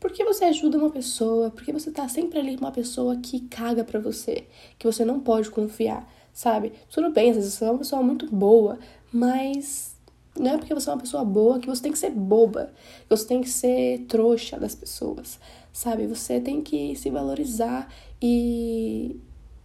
porque 0.01 0.25
você 0.25 0.47
ajuda 0.47 0.79
uma 0.79 0.91
pessoa, 0.91 1.51
porque 1.51 1.73
você 1.73 1.89
tá 1.93 2.09
sempre 2.09 2.41
ali 2.41 2.57
com 2.57 2.65
uma 2.65 2.73
pessoa 2.73 3.17
que 3.19 3.41
caga 3.43 3.85
para 3.85 4.01
você, 4.01 4.47
que 4.77 4.85
você 4.85 5.05
não 5.05 5.21
pode 5.21 5.49
confiar, 5.49 6.13
sabe? 6.33 6.73
Tudo 6.91 7.13
bem, 7.13 7.31
às 7.31 7.37
vezes 7.37 7.55
você 7.55 7.65
é 7.65 7.71
uma 7.71 7.79
pessoa 7.79 8.03
muito 8.03 8.27
boa, 8.35 8.79
Mas 9.13 9.95
não 10.37 10.53
é 10.53 10.59
porque 10.59 10.75
você 10.75 10.89
é 10.91 10.93
uma 10.95 11.01
pessoa 11.01 11.25
boa 11.25 11.61
que 11.61 11.69
você 11.69 11.83
tem 11.83 11.93
que 11.93 11.99
ser 11.99 12.11
boba, 12.11 12.73
que 13.03 13.11
você 13.11 13.27
tem 13.27 13.41
que 13.43 13.49
ser 13.49 14.07
trouxa 14.09 14.59
das 14.59 14.75
pessoas, 14.75 15.39
sabe? 15.73 16.07
Você 16.07 16.41
tem 16.41 16.61
que 16.61 16.95
se 16.97 17.11
valorizar 17.11 17.89
e 18.21 19.17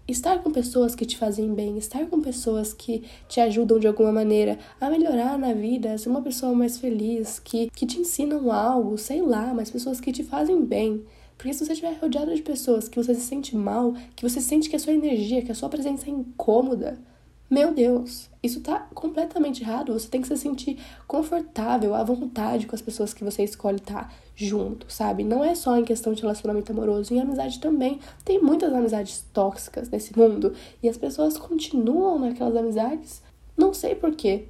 estar 0.08 0.42
com 0.42 0.52
pessoas 0.52 0.96
que 0.96 1.06
te 1.06 1.18
fazem 1.18 1.54
bem, 1.54 1.78
estar 1.78 2.06
com 2.08 2.22
pessoas 2.22 2.74
que 2.74 3.04
te 3.28 3.42
ajudam 3.42 3.78
de 3.78 3.88
alguma 3.88 4.12
maneira 4.12 4.58
a 4.80 4.90
melhorar 4.90 5.38
na 5.38 5.54
vida, 5.54 5.98
ser 5.98 6.10
uma 6.10 6.22
pessoa 6.22 6.54
mais 6.54 6.78
feliz, 6.78 7.40
que, 7.40 7.70
que 7.72 7.86
te 7.86 8.00
ensinam 8.00 8.52
algo, 8.52 8.98
sei 8.98 9.22
lá, 9.22 9.54
mas 9.54 9.70
pessoas 9.70 10.00
que 10.00 10.12
te 10.12 10.24
fazem 10.24 10.64
bem. 10.64 11.04
Porque 11.38 11.54
se 11.54 11.66
você 11.66 11.74
estiver 11.74 11.94
rodeado 12.00 12.34
de 12.34 12.42
pessoas 12.42 12.88
que 12.88 12.98
você 12.98 13.14
se 13.14 13.22
sente 13.22 13.56
mal, 13.56 13.94
que 14.16 14.28
você 14.28 14.42
sente 14.42 14.70
que 14.70 14.76
a 14.76 14.80
sua 14.80 14.94
energia, 14.94 15.42
que 15.42 15.52
a 15.52 15.56
sua 15.56 15.70
presença 15.70 16.08
é 16.08 16.10
incômoda, 16.10 17.00
meu 17.50 17.74
Deus, 17.74 18.30
isso 18.44 18.60
tá 18.60 18.88
completamente 18.94 19.64
errado. 19.64 19.94
Você 19.94 20.10
tem 20.10 20.22
que 20.22 20.28
se 20.28 20.36
sentir 20.36 20.78
confortável, 21.08 21.96
à 21.96 22.04
vontade 22.04 22.68
com 22.68 22.76
as 22.76 22.82
pessoas 22.82 23.14
que 23.14 23.24
você 23.24 23.42
escolhe 23.44 23.78
estar 23.78 24.14
junto, 24.36 24.86
sabe? 24.92 25.24
Não 25.24 25.44
é 25.44 25.56
só 25.56 25.78
em 25.78 25.86
questão 25.86 26.14
de 26.14 26.22
relacionamento 26.22 26.74
amoroso, 26.74 27.14
em 27.14 27.22
amizade 27.22 27.60
também. 27.60 28.00
Tem 28.26 28.42
muitas 28.42 28.74
amizades 28.74 29.26
tóxicas 29.32 29.90
nesse 29.90 30.18
mundo 30.18 30.54
e 30.84 30.90
as 30.90 30.98
pessoas 30.98 31.38
continuam 31.38 32.20
naquelas 32.20 32.56
amizades. 32.56 33.22
Não 33.56 33.74
sei 33.74 33.96
porquê. 33.96 34.46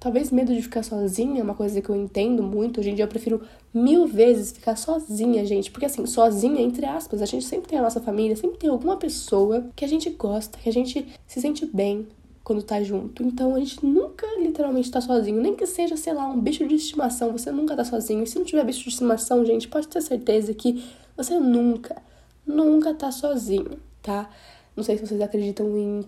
Talvez 0.00 0.32
medo 0.32 0.52
de 0.52 0.60
ficar 0.60 0.82
sozinha 0.82 1.40
é 1.40 1.44
uma 1.44 1.54
coisa 1.54 1.80
que 1.80 1.88
eu 1.88 1.94
entendo 1.94 2.42
muito. 2.42 2.80
Hoje 2.80 2.90
em 2.90 2.96
dia 2.96 3.04
eu 3.04 3.08
prefiro 3.08 3.40
mil 3.72 4.04
vezes 4.04 4.50
ficar 4.50 4.74
sozinha, 4.74 5.46
gente. 5.46 5.70
Porque 5.70 5.86
assim, 5.86 6.04
sozinha, 6.06 6.60
entre 6.60 6.84
aspas, 6.84 7.22
a 7.22 7.24
gente 7.24 7.44
sempre 7.44 7.68
tem 7.68 7.78
a 7.78 7.82
nossa 7.82 8.00
família, 8.00 8.34
sempre 8.34 8.58
tem 8.58 8.68
alguma 8.68 8.96
pessoa 8.96 9.64
que 9.76 9.84
a 9.84 9.88
gente 9.88 10.10
gosta, 10.10 10.58
que 10.58 10.68
a 10.68 10.72
gente 10.72 11.06
se 11.24 11.40
sente 11.40 11.64
bem, 11.66 12.08
quando 12.44 12.62
tá 12.62 12.82
junto. 12.82 13.22
Então 13.22 13.54
a 13.54 13.58
gente 13.58 13.84
nunca 13.84 14.26
literalmente 14.38 14.90
tá 14.90 15.00
sozinho, 15.00 15.40
nem 15.40 15.54
que 15.54 15.66
seja, 15.66 15.96
sei 15.96 16.12
lá, 16.12 16.26
um 16.26 16.40
bicho 16.40 16.66
de 16.66 16.74
estimação, 16.74 17.32
você 17.32 17.50
nunca 17.50 17.76
tá 17.76 17.84
sozinho. 17.84 18.22
E 18.22 18.26
se 18.26 18.38
não 18.38 18.44
tiver 18.44 18.64
bicho 18.64 18.82
de 18.82 18.88
estimação, 18.88 19.44
gente, 19.44 19.68
pode 19.68 19.88
ter 19.88 20.00
certeza 20.00 20.52
que 20.54 20.84
você 21.16 21.38
nunca, 21.38 22.00
nunca 22.46 22.94
tá 22.94 23.10
sozinho, 23.12 23.78
tá? 24.02 24.28
Não 24.76 24.82
sei 24.82 24.96
se 24.96 25.06
vocês 25.06 25.20
acreditam 25.20 25.76
em 25.76 26.04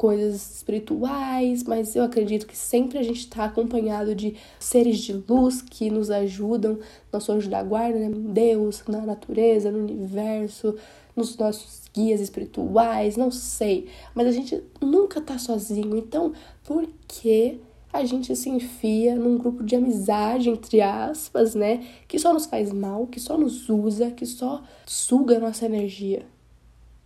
coisas 0.00 0.56
espirituais, 0.56 1.62
mas 1.64 1.94
eu 1.94 2.02
acredito 2.02 2.46
que 2.46 2.56
sempre 2.56 2.96
a 2.98 3.02
gente 3.02 3.18
está 3.18 3.44
acompanhado 3.44 4.14
de 4.14 4.34
seres 4.58 4.98
de 4.98 5.12
luz 5.12 5.60
que 5.60 5.90
nos 5.90 6.10
ajudam, 6.10 6.78
nosso 7.12 7.30
anjo 7.32 7.50
da 7.50 7.62
guarda, 7.62 7.98
né? 7.98 8.10
Deus, 8.10 8.82
na 8.88 9.02
natureza, 9.02 9.70
no 9.70 9.80
universo, 9.80 10.74
nos 11.14 11.36
nossos 11.36 11.79
guias 11.94 12.20
espirituais, 12.20 13.16
não 13.16 13.30
sei. 13.30 13.88
Mas 14.14 14.26
a 14.26 14.32
gente 14.32 14.62
nunca 14.80 15.20
tá 15.20 15.38
sozinho. 15.38 15.96
Então, 15.96 16.32
por 16.64 16.88
que 17.06 17.60
a 17.92 18.04
gente 18.04 18.34
se 18.36 18.48
enfia 18.48 19.16
num 19.16 19.36
grupo 19.36 19.64
de 19.64 19.74
amizade, 19.74 20.48
entre 20.48 20.80
aspas, 20.80 21.54
né? 21.54 21.84
Que 22.06 22.18
só 22.18 22.32
nos 22.32 22.46
faz 22.46 22.72
mal, 22.72 23.06
que 23.06 23.18
só 23.18 23.36
nos 23.36 23.68
usa, 23.68 24.10
que 24.10 24.24
só 24.24 24.62
suga 24.86 25.36
a 25.36 25.40
nossa 25.40 25.66
energia. 25.66 26.24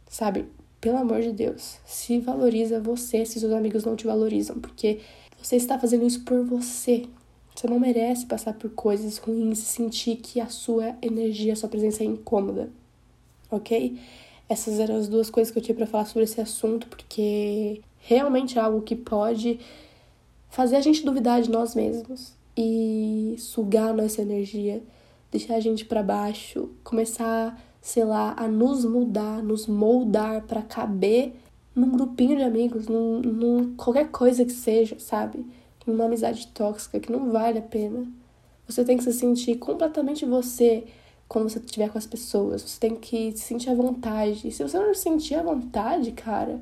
Sabe? 0.09 0.47
Pelo 0.81 0.99
amor 0.99 1.23
de 1.23 1.33
Deus, 1.33 1.79
se 1.87 2.19
valoriza 2.19 2.79
você 2.79 3.25
se 3.25 3.41
seus 3.41 3.53
amigos 3.53 3.85
não 3.85 3.97
te 3.97 4.07
valorizam, 4.07 4.61
porque 4.61 5.01
você 5.41 5.57
está 5.57 5.79
fazendo 5.79 6.07
isso 6.07 6.23
por 6.25 6.45
você. 6.45 7.07
Você 7.55 7.67
não 7.67 7.81
merece 7.81 8.27
passar 8.27 8.53
por 8.53 8.69
coisas 8.71 9.17
ruins 9.17 9.61
e 9.61 9.63
sentir 9.63 10.17
que 10.17 10.41
a 10.41 10.49
sua 10.49 10.95
energia, 11.01 11.55
a 11.55 11.57
sua 11.57 11.69
presença 11.69 12.03
é 12.03 12.07
incômoda 12.07 12.69
ok? 13.57 13.99
Essas 14.49 14.79
eram 14.79 14.97
as 14.97 15.09
duas 15.09 15.31
coisas 15.31 15.51
que 15.53 15.59
eu 15.59 15.63
tinha 15.63 15.75
para 15.75 15.87
falar 15.87 16.05
sobre 16.05 16.25
esse 16.25 16.41
assunto, 16.41 16.87
porque 16.87 17.81
realmente 17.99 18.59
é 18.59 18.61
algo 18.61 18.83
que 18.83 18.95
pode 18.95 19.59
fazer 20.51 20.77
a 20.77 20.81
gente 20.81 21.05
duvidar 21.05 21.43
de 21.43 21.51
nós 21.51 21.75
mesmos 21.75 22.33
e 22.57 23.35
sugar 23.39 23.93
nossa 23.93 24.23
energia, 24.23 24.83
deixar 25.33 25.57
a 25.57 25.61
gente 25.61 25.85
para 25.85 26.03
baixo, 26.03 26.71
começar, 26.85 27.61
sei 27.81 28.05
lá, 28.05 28.35
a 28.37 28.47
nos 28.47 28.85
mudar, 28.85 29.43
nos 29.43 29.67
moldar 29.67 30.43
para 30.43 30.63
caber 30.63 31.35
num 31.75 31.91
grupinho 31.91 32.37
de 32.37 32.43
amigos, 32.43 32.87
num, 32.87 33.21
num 33.21 33.75
qualquer 33.75 34.09
coisa 34.11 34.45
que 34.45 34.53
seja, 34.53 34.97
sabe? 34.99 35.45
Numa 35.87 36.05
amizade 36.05 36.47
tóxica 36.49 37.01
que 37.01 37.11
não 37.11 37.31
vale 37.31 37.59
a 37.59 37.63
pena. 37.63 38.07
Você 38.69 38.85
tem 38.85 38.97
que 38.97 39.05
se 39.05 39.13
sentir 39.13 39.57
completamente 39.57 40.25
você 40.25 40.85
quando 41.29 41.49
você 41.49 41.59
estiver 41.59 41.91
com 41.91 41.99
as 41.99 42.07
pessoas. 42.07 42.63
Você 42.63 42.81
tem 42.81 42.97
que 42.97 43.33
se 43.33 43.45
sentir 43.45 43.71
à 43.71 43.75
vontade. 43.75 44.49
E 44.49 44.53
se 44.53 44.63
você 44.63 44.79
não 44.79 44.95
se 44.95 45.01
sentir 45.01 45.35
à 45.35 45.43
vontade, 45.43 46.13
cara, 46.13 46.61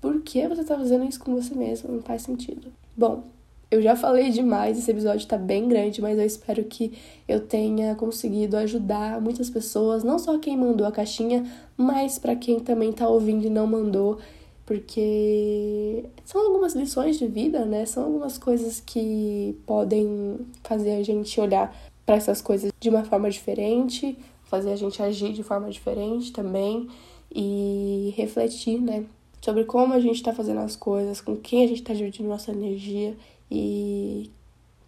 por 0.00 0.20
que 0.22 0.46
você 0.46 0.64
tá 0.64 0.76
fazendo 0.76 1.04
isso 1.04 1.20
com 1.20 1.34
você 1.34 1.54
mesmo? 1.54 1.92
Não 1.92 2.02
faz 2.02 2.22
sentido. 2.22 2.72
Bom, 2.96 3.24
eu 3.70 3.82
já 3.82 3.94
falei 3.94 4.30
demais, 4.30 4.78
esse 4.78 4.90
episódio 4.90 5.26
tá 5.26 5.36
bem 5.36 5.68
grande, 5.68 6.00
mas 6.00 6.18
eu 6.18 6.24
espero 6.24 6.64
que 6.64 6.92
eu 7.28 7.40
tenha 7.40 7.94
conseguido 7.94 8.56
ajudar 8.56 9.20
muitas 9.20 9.50
pessoas, 9.50 10.02
não 10.02 10.18
só 10.18 10.38
quem 10.38 10.56
mandou 10.56 10.86
a 10.86 10.92
caixinha, 10.92 11.44
mas 11.76 12.18
para 12.18 12.34
quem 12.34 12.60
também 12.60 12.92
tá 12.92 13.06
ouvindo 13.06 13.46
e 13.46 13.50
não 13.50 13.66
mandou, 13.66 14.18
porque 14.64 16.04
são 16.24 16.46
algumas 16.46 16.74
lições 16.74 17.18
de 17.18 17.26
vida, 17.26 17.66
né? 17.66 17.84
São 17.84 18.04
algumas 18.04 18.38
coisas 18.38 18.80
que 18.80 19.54
podem 19.66 20.38
fazer 20.62 20.92
a 20.92 21.02
gente 21.02 21.38
olhar 21.38 21.74
para 22.08 22.16
essas 22.16 22.40
coisas 22.40 22.72
de 22.80 22.88
uma 22.88 23.04
forma 23.04 23.28
diferente, 23.28 24.16
fazer 24.44 24.72
a 24.72 24.76
gente 24.76 25.02
agir 25.02 25.34
de 25.34 25.42
forma 25.42 25.68
diferente 25.70 26.32
também 26.32 26.88
e 27.30 28.14
refletir, 28.16 28.80
né, 28.80 29.04
sobre 29.42 29.64
como 29.64 29.92
a 29.92 30.00
gente 30.00 30.14
está 30.14 30.32
fazendo 30.32 30.60
as 30.60 30.74
coisas, 30.74 31.20
com 31.20 31.36
quem 31.36 31.64
a 31.64 31.68
gente 31.68 31.82
está 31.82 31.92
dividindo 31.92 32.26
nossa 32.26 32.50
energia 32.50 33.14
e 33.50 34.30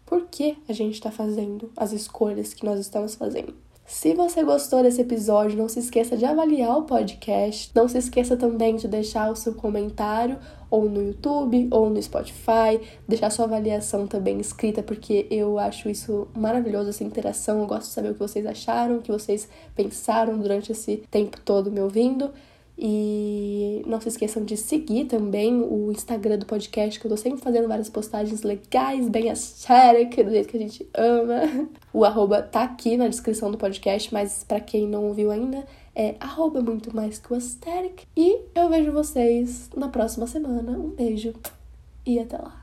por 0.06 0.28
que 0.30 0.56
a 0.66 0.72
gente 0.72 0.94
está 0.94 1.10
fazendo 1.10 1.70
as 1.76 1.92
escolhas 1.92 2.54
que 2.54 2.64
nós 2.64 2.80
estamos 2.80 3.16
fazendo. 3.16 3.52
Se 3.84 4.14
você 4.14 4.42
gostou 4.42 4.82
desse 4.82 5.02
episódio, 5.02 5.58
não 5.58 5.68
se 5.68 5.80
esqueça 5.80 6.16
de 6.16 6.24
avaliar 6.24 6.78
o 6.78 6.84
podcast. 6.84 7.70
Não 7.74 7.88
se 7.88 7.98
esqueça 7.98 8.36
também 8.36 8.76
de 8.76 8.88
deixar 8.88 9.30
o 9.30 9.36
seu 9.36 9.52
comentário 9.52 10.38
ou 10.70 10.88
no 10.88 11.02
YouTube 11.02 11.68
ou 11.70 11.90
no 11.90 12.00
Spotify, 12.00 12.80
deixar 13.08 13.30
sua 13.30 13.46
avaliação 13.46 14.06
também 14.06 14.38
escrita, 14.38 14.82
porque 14.82 15.26
eu 15.30 15.58
acho 15.58 15.88
isso 15.88 16.28
maravilhoso, 16.34 16.90
essa 16.90 17.04
interação. 17.04 17.60
Eu 17.60 17.66
gosto 17.66 17.88
de 17.88 17.94
saber 17.94 18.10
o 18.10 18.14
que 18.14 18.20
vocês 18.20 18.46
acharam, 18.46 18.98
o 18.98 19.02
que 19.02 19.10
vocês 19.10 19.48
pensaram 19.74 20.38
durante 20.38 20.72
esse 20.72 21.02
tempo 21.10 21.40
todo 21.40 21.70
me 21.70 21.80
ouvindo. 21.80 22.30
E 22.82 23.82
não 23.86 24.00
se 24.00 24.08
esqueçam 24.08 24.42
de 24.42 24.56
seguir 24.56 25.04
também 25.04 25.60
o 25.60 25.92
Instagram 25.92 26.38
do 26.38 26.46
podcast, 26.46 26.98
que 26.98 27.06
eu 27.06 27.10
tô 27.10 27.16
sempre 27.16 27.38
fazendo 27.38 27.68
várias 27.68 27.90
postagens 27.90 28.42
legais, 28.42 29.06
bem 29.06 29.28
aesthetic, 29.28 30.24
do 30.24 30.30
jeito 30.30 30.48
que 30.48 30.56
a 30.56 30.60
gente 30.60 30.88
ama. 30.94 31.42
O 31.92 32.04
arroba 32.04 32.40
tá 32.40 32.62
aqui 32.62 32.96
na 32.96 33.08
descrição 33.08 33.50
do 33.50 33.58
podcast, 33.58 34.14
mas 34.14 34.44
para 34.44 34.60
quem 34.60 34.86
não 34.86 35.12
viu 35.12 35.32
ainda, 35.32 35.66
é 36.00 36.16
arroba 36.18 36.62
muito 36.62 36.96
mais 36.96 37.18
que 37.18 37.30
o 37.30 37.34
aesthetic. 37.34 38.06
E 38.16 38.38
eu 38.54 38.70
vejo 38.70 38.90
vocês 38.90 39.68
na 39.76 39.88
próxima 39.88 40.26
semana. 40.26 40.72
Um 40.72 40.88
beijo 40.88 41.34
e 42.06 42.18
até 42.18 42.38
lá. 42.38 42.58